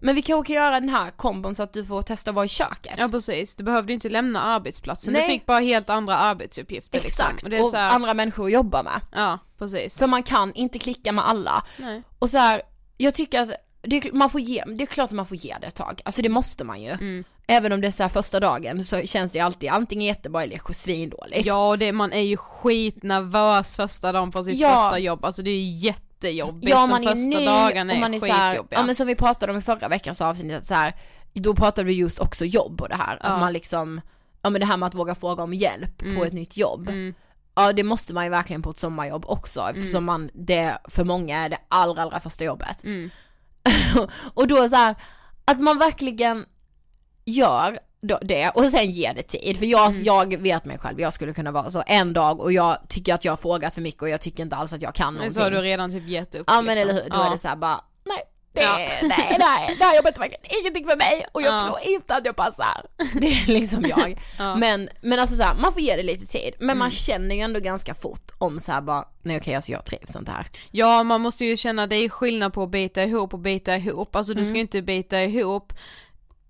men 0.00 0.14
vi 0.14 0.22
kanske 0.22 0.52
kan 0.52 0.62
göra 0.62 0.80
den 0.80 0.88
här 0.88 1.10
kombon 1.10 1.54
så 1.54 1.62
att 1.62 1.72
du 1.72 1.84
får 1.84 2.02
testa 2.02 2.30
att 2.30 2.34
vara 2.34 2.44
i 2.44 2.48
köket. 2.48 2.94
Ja 2.98 3.08
precis, 3.08 3.56
du 3.56 3.64
behövde 3.64 3.92
inte 3.92 4.08
lämna 4.08 4.42
arbetsplatsen, 4.42 5.12
Nej. 5.12 5.22
du 5.22 5.32
fick 5.32 5.46
bara 5.46 5.58
helt 5.60 5.90
andra 5.90 6.16
arbetsuppgifter 6.16 6.98
Exakt, 6.98 7.32
liksom. 7.32 7.46
och, 7.46 7.50
det 7.50 7.58
är 7.58 7.64
så 7.64 7.76
här, 7.76 7.94
andra 7.94 8.14
människor 8.14 8.46
att 8.46 8.52
jobba 8.52 8.82
med. 8.82 9.00
Ja, 9.12 9.38
precis. 9.58 9.98
För 9.98 10.06
man 10.06 10.22
kan 10.22 10.54
inte 10.54 10.78
klicka 10.78 11.12
med 11.12 11.28
alla. 11.28 11.64
Nej. 11.76 12.02
Och 12.18 12.30
så 12.30 12.38
här, 12.38 12.62
jag 12.96 13.14
tycker 13.14 13.40
att 13.40 13.50
det, 13.82 14.12
man 14.12 14.30
får 14.30 14.40
ge, 14.40 14.64
det 14.64 14.82
är 14.84 14.86
klart 14.86 15.04
att 15.10 15.16
man 15.16 15.26
får 15.26 15.36
ge 15.36 15.56
det 15.60 15.66
ett 15.66 15.74
tag, 15.74 16.00
alltså 16.04 16.22
det 16.22 16.28
måste 16.28 16.64
man 16.64 16.82
ju. 16.82 16.90
Mm. 16.90 17.24
Även 17.46 17.72
om 17.72 17.80
det 17.80 17.86
är 17.86 17.90
så 17.90 18.08
första 18.08 18.40
dagen 18.40 18.84
så 18.84 19.00
känns 19.02 19.32
det 19.32 19.40
alltid 19.40 19.70
antingen 19.70 20.06
jättebra 20.06 20.42
eller 20.42 20.72
svindåligt. 20.72 21.46
Ja, 21.46 21.68
och 21.68 21.78
det, 21.78 21.92
man 21.92 22.12
är 22.12 22.20
ju 22.20 22.36
skitnervös 22.36 23.76
första 23.76 24.12
dagen 24.12 24.30
på 24.30 24.44
sitt 24.44 24.58
Ja. 24.58 24.68
första 24.74 24.98
jobb, 24.98 25.24
alltså 25.24 25.42
det 25.42 25.50
är 25.50 25.58
ju 25.62 25.70
jättejobbigt, 25.86 26.70
Ja 26.70 26.80
de 26.80 26.90
man 26.90 27.02
är 27.02 27.08
första 27.08 27.38
ny 27.38 27.46
dagarna 27.46 27.92
och 27.92 27.96
är, 27.96 28.00
man 28.00 28.14
är 28.14 28.20
skitjobbiga. 28.20 28.78
ja 28.80 28.86
men 28.86 28.94
som 28.94 29.06
vi 29.06 29.14
pratade 29.14 29.52
om 29.52 29.58
i 29.58 29.62
förra 29.62 29.88
veckans 29.88 30.20
avsnitt, 30.20 30.64
så 30.64 30.74
här, 30.74 30.94
då 31.32 31.54
pratade 31.54 31.84
vi 31.86 31.92
just 31.92 32.18
också 32.20 32.44
jobb 32.44 32.80
och 32.80 32.88
det 32.88 32.96
här, 32.96 33.18
Ja. 33.22 33.28
att 33.28 33.40
man 33.40 33.52
liksom, 33.52 34.00
ja 34.42 34.50
men 34.50 34.60
det 34.60 34.66
här 34.66 34.76
med 34.76 34.86
att 34.86 34.94
våga 34.94 35.14
fråga 35.14 35.42
om 35.42 35.54
hjälp 35.54 35.98
på 35.98 36.04
Mm. 36.04 36.22
ett 36.22 36.32
nytt 36.32 36.56
jobb. 36.56 36.88
Mm. 36.88 37.14
Ja 37.54 37.72
det 37.72 37.82
måste 37.84 38.14
man 38.14 38.24
ju 38.24 38.30
verkligen 38.30 38.62
på 38.62 38.70
ett 38.70 38.78
sommarjobb 38.78 39.24
också 39.26 39.68
eftersom 39.70 40.04
man, 40.04 40.30
det 40.34 40.78
för 40.84 41.04
många 41.04 41.38
är 41.44 41.48
det 41.48 41.58
allra 41.68 42.02
allra 42.02 42.20
första 42.20 42.44
jobbet. 42.44 42.84
Mm. 42.84 43.10
och 44.34 44.48
då 44.48 44.68
så 44.68 44.76
här, 44.76 44.94
att 45.44 45.60
man 45.60 45.78
verkligen 45.78 46.44
gör 47.24 47.78
det 48.22 48.48
och 48.50 48.64
sen 48.64 48.90
ger 48.90 49.14
det 49.14 49.22
tid. 49.22 49.58
För 49.58 49.66
jag, 49.66 49.90
Mm. 49.92 50.04
jag 50.04 50.36
vet 50.36 50.64
mig 50.64 50.78
själv, 50.78 51.00
jag 51.00 51.12
skulle 51.12 51.32
kunna 51.32 51.50
vara 51.50 51.70
så 51.70 51.82
en 51.86 52.12
dag 52.12 52.40
och 52.40 52.52
jag 52.52 52.78
tycker 52.88 53.14
att 53.14 53.24
jag 53.24 53.32
har 53.32 53.36
frågat 53.36 53.74
för 53.74 53.80
mycket 53.80 54.02
och 54.02 54.08
jag 54.08 54.20
tycker 54.20 54.42
inte 54.42 54.56
alls 54.56 54.72
att 54.72 54.82
jag 54.82 54.94
kan 54.94 55.06
Men 55.06 55.14
någonting. 55.14 55.34
så 55.34 55.42
har 55.42 55.50
du 55.50 55.58
redan 55.62 55.90
typ 55.90 56.08
gett 56.08 56.34
upp 56.34 56.44
Ja 56.46 56.62
men 56.62 56.64
liksom. 56.74 56.90
eller 56.90 57.02
hur, 57.02 57.10
då 57.10 57.16
ja. 57.16 57.26
är 57.26 57.30
det 57.30 57.38
så 57.38 57.48
här 57.48 57.56
bara, 57.56 57.80
det, 58.52 58.60
Ja. 58.62 58.76
nej, 59.02 59.36
nej, 59.38 59.76
det 59.78 59.84
här 59.84 59.96
jobbet 59.96 60.16
är 60.16 60.20
verkligen 60.20 60.44
ingenting 60.60 60.86
för 60.86 60.96
mig 60.96 61.26
och 61.32 61.42
jag 61.42 61.54
Ja. 61.54 61.60
tror 61.60 61.78
inte 61.94 62.14
att 62.14 62.24
jag 62.26 62.36
passar. 62.36 62.86
Det 63.20 63.26
är 63.26 63.46
liksom 63.46 63.84
jag. 63.88 64.20
Ja. 64.38 64.56
Men, 64.56 64.88
men 65.00 65.18
alltså 65.20 65.36
så 65.36 65.42
här, 65.42 65.54
man 65.54 65.72
får 65.72 65.82
ge 65.82 65.96
det 65.96 66.02
lite 66.02 66.26
tid, 66.26 66.54
men 66.58 66.78
man 66.78 66.86
Mm. 66.86 66.90
känner 66.90 67.34
ju 67.34 67.40
ändå 67.40 67.60
ganska 67.60 67.94
fort 67.94 68.30
om 68.38 68.60
så 68.60 68.72
här 68.72 68.80
bara, 68.82 69.04
nej 69.22 69.36
okej 69.36 69.54
alltså 69.54 69.72
jag 69.72 69.84
trivs 69.86 70.16
inte 70.16 70.30
här. 70.32 70.46
Ja, 70.70 71.02
man 71.02 71.20
måste 71.20 71.44
ju 71.44 71.56
känna, 71.56 71.86
det 71.86 71.96
är 71.96 72.08
skillnad 72.08 72.52
på 72.52 72.62
att 72.62 72.70
bita 72.70 73.04
ihop 73.04 73.32
och 73.34 73.40
bita 73.40 73.76
ihop, 73.76 74.16
alltså 74.16 74.34
du 74.34 74.40
ska 74.44 74.48
Mm. 74.48 74.56
ju 74.56 74.60
inte 74.60 74.82
bita 74.82 75.22
ihop 75.22 75.72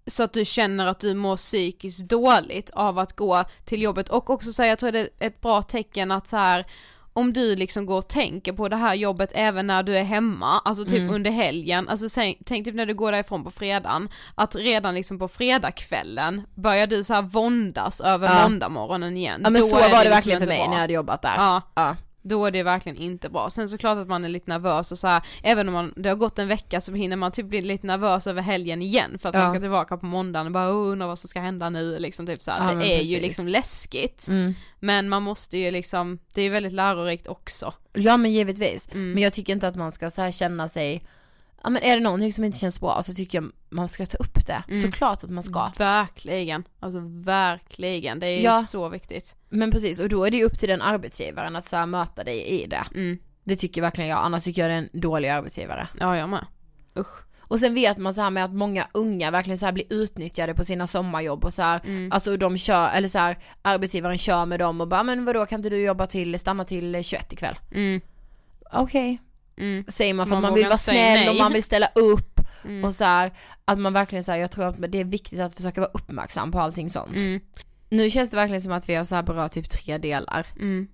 så 0.07 0.23
att 0.23 0.33
du 0.33 0.45
känner 0.45 0.87
att 0.87 1.01
du 1.01 1.15
mår 1.15 1.37
psykiskt 1.37 2.09
dåligt 2.09 2.71
av 2.71 2.99
att 2.99 3.13
gå 3.17 3.45
till 3.65 3.83
jobbet 3.83 4.09
och 4.09 4.31
också 4.31 4.53
säga, 4.53 4.69
jag 4.69 4.79
tror 4.79 4.93
det 4.93 4.99
är 5.01 5.09
ett 5.21 5.41
bra 5.41 5.63
tecken 5.63 6.11
att 6.11 6.29
så 6.29 6.37
här 6.37 6.67
om 7.13 7.33
du 7.33 7.57
liksom 7.57 7.87
går 7.87 7.99
och 7.99 8.09
tänker 8.09 8.53
på 8.53 8.69
det 8.69 8.77
här 8.77 8.95
jobbet 8.95 9.31
även 9.35 9.67
när 9.67 9.83
du 9.83 9.97
är 9.97 10.03
hemma, 10.03 10.61
alltså 10.65 10.85
typ 10.85 10.99
Mm. 10.99 11.15
under 11.15 11.31
helgen, 11.31 11.89
alltså 11.89 12.07
tänk, 12.15 12.39
tänk 12.47 12.65
typ 12.67 12.75
när 12.75 12.87
du 12.87 12.95
går 12.95 13.13
därifrån 13.13 13.45
på 13.45 13.51
fredagen, 13.51 14.09
att 14.35 14.55
redan 14.57 14.95
liksom 14.95 15.19
på 15.19 15.29
fredagskvällen 15.29 16.43
börjar 16.55 16.87
du 16.87 17.05
så 17.05 17.15
här 17.15 17.23
våndas 17.23 18.01
över 18.01 18.29
Ja. 18.29 18.43
måndagmorgonen 18.43 19.17
igen. 19.17 19.41
Ja 19.45 19.51
men 19.51 19.63
Då 19.63 19.69
så 19.69 19.75
var 19.77 19.81
det 19.83 19.89
liksom 19.89 20.11
verkligen 20.11 20.41
för 20.41 20.47
mig 20.47 20.59
bra. 20.59 20.67
när 20.67 20.75
jag 20.75 20.81
hade 20.81 20.93
jobbat 20.93 21.23
där. 21.23 21.35
Ja. 21.37 21.63
ja. 21.75 21.97
Då 22.25 22.47
är 22.47 22.51
det 22.51 22.63
verkligen 22.63 22.99
inte 22.99 23.29
bra. 23.29 23.51
Sen 23.51 23.69
såklart 23.69 23.99
att 23.99 24.09
man 24.09 24.25
är 24.25 24.29
lite 24.29 24.51
nervös 24.51 24.93
och 24.93 24.99
så 24.99 25.07
här, 25.07 25.23
även 25.43 25.69
om 25.69 25.75
man, 25.75 25.93
det 25.97 26.09
har 26.09 26.17
gått 26.17 26.39
en 26.39 26.49
vecka 26.49 26.81
så 26.81 26.93
hinner 26.93 27.17
man 27.17 27.33
typ 27.33 27.47
bli 27.47 27.61
lite 27.61 27.87
nervös 27.87 28.27
över 28.27 28.43
helgen 28.43 28.83
igen 28.83 29.19
för 29.19 29.29
att 29.29 29.35
Ja. 29.35 29.41
man 29.41 29.51
ska 29.55 29.61
tillbaka 29.61 29.97
på 29.97 30.07
måndagen 30.07 30.47
och 30.47 30.53
bara 30.53 30.71
oh, 30.73 30.93
undrar 30.93 31.07
vad 31.07 31.19
som 31.19 31.29
ska 31.29 31.41
hända 31.41 31.71
nu 31.71 31.99
liksom 31.99 32.27
typ 32.27 32.43
så 32.43 32.51
här. 32.51 32.73
Ja, 32.73 32.79
Det 32.79 32.87
är 32.87 33.03
ju 33.03 33.15
precis. 33.17 33.23
liksom 33.23 33.49
läskigt. 33.49 34.29
Mm. 34.29 34.55
Men 34.81 35.09
man 35.09 35.23
måste 35.23 35.59
ju 35.59 35.71
liksom, 35.71 36.19
det 36.35 36.41
är 36.41 36.45
ju 36.45 36.51
väldigt 36.51 36.73
lärorikt 36.73 37.27
också. 37.27 37.75
Ja 37.93 38.17
men 38.17 38.33
givetvis, 38.33 38.89
Mm. 38.93 39.13
men 39.13 39.23
jag 39.23 39.33
tycker 39.33 39.53
inte 39.53 39.69
att 39.69 39.77
man 39.77 39.93
ska 39.93 40.11
så 40.11 40.31
känna 40.31 40.69
sig 40.69 41.03
Ja 41.65 41.71
men 41.71 41.83
är 41.83 41.97
det 41.97 42.03
någonting 42.03 42.33
som 42.33 42.45
inte 42.45 42.59
känns 42.59 42.81
bra 42.81 43.03
så 43.03 43.15
tycker 43.15 43.39
jag 43.43 43.51
man 43.71 43.89
ska 43.89 44.07
ta 44.07 44.17
upp 44.19 44.47
det, 44.47 44.63
Mm. 44.69 44.83
såklart 44.83 45.25
att 45.25 45.31
man 45.31 45.43
ska. 45.43 45.71
Verkligen, 45.79 46.65
alltså 46.81 46.99
verkligen, 47.07 48.21
det 48.21 48.27
är 48.27 48.37
ju 48.37 48.43
Ja. 48.43 48.63
så 48.63 48.89
viktigt. 48.89 49.37
Men 49.49 49.71
precis, 49.71 50.01
och 50.01 50.09
då 50.09 50.25
är 50.25 50.31
det 50.31 50.37
ju 50.37 50.45
upp 50.45 50.59
till 50.59 50.69
den 50.69 50.83
arbetsgivaren 50.83 51.57
att 51.57 51.65
så 51.65 51.77
här 51.77 51.87
möta 51.87 52.25
dig 52.25 52.47
i 52.47 52.67
det. 52.67 52.83
Mm. 52.95 53.19
Det 53.45 53.57
tycker 53.57 53.81
verkligen 53.83 54.11
jag, 54.11 54.19
annars 54.19 54.45
tycker 54.45 54.63
jag 54.63 54.71
det 54.71 54.75
är 54.75 54.79
en 54.93 55.01
dålig 55.01 55.29
arbetsgivare. 55.29 55.89
Ja 56.01 56.17
jag 56.17 56.29
med. 56.29 56.47
Usch. 56.99 57.19
Och 57.41 57.61
sen 57.61 57.75
vet 57.75 57.99
man 57.99 58.15
så 58.15 58.21
här 58.21 58.31
med 58.31 58.45
att 58.45 58.53
många 58.55 58.87
unga 58.95 59.31
verkligen 59.31 59.59
så 59.59 59.67
här 59.67 59.73
blir 59.73 59.93
utnyttjade 59.93 60.55
på 60.55 60.65
sina 60.65 60.87
sommarjobb 60.87 61.45
och 61.45 61.55
så 61.55 61.63
här, 61.63 61.81
Mm. 61.85 62.13
alltså 62.13 62.37
de 62.37 62.59
kör, 62.59 62.91
eller 62.91 63.09
så 63.09 63.19
här, 63.19 63.39
arbetsgivaren 63.63 64.19
kör 64.19 64.47
med 64.47 64.59
dem 64.61 64.81
och 64.81 64.89
bara 64.89 65.03
men 65.03 65.25
vadå 65.25 65.47
kan 65.47 65.59
inte 65.59 65.71
du 65.71 65.83
jobba 65.83 66.07
till, 66.07 66.39
stanna 66.39 66.65
till 66.65 67.05
21 67.05 67.33
ikväll? 67.33 67.59
Mm. 67.73 68.01
Okej. 68.73 69.21
Mm. 69.57 69.85
Säger 69.89 70.15
man 70.15 70.27
för 70.27 70.31
Man 70.35 70.45
att 70.45 70.51
man 70.51 70.55
vill 70.55 70.67
vara 70.67 70.79
snäll 70.79 71.29
och 71.29 71.37
man 71.37 71.53
vill 71.53 71.63
ställa 71.63 71.87
upp 71.95 72.41
Mm. 72.65 72.85
och 72.85 72.95
så 72.95 73.05
här, 73.05 73.33
att 73.65 73.79
man 73.79 73.93
verkligen 73.93 74.25
här, 74.27 74.37
jag 74.37 74.51
tror 74.51 74.65
att 74.65 74.93
det 74.93 74.99
är 75.01 75.05
viktigt 75.05 75.41
att 75.41 75.55
försöka 75.55 75.81
vara 75.81 75.91
uppmärksam 75.95 76.53
på 76.53 76.59
allting 76.61 76.91
sånt. 76.91 77.17
Mm. 77.17 77.41
Nu 77.89 78.11
känns 78.11 78.31
det 78.31 78.37
verkligen 78.37 78.63
som 78.63 78.73
att 78.73 78.89
vi 78.89 78.95
har 78.95 79.05
så 79.05 79.15
här 79.15 79.23
berört 79.23 79.53
typ 79.53 79.69
tre 79.71 79.99
delar 79.99 80.47
Mm. 80.57 80.89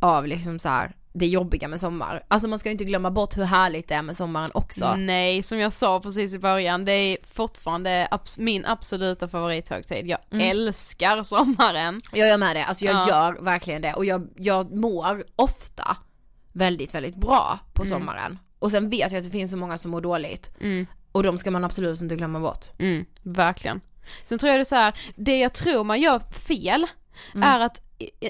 av 0.00 0.26
liksom 0.26 0.58
så 0.58 0.68
här 0.68 0.94
det 1.12 1.26
jobbiga 1.26 1.68
med 1.68 1.80
sommar. 1.80 2.24
Alltså 2.28 2.48
man 2.48 2.58
ska 2.58 2.68
ju 2.68 2.72
inte 2.72 2.84
glömma 2.84 3.10
bort 3.10 3.36
hur 3.38 3.44
härligt 3.44 3.88
det 3.88 3.94
är 3.94 4.02
med 4.02 4.16
sommaren 4.16 4.50
också. 4.54 4.94
Nej, 4.96 5.42
som 5.42 5.58
jag 5.58 5.72
sa 5.72 6.00
precis 6.00 6.34
i 6.34 6.38
början, 6.38 6.84
det 6.84 6.92
är 6.92 7.16
fortfarande 7.28 8.08
abs- 8.10 8.40
min 8.40 8.66
absoluta 8.66 9.28
favorithögtid. 9.28 10.06
Jag 10.06 10.18
Mm. 10.30 10.50
älskar 10.50 11.22
sommaren. 11.22 12.02
Jag 12.12 12.28
gör 12.28 12.36
med 12.38 12.56
det, 12.56 12.64
alltså 12.64 12.84
jag 12.84 12.94
Ja. 12.96 13.08
gör 13.08 13.44
verkligen 13.44 13.82
det 13.82 13.94
och 13.94 14.04
jag, 14.04 14.28
jag 14.36 14.72
mår 14.72 15.24
ofta 15.36 15.96
väldigt, 16.52 16.94
väldigt 16.94 17.16
bra 17.16 17.58
på 17.72 17.82
Mm. 17.82 17.90
sommaren. 17.98 18.38
Och 18.58 18.70
sen 18.70 18.90
vet 18.90 19.12
jag 19.12 19.18
att 19.18 19.24
det 19.24 19.30
finns 19.30 19.50
så 19.50 19.56
många 19.56 19.78
som 19.78 19.90
mår 19.90 20.00
dåligt 20.00 20.50
Mm. 20.60 20.86
och 21.12 21.22
de 21.22 21.38
ska 21.38 21.50
man 21.50 21.64
absolut 21.64 22.00
inte 22.00 22.16
glömma 22.16 22.40
bort. 22.40 22.66
Mm, 22.78 23.04
verkligen. 23.22 23.80
Sen 24.24 24.38
tror 24.38 24.50
jag 24.50 24.58
det 24.58 24.62
är 24.62 24.64
så 24.64 24.74
här, 24.76 24.94
det 25.16 25.38
jag 25.38 25.52
tror 25.54 25.84
man 25.84 26.00
gör 26.00 26.18
fel 26.18 26.86
Mm. 27.34 27.48
är 27.48 27.60
att 27.60 27.80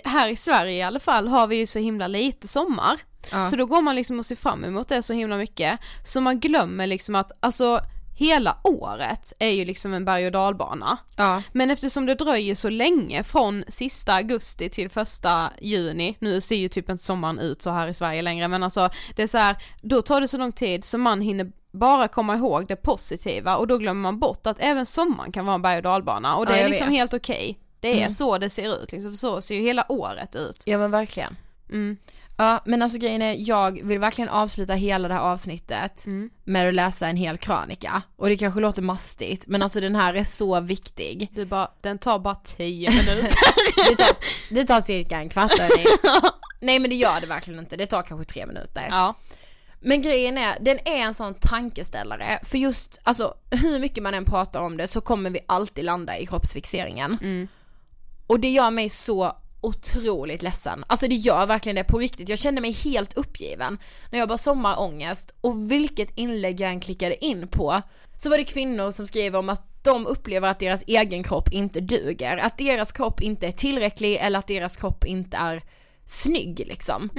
här 0.05 0.29
i 0.29 0.37
Sverige 0.37 0.73
i 0.79 0.83
alla 0.83 1.01
fall 1.01 1.29
har 1.29 1.47
vi 1.47 1.57
ju 1.57 1.67
så 1.67 1.79
himla 1.79 2.07
lite 2.07 2.49
sommar. 2.49 3.01
Ja. 3.31 3.47
Så 3.51 3.57
då 3.57 3.67
går 3.67 3.83
man 3.83 3.97
liksom 3.97 4.19
och 4.19 4.27
ser 4.27 4.37
fram 4.37 4.65
emot 4.65 4.89
det 4.89 5.03
så 5.03 5.13
himla 5.13 5.37
mycket, 5.37 5.81
så 6.05 6.21
man 6.21 6.41
glömmer 6.41 6.87
liksom 6.87 7.15
att 7.15 7.33
alltså 7.41 7.81
hela 8.19 8.57
året 8.65 9.33
är 9.39 9.49
ju 9.51 9.65
liksom 9.65 9.95
en 9.95 10.05
berg 10.05 10.27
och 10.27 10.33
dalbana. 10.33 10.99
Ja. 11.17 11.43
Men 11.53 11.71
eftersom 11.71 12.07
det 12.07 12.15
dröjer 12.15 12.55
så 12.55 12.69
länge 12.69 13.25
från 13.25 13.65
sista 13.69 14.13
augusti 14.15 14.71
till 14.71 14.91
första 14.91 15.51
juni, 15.61 16.17
nu 16.19 16.41
ser 16.41 16.57
ju 16.57 16.69
typ 16.69 16.89
inte 16.91 17.05
sommaren 17.05 17.39
ut 17.39 17.63
så 17.63 17.71
här 17.71 17.89
i 17.89 17.95
Sverige 17.95 18.23
längre 18.23 18.49
men 18.49 18.63
alltså 18.63 18.91
det 19.17 19.23
är 19.23 19.27
så 19.27 19.39
här, 19.39 19.57
då 19.83 20.03
tar 20.03 20.21
det 20.21 20.29
så 20.29 20.39
lång 20.39 20.53
tid 20.53 20.85
så 20.85 20.99
man 20.99 21.21
hinner 21.21 21.53
bara 21.71 22.09
komma 22.09 22.37
ihåg 22.37 22.67
det 22.69 22.77
positiva 22.77 23.57
och 23.57 23.67
då 23.67 23.79
glömmer 23.79 24.01
man 24.03 24.19
bort 24.19 24.47
att 24.47 24.57
även 24.61 24.87
sommaren 24.87 25.33
kan 25.33 25.47
vara 25.47 25.55
en 25.55 25.63
berg 25.63 25.77
och 25.77 25.83
dalbana 25.83 26.37
och 26.37 26.47
det 26.47 26.53
Ja, 26.59 26.65
är 26.65 26.69
liksom 26.69 26.87
vet. 26.89 26.97
helt 26.97 27.15
okej. 27.15 27.59
Det 27.81 27.89
är 27.93 27.97
Mm. 27.99 28.11
så 28.11 28.39
det 28.39 28.51
ser 28.51 28.83
ut 28.83 28.93
liksom, 28.93 29.15
så 29.15 29.41
ser 29.41 29.55
ju 29.55 29.63
hela 29.63 29.85
året 29.93 30.35
ut. 30.37 30.63
Ja 30.65 30.79
men 30.79 30.91
verkligen. 30.91 31.37
Mm. 31.71 31.97
Ja 32.41 32.63
men 32.65 32.83
alltså 32.83 32.99
grejen 32.99 33.23
är, 33.23 33.35
jag 33.39 33.81
vill 33.85 33.99
verkligen 33.99 34.29
avsluta 34.31 34.75
hela 34.75 35.09
det 35.09 35.15
här 35.15 35.21
avsnittet 35.21 36.07
Mm. 36.07 36.31
med 36.45 36.69
att 36.69 36.75
läsa 36.75 37.09
en 37.09 37.17
hel 37.17 37.39
krönika. 37.39 38.03
Och 38.17 38.29
det 38.29 38.37
kanske 38.37 38.61
låter 38.61 38.83
mastigt 38.83 39.47
men 39.47 39.63
alltså 39.63 39.81
den 39.81 39.95
här 39.95 40.15
är 40.15 40.25
så 40.25 40.61
viktig. 40.61 41.29
Du 41.35 41.45
bara, 41.45 41.71
den 41.81 41.99
tar 41.99 42.19
bara 42.19 42.35
10 42.35 42.91
minuter. 42.91 43.39
Det 43.89 43.97
tar, 43.97 44.17
det 44.51 44.65
tar 44.65 44.81
cirka 44.81 45.19
en 45.19 45.29
kvart. 45.29 45.53
Nej 46.61 46.79
men 46.79 46.91
det 46.91 46.97
gör 46.97 47.21
det 47.21 47.27
verkligen 47.27 47.61
inte, 47.61 47.77
det 47.77 47.87
tar 47.87 48.03
kanske 48.03 48.33
tre 48.33 48.47
minuter. 48.47 48.87
ja. 48.91 49.15
Men 49.81 50.03
grejen 50.03 50.39
är, 50.39 50.59
den 50.61 50.79
är 50.85 50.99
en 51.01 51.15
sån 51.15 51.35
tankeställare, 51.35 52.41
för 52.45 52.59
just, 52.59 52.99
alltså 53.03 53.35
hur 53.51 53.79
mycket 53.81 54.03
man 54.03 54.15
än 54.15 54.25
pratar 54.25 54.61
om 54.61 54.77
det 54.77 54.87
så 54.89 55.01
kommer 55.01 55.31
vi 55.31 55.41
alltid 55.47 55.85
landa 55.85 56.19
i 56.19 56.27
kroppsfixeringen. 56.27 57.19
Mm. 57.23 57.49
Och 58.27 58.41
det 58.41 58.49
gör 58.51 58.71
mig 58.71 58.89
så 58.89 59.37
otroligt 59.61 60.43
ledsen. 60.43 60.85
Alltså 60.87 61.09
det 61.09 61.15
gör 61.15 61.47
verkligen 61.47 61.77
det 61.77 61.85
på 61.85 61.99
riktigt. 61.99 62.29
Jag 62.29 62.39
kände 62.39 62.61
mig 62.61 62.73
helt 62.73 63.15
uppgiven 63.15 63.79
när 64.11 64.19
jag 64.19 64.29
bara 64.29 64.39
sommarångest 64.39 65.35
och 65.41 65.71
vilket 65.73 66.19
inlägg 66.19 66.61
jag 66.61 66.71
än 66.71 66.81
klickade 66.81 67.25
in 67.25 67.49
på 67.49 67.83
så 68.17 68.31
var 68.31 68.37
det 68.37 68.45
kvinnor 68.45 68.91
som 68.91 69.07
skriver 69.07 69.39
om 69.39 69.49
att 69.49 69.85
de 69.85 70.07
upplever 70.07 70.49
att 70.49 70.59
deras 70.59 70.85
egen 70.87 71.23
kropp 71.23 71.53
inte 71.53 71.81
duger, 71.81 72.37
att 72.37 72.59
deras 72.59 72.93
kropp 72.93 73.21
inte 73.21 73.47
är 73.47 73.53
tillräcklig 73.53 74.17
eller 74.17 74.39
att 74.39 74.47
deras 74.47 74.77
kropp 74.77 75.05
inte 75.05 75.37
är 75.37 75.63
snygg 76.05 76.63
liksom. 76.67 77.11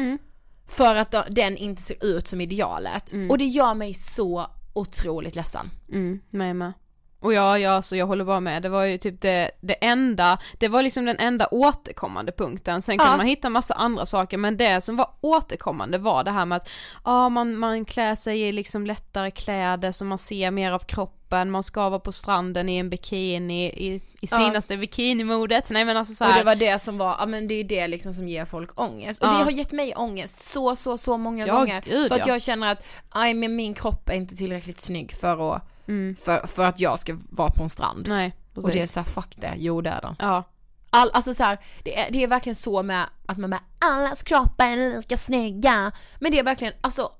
För 0.68 0.96
att 0.96 1.16
den 1.30 1.58
inte 1.58 1.82
ser 1.82 2.06
ut 2.06 2.28
som 2.28 2.42
idealet. 2.42 3.14
Och 3.30 3.38
det 3.38 3.46
gör 3.46 3.74
mig 3.74 3.94
så 3.94 4.48
otroligt 4.74 5.36
ledsen. 5.36 5.70
Mm, 5.92 6.20
mig 6.30 6.54
med. 6.54 6.74
Och 7.22 7.34
ja, 7.34 7.58
ja, 7.60 7.82
så 7.82 7.96
jag 7.96 8.06
håller 8.08 8.24
bara 8.24 8.40
med. 8.40 8.62
Det 8.64 8.70
var 8.70 8.84
ju 8.84 8.98
typ 8.98 9.22
det, 9.22 9.52
det 9.62 9.74
enda, 9.74 10.38
det 10.60 10.68
var 10.68 10.84
liksom 10.84 11.06
den 11.06 11.18
enda 11.20 11.48
återkommande 11.52 12.32
punkten. 12.32 12.82
Sen 12.82 12.98
kunde 12.98 13.12
Ja. 13.14 13.18
man 13.18 13.26
hitta 13.26 13.50
massa 13.50 13.74
andra 13.74 14.06
saker, 14.06 14.38
men 14.38 14.58
det 14.58 14.82
som 14.82 14.96
var 14.96 15.10
återkommande 15.22 15.98
var 15.98 16.24
det 16.24 16.32
här 16.32 16.46
med 16.46 16.56
att, 16.56 16.70
ja 17.06 17.30
man, 17.30 17.56
man 17.58 17.86
klär 17.86 18.16
sig 18.16 18.42
i 18.42 18.52
liksom 18.52 18.86
lättare 18.86 19.32
kläder 19.32 19.92
så 19.92 20.06
man 20.06 20.18
ser 20.18 20.52
mer 20.52 20.72
av 20.72 20.80
kroppen, 20.80 21.52
man 21.52 21.64
ska 21.64 21.90
vara 21.90 22.00
på 22.00 22.12
stranden 22.12 22.70
i 22.70 22.78
en 22.78 22.90
bikini, 22.90 23.66
i, 23.70 23.88
i 23.96 24.02
Ja. 24.22 24.38
senaste 24.40 24.78
bikinimodet. 24.78 25.70
Nej 25.70 25.86
men 25.86 25.98
alltså 25.98 26.14
så 26.14 26.26
Och 26.26 26.32
här, 26.32 26.40
det 26.40 26.46
var 26.46 26.56
det 26.56 26.80
som 26.82 26.98
var, 26.98 27.16
ja 27.20 27.26
men 27.26 27.48
det 27.48 27.54
är 27.56 27.64
det 27.64 27.88
liksom 27.88 28.14
som 28.14 28.28
ger 28.30 28.46
folk 28.46 28.80
ångest. 28.82 29.22
Och 29.22 29.28
Ja. 29.28 29.32
det 29.38 29.44
har 29.44 29.52
gett 29.52 29.72
mig 29.72 29.94
ångest 29.96 30.42
så, 30.42 30.76
så, 30.76 30.98
så 30.98 31.18
många 31.18 31.48
Ja, 31.48 31.54
gånger. 31.54 31.82
gud, 31.86 32.08
för 32.08 32.16
att 32.16 32.28
ja. 32.28 32.34
jag 32.34 32.42
känner 32.42 32.72
att, 32.72 32.88
nej 33.16 33.34
men 33.34 33.56
min 33.56 33.74
kropp 33.74 34.10
är 34.10 34.14
inte 34.14 34.36
tillräckligt 34.36 34.82
snygg 34.82 35.12
för 35.14 35.56
att, 35.56 35.62
Mm. 35.90 36.16
för, 36.16 36.48
för 36.48 36.66
att 36.66 36.80
jag 36.80 37.00
ska 37.00 37.18
vara 37.30 37.50
på 37.52 37.64
en 37.64 37.70
strand. 37.70 38.08
Nej, 38.08 38.36
Och 38.56 38.62
det 38.64 38.70
är 38.70 38.74
precis. 38.74 38.92
såhär, 38.92 39.08
fuck 39.08 39.36
det, 39.38 39.54
jo 39.58 39.82
det 39.82 39.90
är 39.90 40.02
det. 40.02 40.16
Ja. 40.20 40.44
All, 40.90 41.12
alltså 41.14 41.34
så 41.34 41.44
här, 41.44 41.58
det, 41.84 42.00
är, 42.00 42.12
det 42.12 42.24
är 42.24 42.28
verkligen 42.28 42.56
så 42.56 42.84
med 42.84 43.06
att 43.26 43.38
man 43.38 43.50
med 43.50 43.60
allas 43.80 44.24
kroppar 44.24 44.68
är 44.68 44.96
lika 44.96 45.18
snygga. 45.18 45.92
Men 46.20 46.32
det 46.32 46.40
är 46.40 46.44
verkligen, 46.44 46.74
alltså 46.82 47.12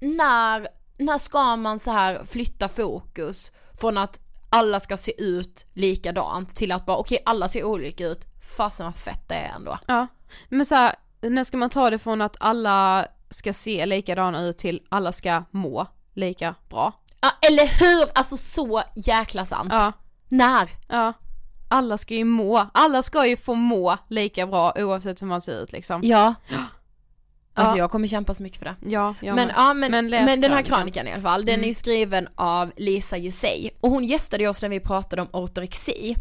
när, 0.00 0.68
när 0.98 1.18
ska 1.18 1.56
man 1.56 1.78
så 1.78 1.90
här 1.90 2.24
flytta 2.24 2.68
fokus 2.68 3.52
från 3.80 3.98
att 3.98 4.20
alla 4.50 4.80
ska 4.80 4.96
se 4.96 5.22
ut 5.22 5.66
likadant 5.74 6.56
till 6.56 6.72
att 6.72 6.86
bara 6.86 6.96
okej 6.96 7.18
alla 7.24 7.48
ser 7.48 7.64
olika 7.64 8.06
ut, 8.06 8.26
fasen 8.56 8.86
vad 8.86 8.96
fett 8.96 9.28
det 9.28 9.34
är 9.34 9.54
ändå. 9.54 9.78
Ja, 9.86 10.06
men 10.48 10.66
så 10.66 10.74
här, 10.74 10.94
när 11.20 11.44
ska 11.44 11.56
man 11.56 11.70
ta 11.70 11.90
det 11.90 11.98
från 11.98 12.20
att 12.22 12.36
alla 12.40 13.06
ska 13.30 13.52
se 13.52 13.86
likadana 13.86 14.42
ut 14.42 14.58
till 14.58 14.82
alla 14.88 15.12
ska 15.12 15.42
må 15.50 15.86
lika 16.14 16.54
bra? 16.68 16.92
Ja 17.20 17.30
eller 17.48 17.66
hur, 17.80 18.08
alltså 18.14 18.36
så 18.36 18.82
jäkla 18.94 19.44
sant. 19.44 19.72
Ja. 19.72 19.92
När? 20.28 20.68
Ja. 20.88 21.12
Alla 21.70 21.98
ska 21.98 22.14
ju 22.14 22.24
må, 22.24 22.66
alla 22.74 23.02
ska 23.02 23.26
ju 23.26 23.36
få 23.36 23.54
må 23.54 23.96
lika 24.08 24.46
bra 24.46 24.72
oavsett 24.76 25.22
hur 25.22 25.26
man 25.26 25.40
ser 25.40 25.62
ut 25.62 25.72
liksom. 25.72 26.00
Ja. 26.04 26.34
Alltså 27.54 27.76
Ja. 27.76 27.78
jag 27.82 27.90
kommer 27.90 28.06
kämpa 28.08 28.34
så 28.34 28.42
mycket 28.42 28.58
för 28.58 28.64
det. 28.64 28.74
Ja, 28.90 29.14
men 29.20 29.34
med. 29.34 29.52
ja 29.56 29.74
men, 29.74 29.90
Men 29.90 30.10
men, 30.10 30.26
den 30.40 30.52
här 30.52 30.62
krönikan. 30.62 30.64
krönikan 30.78 31.06
i 31.08 31.12
alla 31.12 31.22
fall, 31.22 31.44
den 31.44 31.54
Mm. 31.54 31.64
är 31.64 31.68
ju 31.68 31.74
skriven 31.74 32.28
av 32.34 32.72
Lisa 32.76 33.16
Jusey 33.16 33.70
och 33.80 33.90
hon 33.90 34.04
gästade 34.04 34.48
oss 34.48 34.62
när 34.62 34.68
vi 34.68 34.80
pratade 34.80 35.22
om 35.22 35.28
ortorexi. 35.32 36.14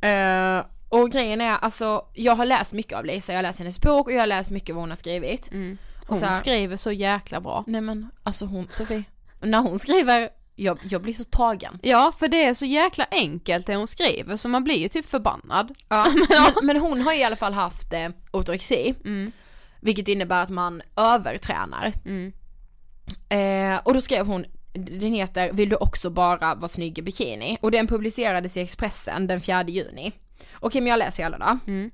Eh, 0.00 0.60
och 0.88 1.10
grejen 1.12 1.40
är 1.40 1.52
alltså, 1.56 2.02
jag 2.14 2.36
har 2.36 2.46
läst 2.46 2.72
mycket 2.72 2.98
av 2.98 3.04
Lisa, 3.04 3.32
jag 3.32 3.38
har 3.38 3.42
läst 3.42 3.58
hennes 3.58 3.80
bok 3.80 4.06
och 4.06 4.12
jag 4.12 4.20
har 4.20 4.26
läst 4.26 4.50
mycket 4.50 4.74
vad 4.74 4.82
hon 4.82 4.88
har 4.90 4.96
skrivit. 4.96 5.52
Mm. 5.52 5.78
Hon 6.06 6.18
så 6.18 6.24
här- 6.26 6.38
skriver 6.38 6.76
så 6.76 6.92
jäkla 6.92 7.40
bra. 7.40 7.64
Nej 7.66 7.80
men 7.80 8.10
alltså 8.22 8.46
hon, 8.46 8.66
Sofie, 8.70 9.04
när 9.40 9.58
hon 9.58 9.78
skriver, 9.78 10.28
jag, 10.54 10.78
jag 10.90 11.02
blir 11.02 11.12
så 11.12 11.24
tagen. 11.24 11.78
Ja, 11.82 12.12
för 12.18 12.28
det 12.28 12.44
är 12.44 12.54
så 12.54 12.66
jäkla 12.66 13.06
enkelt 13.10 13.66
det 13.66 13.76
hon 13.76 13.86
skriver 13.86 14.36
så 14.36 14.48
man 14.48 14.64
blir 14.64 14.78
ju 14.78 14.88
typ 14.88 15.06
förbannad. 15.06 15.74
Ja, 15.88 16.06
men, 16.28 16.66
men 16.66 16.76
hon 16.76 17.00
har 17.00 17.12
i 17.12 17.24
alla 17.24 17.36
fall 17.36 17.52
haft 17.52 17.92
eh, 17.92 18.08
ortorexi, 18.30 18.94
Mm. 19.04 19.32
vilket 19.80 20.08
innebär 20.08 20.42
att 20.42 20.50
man 20.50 20.82
övertränar. 20.96 21.92
Mm. 22.04 22.32
Eh, 23.28 23.80
och 23.84 23.94
då 23.94 24.00
skrev 24.00 24.26
hon, 24.26 24.44
den 24.72 25.12
heter 25.12 25.52
Vill 25.52 25.68
du 25.68 25.76
också 25.76 26.10
bara 26.10 26.54
vara 26.54 26.68
snygg 26.68 26.98
i 26.98 27.02
bikini? 27.02 27.58
Och 27.60 27.70
den 27.70 27.86
publicerades 27.86 28.56
i 28.56 28.60
Expressen 28.60 29.26
den 29.26 29.40
4 29.40 29.64
juni. 29.68 30.12
Okej 30.54 30.80
men 30.80 30.90
jag 30.90 30.98
läser 30.98 31.24
alla 31.26 31.38
då. 31.38 31.58
Mm. 31.72 31.90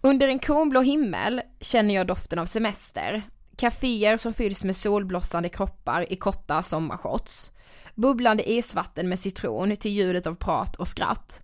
Under 0.00 0.28
en 0.28 0.38
kornblå 0.38 0.80
himmel 0.80 1.40
känner 1.60 1.94
jag 1.94 2.06
doften 2.06 2.38
av 2.38 2.46
semester. 2.46 3.22
Caféer 3.62 4.16
som 4.16 4.34
fylls 4.34 4.64
med 4.64 4.76
solblossande 4.76 5.48
kroppar 5.48 6.12
i 6.12 6.16
korta 6.16 6.62
sommarshorts. 6.62 7.50
Bubblande 7.94 8.50
isvatten 8.50 9.08
med 9.08 9.18
citron 9.18 9.76
till 9.76 9.90
ljudet 9.90 10.26
av 10.26 10.34
prat 10.34 10.76
och 10.76 10.88
skratt. 10.88 11.40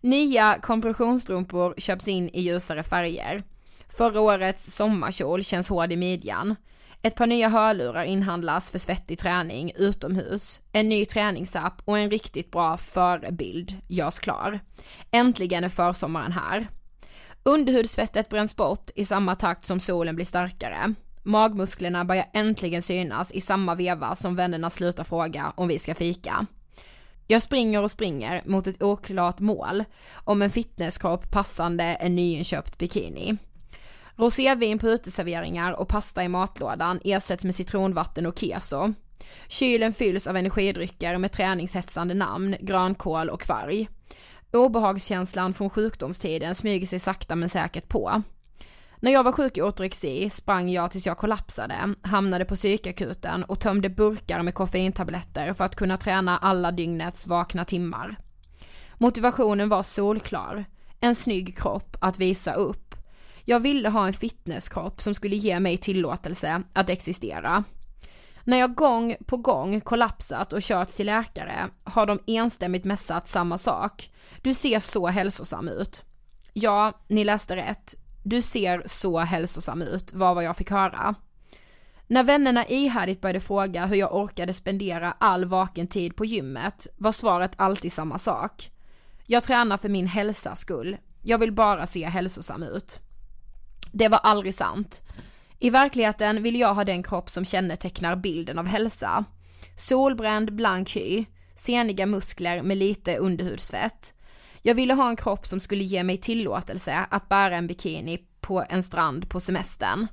Nya 0.00 0.58
kompressionsstrumpor 0.62 1.74
köps 1.78 2.08
in 2.08 2.28
i 2.28 2.40
ljusare 2.40 2.82
färger. 2.82 3.42
Förra 3.88 4.20
årets 4.20 4.74
sommarkjol 4.74 5.44
känns 5.44 5.68
hård 5.68 5.92
i 5.92 5.96
midjan. 5.96 6.56
Ett 7.02 7.14
par 7.14 7.26
nya 7.26 7.48
hörlurar 7.48 8.04
inhandlas 8.04 8.70
för 8.70 8.78
svettig 8.78 9.18
träning 9.18 9.72
utomhus. 9.76 10.60
En 10.72 10.88
ny 10.88 11.04
träningsapp 11.04 11.82
och 11.84 11.98
en 11.98 12.10
riktigt 12.10 12.50
bra 12.50 12.76
förebild 12.76 13.76
görs 13.88 14.18
klar. 14.18 14.60
Äntligen 15.10 15.64
är 15.64 15.68
försommaren 15.68 16.32
här. 16.32 16.66
Underhudsfettet 17.42 18.28
bränns 18.28 18.56
bort 18.56 18.90
i 18.94 19.04
samma 19.04 19.34
takt 19.34 19.64
som 19.64 19.80
solen 19.80 20.14
blir 20.14 20.26
starkare. 20.26 20.94
Magmusklerna 21.22 22.04
börjar 22.04 22.26
äntligen 22.32 22.82
synas 22.82 23.32
i 23.32 23.40
samma 23.40 23.74
veva 23.74 24.14
som 24.14 24.36
vännerna 24.36 24.70
slutar 24.70 25.04
fråga 25.04 25.52
om 25.56 25.68
vi 25.68 25.78
ska 25.78 25.94
fika. 25.94 26.46
Jag 27.26 27.42
springer 27.42 27.82
och 27.82 27.90
springer 27.90 28.42
mot 28.44 28.66
ett 28.66 28.82
oklart 28.82 29.40
mål 29.40 29.84
om 30.14 30.42
en 30.42 30.50
fitnesskropp 30.50 31.30
passande 31.30 31.84
en 31.84 32.16
nyinköpt 32.16 32.78
bikini. 32.78 33.36
Rosévin 34.16 34.78
på 34.78 34.88
uteserveringar 34.88 35.72
och 35.72 35.88
pasta 35.88 36.24
i 36.24 36.28
matlådan 36.28 37.00
ersätts 37.04 37.44
med 37.44 37.54
citronvatten 37.54 38.26
och 38.26 38.38
keso. 38.38 38.92
Kylen 39.48 39.92
fylls 39.92 40.26
av 40.26 40.36
energidrycker 40.36 41.18
med 41.18 41.32
träningshetsande 41.32 42.14
namn, 42.14 42.56
grönkål 42.60 43.30
och 43.30 43.40
kvarg. 43.40 43.88
Obehagskänslan 44.52 45.54
från 45.54 45.70
sjukdomstiden 45.70 46.54
smyger 46.54 46.86
sig 46.86 46.98
sakta 46.98 47.36
men 47.36 47.48
säkert 47.48 47.88
på. 47.88 48.22
När 49.04 49.12
jag 49.12 49.24
var 49.24 49.32
sjuk 49.32 49.56
i 49.56 49.62
ortorexi 49.62 50.30
sprang 50.30 50.70
jag 50.70 50.90
tills 50.90 51.06
jag 51.06 51.18
kollapsade, 51.18 51.94
hamnade 52.02 52.44
på 52.44 52.54
psykakuten 52.54 53.44
och 53.44 53.60
tömde 53.60 53.88
burkar 53.88 54.42
med 54.42 54.54
koffeintabletter 54.54 55.52
för 55.52 55.64
att 55.64 55.76
kunna 55.76 55.96
träna 55.96 56.38
alla 56.38 56.72
dygnets 56.72 57.26
vakna 57.26 57.64
timmar. 57.64 58.16
Motivationen 58.98 59.68
var 59.68 59.82
solklar, 59.82 60.64
en 61.00 61.14
snygg 61.14 61.58
kropp 61.58 61.96
att 62.00 62.18
visa 62.18 62.54
upp. 62.54 62.94
Jag 63.44 63.60
ville 63.60 63.88
ha 63.88 64.06
en 64.06 64.12
fitnesskropp 64.12 65.02
som 65.02 65.14
skulle 65.14 65.36
ge 65.36 65.60
mig 65.60 65.76
tillåtelse 65.76 66.62
att 66.72 66.90
existera. 66.90 67.64
När 68.44 68.58
jag 68.58 68.74
gång 68.74 69.16
på 69.26 69.36
gång 69.36 69.80
kollapsat 69.80 70.52
och 70.52 70.62
körts 70.62 70.96
till 70.96 71.06
läkare 71.06 71.68
har 71.84 72.06
de 72.06 72.18
enstämmigt 72.26 72.84
mässat 72.84 73.28
samma 73.28 73.58
sak. 73.58 74.10
Du 74.42 74.54
ser 74.54 74.80
så 74.80 75.06
hälsosam 75.06 75.68
ut. 75.68 76.04
Ja, 76.52 77.04
ni 77.08 77.24
läste 77.24 77.56
rätt. 77.56 77.94
Du 78.22 78.42
ser 78.42 78.82
så 78.86 79.18
hälsosam 79.18 79.82
ut, 79.82 80.12
var 80.12 80.34
vad 80.34 80.44
jag 80.44 80.56
fick 80.56 80.70
höra. 80.70 81.14
När 82.06 82.24
vännerna 82.24 82.66
ihärdigt 82.66 83.20
började 83.20 83.40
fråga 83.40 83.86
hur 83.86 83.96
jag 83.96 84.14
orkade 84.14 84.54
spendera 84.54 85.14
all 85.18 85.44
vaken 85.44 85.86
tid 85.86 86.16
på 86.16 86.24
gymmet 86.24 86.86
var 86.96 87.12
svaret 87.12 87.52
alltid 87.56 87.92
samma 87.92 88.18
sak. 88.18 88.70
Jag 89.26 89.44
tränar 89.44 89.76
för 89.76 89.88
min 89.88 90.06
hälsas 90.06 90.60
skull. 90.60 90.96
Jag 91.22 91.38
vill 91.38 91.52
bara 91.52 91.86
se 91.86 92.06
hälsosam 92.06 92.62
ut. 92.62 93.00
Det 93.92 94.08
var 94.08 94.18
aldrig 94.18 94.54
sant. 94.54 95.02
I 95.58 95.70
verkligheten 95.70 96.42
vill 96.42 96.60
jag 96.60 96.74
ha 96.74 96.84
den 96.84 97.02
kropp 97.02 97.30
som 97.30 97.44
kännetecknar 97.44 98.16
bilden 98.16 98.58
av 98.58 98.66
hälsa. 98.66 99.24
Solbränd, 99.76 100.54
blank 100.54 100.96
hy, 100.96 101.24
seniga 101.54 102.06
muskler 102.06 102.62
med 102.62 102.76
lite 102.76 103.16
underhudsfett. 103.16 104.14
Jag 104.62 104.74
ville 104.74 104.94
ha 104.94 105.08
en 105.08 105.16
kropp 105.16 105.46
som 105.46 105.60
skulle 105.60 105.84
ge 105.84 106.02
mig 106.02 106.16
tillåtelse 106.16 107.06
att 107.10 107.28
bära 107.28 107.56
en 107.56 107.66
bikini 107.66 108.18
på 108.40 108.64
en 108.68 108.82
strand 108.82 109.28
på 109.28 109.40
semestern. 109.40 110.06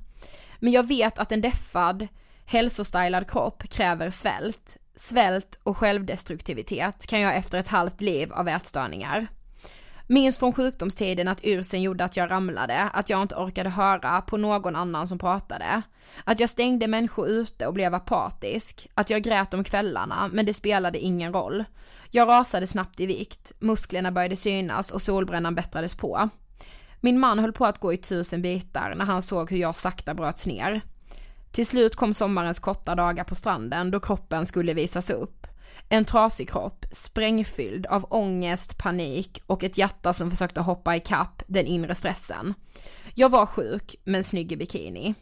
Men 0.58 0.72
jag 0.72 0.88
vet 0.88 1.18
att 1.18 1.32
en 1.32 1.40
deffad, 1.40 2.08
hälsostylad 2.44 3.30
kropp 3.30 3.62
kräver 3.68 4.10
svält. 4.10 4.76
Svält 4.94 5.58
och 5.62 5.76
självdestruktivitet 5.76 7.06
kan 7.06 7.20
jag 7.20 7.36
efter 7.36 7.58
ett 7.58 7.68
halvt 7.68 8.00
liv 8.00 8.32
av 8.32 8.48
ätstörningar. 8.48 9.26
Minns 10.12 10.38
från 10.38 10.52
sjukdomstiden 10.52 11.28
att 11.28 11.44
yrseln 11.44 11.82
gjorde 11.82 12.04
att 12.04 12.16
jag 12.16 12.30
ramlade, 12.30 12.82
att 12.82 13.10
jag 13.10 13.22
inte 13.22 13.34
orkade 13.34 13.70
höra 13.70 14.20
på 14.20 14.36
någon 14.36 14.76
annan 14.76 15.08
som 15.08 15.18
pratade. 15.18 15.82
Att 16.24 16.40
jag 16.40 16.50
stängde 16.50 16.86
människor 16.88 17.28
ute 17.28 17.66
och 17.66 17.74
blev 17.74 17.94
apatisk. 17.94 18.88
Att 18.94 19.10
jag 19.10 19.22
grät 19.22 19.54
om 19.54 19.64
kvällarna, 19.64 20.30
men 20.32 20.46
det 20.46 20.54
spelade 20.54 20.98
ingen 20.98 21.32
roll. 21.32 21.64
Jag 22.10 22.28
rasade 22.28 22.66
snabbt 22.66 23.00
i 23.00 23.06
vikt, 23.06 23.52
musklerna 23.58 24.12
började 24.12 24.36
synas 24.36 24.90
och 24.90 25.02
solbrännan 25.02 25.54
bättrades 25.54 25.94
på. 25.94 26.28
Min 27.00 27.18
man 27.18 27.38
höll 27.38 27.52
på 27.52 27.66
att 27.66 27.80
gå 27.80 27.92
i 27.92 27.96
tusen 27.96 28.42
bitar 28.42 28.94
när 28.96 29.04
han 29.04 29.22
såg 29.22 29.50
hur 29.50 29.58
jag 29.58 29.76
sakta 29.76 30.14
bröts 30.14 30.46
ner. 30.46 30.80
Till 31.50 31.66
slut 31.66 31.96
kom 31.96 32.14
sommarens 32.14 32.58
korta 32.58 32.94
dagar 32.94 33.24
på 33.24 33.34
stranden 33.34 33.90
då 33.90 34.00
kroppen 34.00 34.46
skulle 34.46 34.74
visas 34.74 35.10
upp. 35.10 35.46
En 35.92 36.04
trasig 36.04 36.50
kropp, 36.50 36.86
sprängfylld 36.92 37.86
av 37.86 38.06
ångest, 38.10 38.78
panik 38.78 39.42
och 39.46 39.64
ett 39.64 39.78
hjärta 39.78 40.12
som 40.12 40.30
försökte 40.30 40.60
hoppa 40.60 40.96
ikapp 40.96 41.42
den 41.46 41.66
inre 41.66 41.94
stressen. 41.94 42.54
Jag 43.14 43.28
var 43.28 43.46
sjuk, 43.46 43.96
men 44.04 44.24
snygg 44.24 44.52
i 44.52 44.56
bikini. 44.56 45.14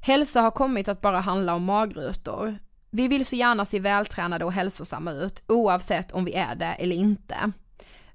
Hälsa 0.00 0.40
har 0.40 0.50
kommit 0.50 0.88
att 0.88 1.00
bara 1.00 1.20
handla 1.20 1.54
om 1.54 1.64
magrutor. 1.64 2.58
Vi 2.90 3.08
vill 3.08 3.26
så 3.26 3.36
gärna 3.36 3.64
se 3.64 3.80
vältränade 3.80 4.44
och 4.44 4.52
hälsosamma 4.52 5.12
ut, 5.12 5.42
oavsett 5.48 6.12
om 6.12 6.24
vi 6.24 6.34
är 6.34 6.54
det 6.54 6.74
eller 6.78 6.96
inte. 6.96 7.52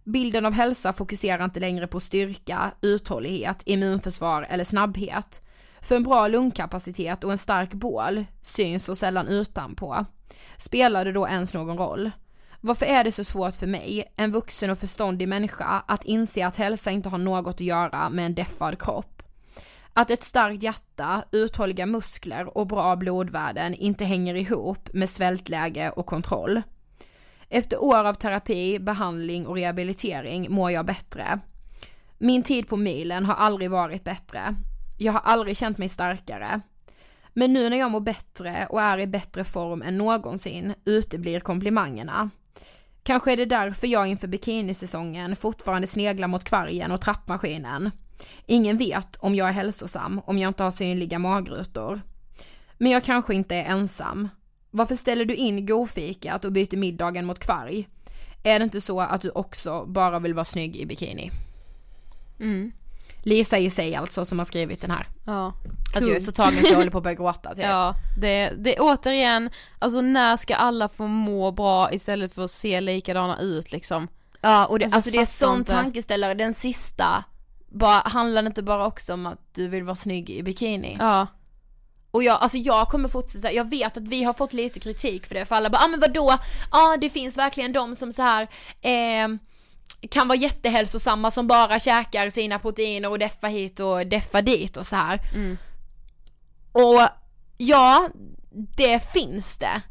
Bilden 0.04 0.46
av 0.46 0.54
hälsa 0.54 0.94
fokuserar 0.94 1.44
inte 1.44 1.60
längre 1.60 1.88
på 1.88 2.00
styrka, 2.00 2.72
uthållighet, 2.82 3.64
immunförsvar 3.66 4.48
eller 4.50 4.64
snabbhet. 4.64 5.42
För 5.88 5.96
en 5.96 6.04
bra 6.04 6.28
lungkapacitet 6.28 7.24
och 7.24 7.32
en 7.32 7.38
stark 7.38 7.74
bål 7.74 8.26
syns 8.42 8.86
så 8.86 8.96
sällan 8.96 9.28
utanpå. 9.28 10.06
Spelar 10.58 11.06
det 11.06 11.12
då 11.12 11.28
ens 11.28 11.54
någon 11.54 11.78
roll? 11.78 12.12
Varför 12.62 12.86
är 12.86 13.04
det 13.04 13.12
så 13.12 13.24
svårt 13.24 13.56
för 13.56 13.68
mig, 13.68 14.14
en 14.16 14.32
vuxen 14.32 14.70
och 14.70 14.78
förståndig 14.78 15.28
människa, 15.28 15.84
att 15.88 16.06
inse 16.06 16.48
att 16.48 16.56
hälsa 16.56 16.92
inte 16.92 17.10
har 17.10 17.18
något 17.18 17.56
att 17.56 17.62
göra 17.62 18.10
med 18.10 18.26
en 18.26 18.36
deffad 18.36 18.82
kropp? 18.82 19.24
Att 19.94 20.12
ett 20.12 20.24
starkt 20.24 20.64
hjärta, 20.64 21.24
uthålliga 21.32 21.86
muskler 21.86 22.58
och 22.58 22.68
bra 22.68 22.96
blodvärden 22.96 23.74
inte 23.74 24.06
hänger 24.06 24.36
ihop 24.36 24.90
med 24.94 25.10
svältläge 25.10 25.90
och 25.90 26.06
kontroll. 26.06 26.62
Efter 27.50 27.84
år 27.84 28.06
av 28.06 28.14
terapi, 28.14 28.80
behandling 28.80 29.48
och 29.48 29.56
rehabilitering 29.56 30.48
mår 30.50 30.72
jag 30.72 30.86
bättre. 30.86 31.40
Min 32.18 32.44
tid 32.44 32.68
på 32.68 32.78
milen 32.78 33.26
har 33.26 33.36
aldrig 33.36 33.72
varit 33.72 34.04
bättre. 34.04 34.56
Jag 34.98 35.14
har 35.14 35.20
aldrig 35.20 35.58
känt 35.58 35.78
mig 35.78 35.90
starkare. 35.90 36.62
Men 37.34 37.54
nu 37.54 37.70
när 37.70 37.78
jag 37.78 37.92
mår 37.92 38.00
bättre 38.00 38.68
och 38.70 38.82
är 38.82 38.98
i 38.98 39.08
bättre 39.08 39.44
form 39.44 39.82
än 39.82 39.98
någonsin 39.98 40.74
uteblir 40.86 41.40
komplimangerna. 41.40 42.30
Kanske 43.04 43.32
är 43.32 43.38
det 43.38 43.46
därför 43.46 43.88
jag 43.88 44.08
inför 44.08 44.28
bikinisäsongen 44.28 45.36
fortfarande 45.36 45.88
sneglar 45.88 46.28
mot 46.28 46.44
kvargen 46.44 46.92
och 46.92 47.02
trappmaskinen. 47.02 47.92
Ingen 48.46 48.78
vet 48.78 49.16
om 49.16 49.36
jag 49.36 49.48
är 49.48 49.52
hälsosam 49.52 50.22
om 50.26 50.38
jag 50.38 50.50
inte 50.50 50.64
har 50.64 50.72
synliga 50.72 51.20
magrutor. 51.20 52.02
Men 52.78 52.92
jag 52.92 53.04
kanske 53.04 53.36
inte 53.36 53.56
är 53.56 53.66
ensam. 53.72 54.30
Varför 54.72 54.96
ställer 54.96 55.26
du 55.26 55.36
in 55.36 55.66
godfikat 55.66 56.46
och 56.46 56.52
byter 56.52 56.78
middagen 56.78 57.26
mot 57.26 57.40
kvarg? 57.40 57.88
Är 58.44 58.60
det 58.60 58.64
inte 58.64 58.82
så 58.82 59.02
att 59.02 59.22
du 59.22 59.30
också 59.30 59.86
bara 59.86 60.20
vill 60.20 60.34
vara 60.34 60.46
snygg 60.46 60.76
i 60.76 60.86
bikini? 60.86 61.32
Mm. 62.40 62.72
Lisa 63.28 63.58
i 63.58 63.70
sig 63.70 63.96
alltså 63.96 64.26
som 64.26 64.38
har 64.38 64.46
skrivit 64.46 64.82
den 64.82 64.92
här. 64.92 65.08
Ja. 65.26 65.54
Alltså 65.96 66.10
jag 66.12 66.22
är 66.22 66.26
så 66.26 66.32
tagen 66.32 66.64
så 66.64 66.68
jag 66.72 66.78
håller 66.78 66.92
på 66.92 66.98
att 66.98 67.04
börja 67.04 67.16
gråta 67.18 67.56
typ. 67.56 67.64
Ja, 67.64 67.96
det, 68.22 68.52
det 68.58 68.80
återigen, 68.80 69.50
alltså 69.80 70.02
när 70.02 70.38
ska 70.38 70.56
alla 70.56 70.88
få 70.88 71.08
må 71.08 71.52
bra 71.52 71.92
istället 71.94 72.34
för 72.34 72.44
att 72.44 72.52
se 72.52 72.82
likadana 72.82 73.40
ut 73.40 73.72
liksom? 73.72 74.08
Ja 74.42 74.66
och 74.66 74.80
det, 74.80 74.86
Alltså, 74.86 74.96
alltså, 74.98 75.12
det 75.12 75.18
är 75.18 75.26
sån 75.26 75.58
inte. 75.60 75.72
tankeställare, 75.72 76.34
den 76.34 76.54
sista, 76.54 77.24
bara, 77.70 78.02
handlar 78.10 78.42
det 78.42 78.48
inte 78.48 78.64
bara 78.64 78.86
också 78.86 79.14
om 79.14 79.26
att 79.26 79.54
du 79.56 79.68
vill 79.68 79.84
vara 79.84 79.96
snygg 79.96 80.30
i 80.30 80.44
bikini? 80.44 80.98
Ja. 81.00 81.28
Och 82.12 82.24
jag, 82.24 82.42
alltså 82.42 82.58
jag 82.58 82.88
kommer 82.88 83.10
fortsätta, 83.10 83.52
jag 83.52 83.70
vet 83.70 83.98
att 83.98 84.08
vi 84.08 84.24
har 84.24 84.34
fått 84.34 84.54
lite 84.54 84.80
kritik 84.80 85.26
för 85.26 85.36
det, 85.36 85.46
för 85.46 85.56
alla 85.56 85.70
bara, 85.70 85.82
ah 85.84 85.88
men 85.88 86.00
vadå, 86.00 86.38
ja 86.72 86.98
det 87.02 87.10
finns 87.10 87.38
verkligen 87.38 87.74
de 87.74 87.96
som 87.96 88.12
så 88.12 88.22
här 88.22 88.42
eh, 88.82 89.28
kan 90.10 90.28
vara 90.28 90.38
jättehälsosamma 90.38 91.32
som 91.32 91.48
bara 91.48 91.80
käkar 91.80 92.30
sina 92.30 92.60
proteiner 92.60 93.10
och 93.10 93.20
deffa 93.20 93.48
hit 93.48 93.80
och 93.80 94.08
deffa 94.08 94.42
dit 94.42 94.78
och 94.78 94.88
så 94.88 94.96
här. 94.96 95.20
Mm. 95.34 95.58
Och 96.72 97.02
ja, 97.58 98.10
det 98.78 99.12
finns 99.14 99.58
det. 99.58 99.82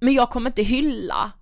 Men 0.00 0.14
jag 0.14 0.30
kommer 0.30 0.50
inte 0.50 0.62
hylla 0.62 1.32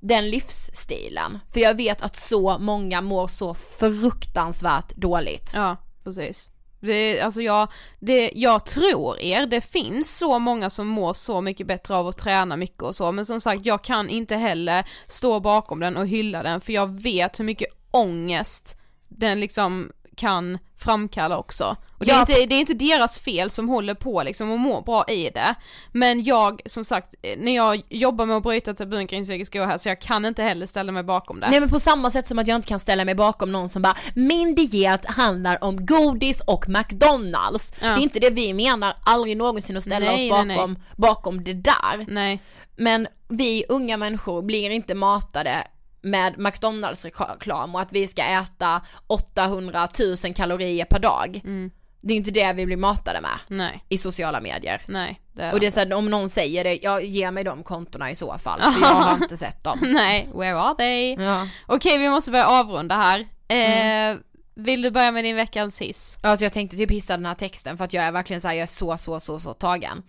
den 0.00 0.30
livsstilen. 0.30 1.38
För 1.52 1.60
jag 1.60 1.74
vet 1.74 2.02
att 2.02 2.16
så 2.16 2.58
många 2.58 3.00
mår 3.00 3.26
så 3.26 3.54
fruktansvärt 3.54 4.96
dåligt. 4.96 5.50
Ja, 5.54 5.76
precis. 6.04 6.50
Det, 6.80 7.20
alltså 7.20 7.42
jag, 7.42 7.68
det, 8.00 8.30
jag 8.34 8.66
tror 8.66 9.20
er, 9.20 9.46
det 9.46 9.60
finns 9.60 10.18
så 10.18 10.38
många 10.38 10.70
som 10.70 10.86
mår 10.86 11.12
så 11.12 11.40
mycket 11.40 11.66
bättre 11.66 11.94
av 11.96 12.08
att 12.08 12.18
träna 12.18 12.56
mycket 12.56 12.82
och 12.82 12.94
så, 12.94 13.12
men 13.12 13.26
som 13.26 13.40
sagt 13.40 13.66
jag 13.66 13.84
kan 13.84 14.08
inte 14.08 14.36
heller 14.36 14.88
stå 15.06 15.40
bakom 15.40 15.80
den 15.80 15.96
och 15.96 16.06
hylla 16.06 16.42
den 16.42 16.60
för 16.60 16.72
jag 16.72 17.00
vet 17.00 17.40
hur 17.40 17.44
mycket 17.44 17.68
ångest 17.90 18.76
den 19.08 19.40
liksom 19.40 19.92
kan 20.16 20.58
framkalla 20.78 21.38
också. 21.38 21.76
Och 21.98 22.04
det, 22.04 22.10
är 22.10 22.14
Ja. 22.14 22.20
inte, 22.20 22.32
det 22.32 22.54
är 22.54 22.60
inte 22.60 22.74
deras 22.74 23.18
fel 23.18 23.50
som 23.50 23.68
håller 23.68 23.94
på 23.94 24.22
liksom 24.22 24.50
och 24.50 24.58
mår 24.58 24.82
bra 24.82 25.04
i 25.08 25.30
det. 25.34 25.54
Men 25.92 26.24
jag, 26.24 26.60
som 26.66 26.84
sagt, 26.84 27.14
när 27.38 27.56
jag 27.56 27.82
jobbar 27.88 28.26
med 28.26 28.36
att 28.36 28.42
bryta 28.42 28.74
tabun 28.74 29.06
kring 29.06 29.24
psykisk 29.24 29.54
ohälsa, 29.56 29.88
jag 29.88 30.00
kan 30.00 30.24
inte 30.24 30.42
heller 30.42 30.66
ställa 30.66 30.92
mig 30.92 31.02
bakom 31.02 31.40
det. 31.40 31.50
Nej 31.50 31.60
men 31.60 31.68
på 31.68 31.80
samma 31.80 32.10
sätt 32.10 32.26
som 32.28 32.38
att 32.38 32.46
jag 32.46 32.56
inte 32.56 32.68
kan 32.68 32.78
ställa 32.78 33.04
mig 33.04 33.14
bakom 33.14 33.52
någon 33.52 33.68
som 33.68 33.82
bara 33.82 33.96
Min 34.14 34.54
diet 34.54 35.06
handlar 35.06 35.64
om 35.64 35.86
godis 35.86 36.40
och 36.40 36.68
McDonalds. 36.68 37.72
Ja. 37.80 37.86
Det 37.86 38.00
är 38.00 38.02
inte 38.02 38.18
det 38.20 38.30
vi 38.30 38.54
menar, 38.54 38.96
aldrig 39.04 39.36
någonsin 39.36 39.76
att 39.76 39.82
ställa 39.82 40.06
Nej, 40.06 40.14
oss 40.14 40.20
nej, 40.44 40.56
bakom, 40.56 40.72
nej. 40.72 40.82
bakom 40.96 41.44
det 41.44 41.54
där. 41.54 42.06
Nej. 42.08 42.42
Men 42.76 43.06
vi 43.28 43.64
unga 43.68 43.96
människor 43.96 44.42
blir 44.42 44.70
inte 44.70 44.94
matade 44.94 45.64
med 46.00 46.38
McDonalds 46.38 47.04
reklam 47.04 47.74
och 47.74 47.80
att 47.80 47.92
vi 47.92 48.06
ska 48.06 48.22
äta 48.22 48.80
800 49.06 49.88
000 50.24 50.34
kalorier 50.34 50.84
per 50.84 50.98
dag. 50.98 51.40
Mm. 51.44 51.70
Det 52.00 52.12
är 52.12 52.16
inte 52.16 52.30
det 52.30 52.52
vi 52.52 52.66
blir 52.66 52.76
matade 52.76 53.20
med 53.20 53.38
Nej. 53.48 53.84
i 53.88 53.98
sociala 53.98 54.40
medier. 54.40 54.82
Nej. 54.88 55.20
Det 55.32 55.52
Och 55.52 55.60
det 55.60 55.66
är 55.66 55.70
så 55.70 55.78
här, 55.78 55.92
om 55.92 56.10
någon 56.10 56.28
säger 56.28 56.64
det, 56.64 56.78
ja 56.82 57.00
ge 57.00 57.30
mig 57.30 57.44
de 57.44 57.62
kontona 57.62 58.10
i 58.10 58.16
så 58.16 58.38
fall, 58.38 58.60
för 58.72 58.80
jag 58.80 58.88
har 58.88 59.14
inte 59.22 59.36
sett 59.36 59.64
dem. 59.64 59.78
Nej, 59.82 60.28
where 60.34 60.58
are 60.60 60.74
they? 60.74 61.14
Ja. 61.26 61.48
Okej, 61.66 61.98
vi 61.98 62.08
måste 62.08 62.30
börja 62.30 62.46
avrunda 62.46 62.94
här. 62.94 63.20
Eh, 63.48 64.18
Mm. 64.58 64.64
Vill 64.64 64.82
du 64.82 64.90
börja 64.90 65.12
med 65.12 65.24
din 65.24 65.36
veckans 65.36 65.80
hiss? 65.80 66.16
Alltså 66.22 66.44
jag 66.44 66.52
tänkte 66.52 66.76
typ 66.76 66.90
hissa 66.90 67.16
den 67.16 67.26
här 67.26 67.34
texten 67.34 67.76
för 67.76 67.84
att 67.84 67.92
jag 67.92 68.04
är 68.04 68.12
verkligen 68.12 68.40
såhär, 68.42 68.54
jag 68.54 68.62
är 68.62 68.66
så 68.66 68.98
så 68.98 69.20
så 69.20 69.40
så 69.40 69.54
tagen. 69.54 70.02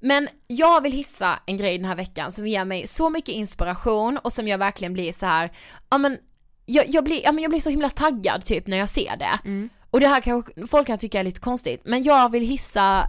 Men 0.00 0.28
jag 0.46 0.82
vill 0.82 0.92
hissa 0.92 1.38
en 1.46 1.56
grej 1.56 1.78
den 1.78 1.86
här 1.88 1.96
veckan 1.96 2.32
som 2.32 2.46
ger 2.46 2.64
mig 2.64 2.86
så 2.86 3.10
mycket 3.10 3.34
inspiration 3.34 4.18
och 4.18 4.32
som 4.32 4.48
jag 4.48 4.58
verkligen 4.58 4.92
blir 4.92 5.12
så 5.12 5.26
här, 5.26 5.52
ja 5.90 5.98
men 5.98 6.18
jag, 6.66 6.88
jag, 6.88 7.04
blir, 7.04 7.22
ja, 7.24 7.32
men 7.32 7.42
jag 7.42 7.50
blir 7.50 7.60
så 7.60 7.70
himla 7.70 7.90
taggad 7.90 8.44
typ 8.44 8.66
när 8.66 8.76
jag 8.76 8.88
ser 8.88 9.16
det. 9.16 9.38
Och 9.90 10.00
det 10.00 10.06
här 10.06 10.20
kanske 10.20 10.66
folk 10.66 10.86
kan 10.86 10.98
tycka 10.98 11.20
är 11.20 11.24
lite 11.24 11.40
konstigt, 11.40 11.80
men 11.84 12.02
jag 12.02 12.32
vill 12.32 12.42
hissa 12.42 13.04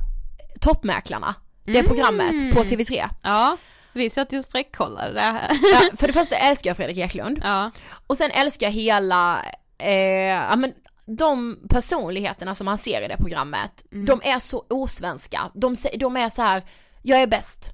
Toppmäklarna, 0.61 1.35
det 1.65 1.83
programmet 1.83 2.53
på 2.53 2.63
TV3. 2.63 3.03
Ja, 3.23 3.57
vi 3.93 4.09
satt 4.09 4.33
ju 4.33 4.37
och 4.37 4.43
streckkollade 4.43 5.13
det 5.13 5.21
här. 5.21 5.49
Ja, 5.73 5.81
för 5.97 6.07
det 6.07 6.13
första 6.13 6.35
älskar 6.35 6.69
jag 6.69 6.77
Fredrik 6.77 6.97
Eklund. 6.97 7.39
Ja. 7.43 7.71
Och 8.07 8.17
sen 8.17 8.31
älskar 8.31 8.67
jag 8.67 8.73
hela, 8.73 9.41
eh, 9.77 9.91
ja 10.27 10.55
men 10.55 10.73
de 11.17 11.59
personligheterna 11.69 12.55
som 12.55 12.65
man 12.65 12.77
ser 12.77 13.01
i 13.01 13.07
det 13.07 13.17
programmet, 13.17 13.85
de 13.89 14.21
är 14.23 14.39
så 14.39 14.65
osvenska. 14.69 15.51
De, 15.53 15.75
de 15.99 16.17
är 16.17 16.29
så 16.29 16.41
här, 16.41 16.63
jag 17.01 17.21
är 17.21 17.27
bäst. 17.27 17.69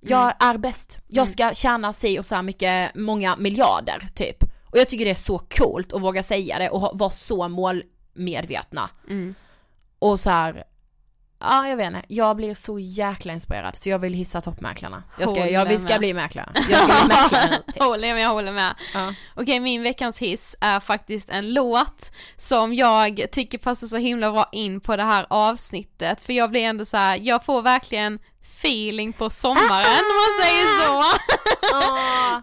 Jag 0.00 0.32
är 0.38 0.58
bäst. 0.58 0.98
Jag 1.08 1.28
ska 1.28 1.54
tjäna 1.54 1.92
sig 1.92 2.18
och 2.18 2.26
så 2.26 2.34
här 2.34 2.42
mycket, 2.42 2.94
många 2.94 3.36
miljarder 3.36 4.08
typ. 4.14 4.42
Och 4.64 4.78
jag 4.78 4.88
tycker 4.88 5.04
det 5.04 5.10
är 5.10 5.14
så 5.14 5.38
coolt 5.38 5.92
att 5.92 6.02
våga 6.02 6.22
säga 6.22 6.58
det 6.58 6.70
och 6.70 6.98
vara 6.98 7.10
så 7.10 7.48
målmedvetna. 7.48 8.90
Och 9.98 10.20
så 10.20 10.30
här, 10.30 10.64
ja 11.42 11.68
jag 11.68 11.76
vet 11.76 11.86
inte, 11.86 12.02
jag 12.08 12.36
blir 12.36 12.54
så 12.54 12.78
jäkla 12.78 13.32
inspirerad 13.32 13.78
så 13.78 13.88
jag 13.88 13.98
vill 13.98 14.14
hissa 14.14 14.40
toppmäklarna. 14.40 15.02
Jag 15.18 15.28
ska, 15.28 15.48
jag, 15.48 15.66
vi 15.66 15.78
ska 15.78 15.98
bli 15.98 16.14
mäklare. 16.14 16.52
Jag 16.54 16.64
ska 16.64 16.86
bli 16.86 17.08
mäklare 17.08 17.62
håller 17.84 18.14
med, 18.14 18.24
jag 18.24 18.28
håller 18.28 18.52
med. 18.52 18.74
Ja. 18.94 19.14
Okej, 19.36 19.60
min 19.60 19.82
veckans 19.82 20.18
hiss 20.18 20.56
är 20.60 20.80
faktiskt 20.80 21.30
en 21.30 21.54
låt 21.54 22.12
som 22.36 22.74
jag 22.74 23.26
tycker 23.32 23.58
passar 23.58 23.86
så 23.86 23.96
himla 23.96 24.32
bra 24.32 24.48
in 24.52 24.80
på 24.80 24.96
det 24.96 25.02
här 25.02 25.26
avsnittet, 25.30 26.20
för 26.20 26.32
jag 26.32 26.50
blir 26.50 26.60
ändå 26.60 26.84
så 26.84 26.96
här, 26.96 27.18
jag 27.22 27.44
får 27.44 27.62
verkligen 27.62 28.18
feeling 28.42 29.12
på 29.12 29.30
sommaren 29.30 30.02
om 30.10 30.16
man 30.16 30.42
säger 30.42 30.86
så. 30.86 31.04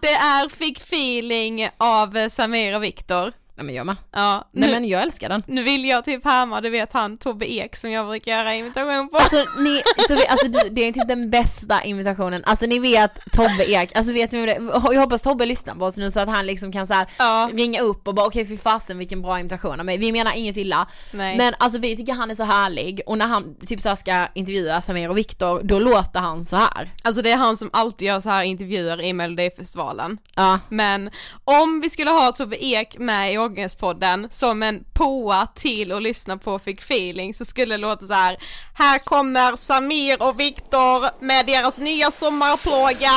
Det 0.02 0.14
är 0.14 0.48
Fick 0.48 0.78
feeling 0.78 1.68
av 1.76 2.28
Samir 2.28 2.76
och 2.76 2.84
Viktor. 2.84 3.32
Nej 3.60 3.66
men 3.66 3.74
jag 3.74 3.86
med. 3.86 3.96
Ja, 4.12 4.48
Nej 4.52 4.68
nu, 4.68 4.74
men 4.74 4.84
jag 4.88 5.02
älskar 5.02 5.28
den. 5.28 5.42
nu 5.46 5.62
vill 5.62 5.84
jag 5.84 6.04
typ 6.04 6.24
härma, 6.24 6.60
du 6.60 6.70
vet 6.70 6.92
han 6.92 7.18
Tobbe 7.18 7.52
Ek 7.52 7.76
som 7.76 7.90
jag 7.90 8.06
brukar 8.06 8.32
göra 8.32 8.54
imitation 8.54 9.08
på. 9.08 9.16
Alltså, 9.16 9.36
ni, 9.58 9.82
så 10.08 10.14
vi, 10.14 10.26
alltså 10.26 10.48
det 10.70 10.88
är 10.88 10.92
typ 10.92 11.08
den 11.08 11.30
bästa 11.30 11.82
invitationen, 11.82 12.44
alltså 12.44 12.66
ni 12.66 12.78
vet 12.78 13.18
Tobbe 13.32 13.70
Ek, 13.70 13.96
alltså 13.96 14.12
vet 14.12 14.32
ni 14.32 14.46
det, 14.46 14.58
jag 14.92 15.00
hoppas 15.00 15.22
Tobbe 15.22 15.46
lyssnar 15.46 15.74
på 15.74 15.84
oss 15.84 15.96
nu 15.96 16.10
så 16.10 16.20
att 16.20 16.28
han 16.28 16.46
liksom 16.46 16.72
kan 16.72 16.86
så 16.86 16.94
här 16.94 17.06
Ja. 17.18 17.50
ringa 17.52 17.80
upp 17.80 18.08
och 18.08 18.14
bara 18.14 18.26
okej 18.26 18.46
fy 18.46 18.56
fasen 18.56 18.98
vilken 18.98 19.22
bra 19.22 19.40
imitation 19.40 19.80
av 19.80 19.86
mig, 19.86 19.98
vi 19.98 20.12
menar 20.12 20.32
inget 20.36 20.56
illa 20.56 20.86
Nej. 21.12 21.36
Men 21.36 21.54
alltså 21.58 21.78
vi 21.78 21.96
tycker 21.96 22.12
han 22.12 22.30
är 22.30 22.34
så 22.34 22.44
härlig 22.44 23.00
och 23.06 23.18
när 23.18 23.26
han 23.26 23.56
typ 23.66 23.80
så 23.80 23.88
här 23.88 23.96
ska 23.96 24.26
intervjua 24.34 24.80
Samir 24.80 25.08
och 25.10 25.18
Viktor 25.18 25.60
då 25.62 25.78
låter 25.78 26.20
han 26.20 26.44
så 26.44 26.56
här. 26.56 26.92
Alltså 27.02 27.22
det 27.22 27.30
är 27.32 27.36
han 27.36 27.56
som 27.56 27.70
alltid 27.72 28.08
gör 28.08 28.20
så 28.20 28.30
här 28.30 28.42
intervjuer 28.42 29.02
i 29.02 29.12
Melodifestivalen. 29.12 30.18
Ja. 30.34 30.58
Men 30.68 31.10
om 31.44 31.80
vi 31.80 31.90
skulle 31.90 32.10
ha 32.10 32.32
Tobbe 32.32 32.64
Ek 32.64 32.98
med 32.98 33.32
i 33.32 33.38
Ångestpodden 33.50 34.28
som 34.30 34.62
en 34.62 34.84
påa 34.92 35.46
till 35.54 35.92
att 35.92 36.02
lyssna 36.02 36.36
på 36.36 36.58
Fick 36.58 36.82
feeling 36.82 37.34
så 37.34 37.44
skulle 37.44 37.74
det 37.74 37.78
låta 37.78 38.06
så 38.06 38.12
här. 38.12 38.36
Här 38.74 38.98
kommer 38.98 39.56
Samir 39.56 40.22
och 40.22 40.40
Viktor 40.40 41.24
med 41.24 41.46
deras 41.46 41.78
nya 41.78 42.10
sommarplåga 42.10 43.12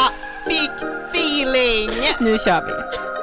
fick 0.48 0.72
feeling! 1.12 1.90
Nu 2.20 2.38
kör 2.38 2.62
vi! 2.62 3.23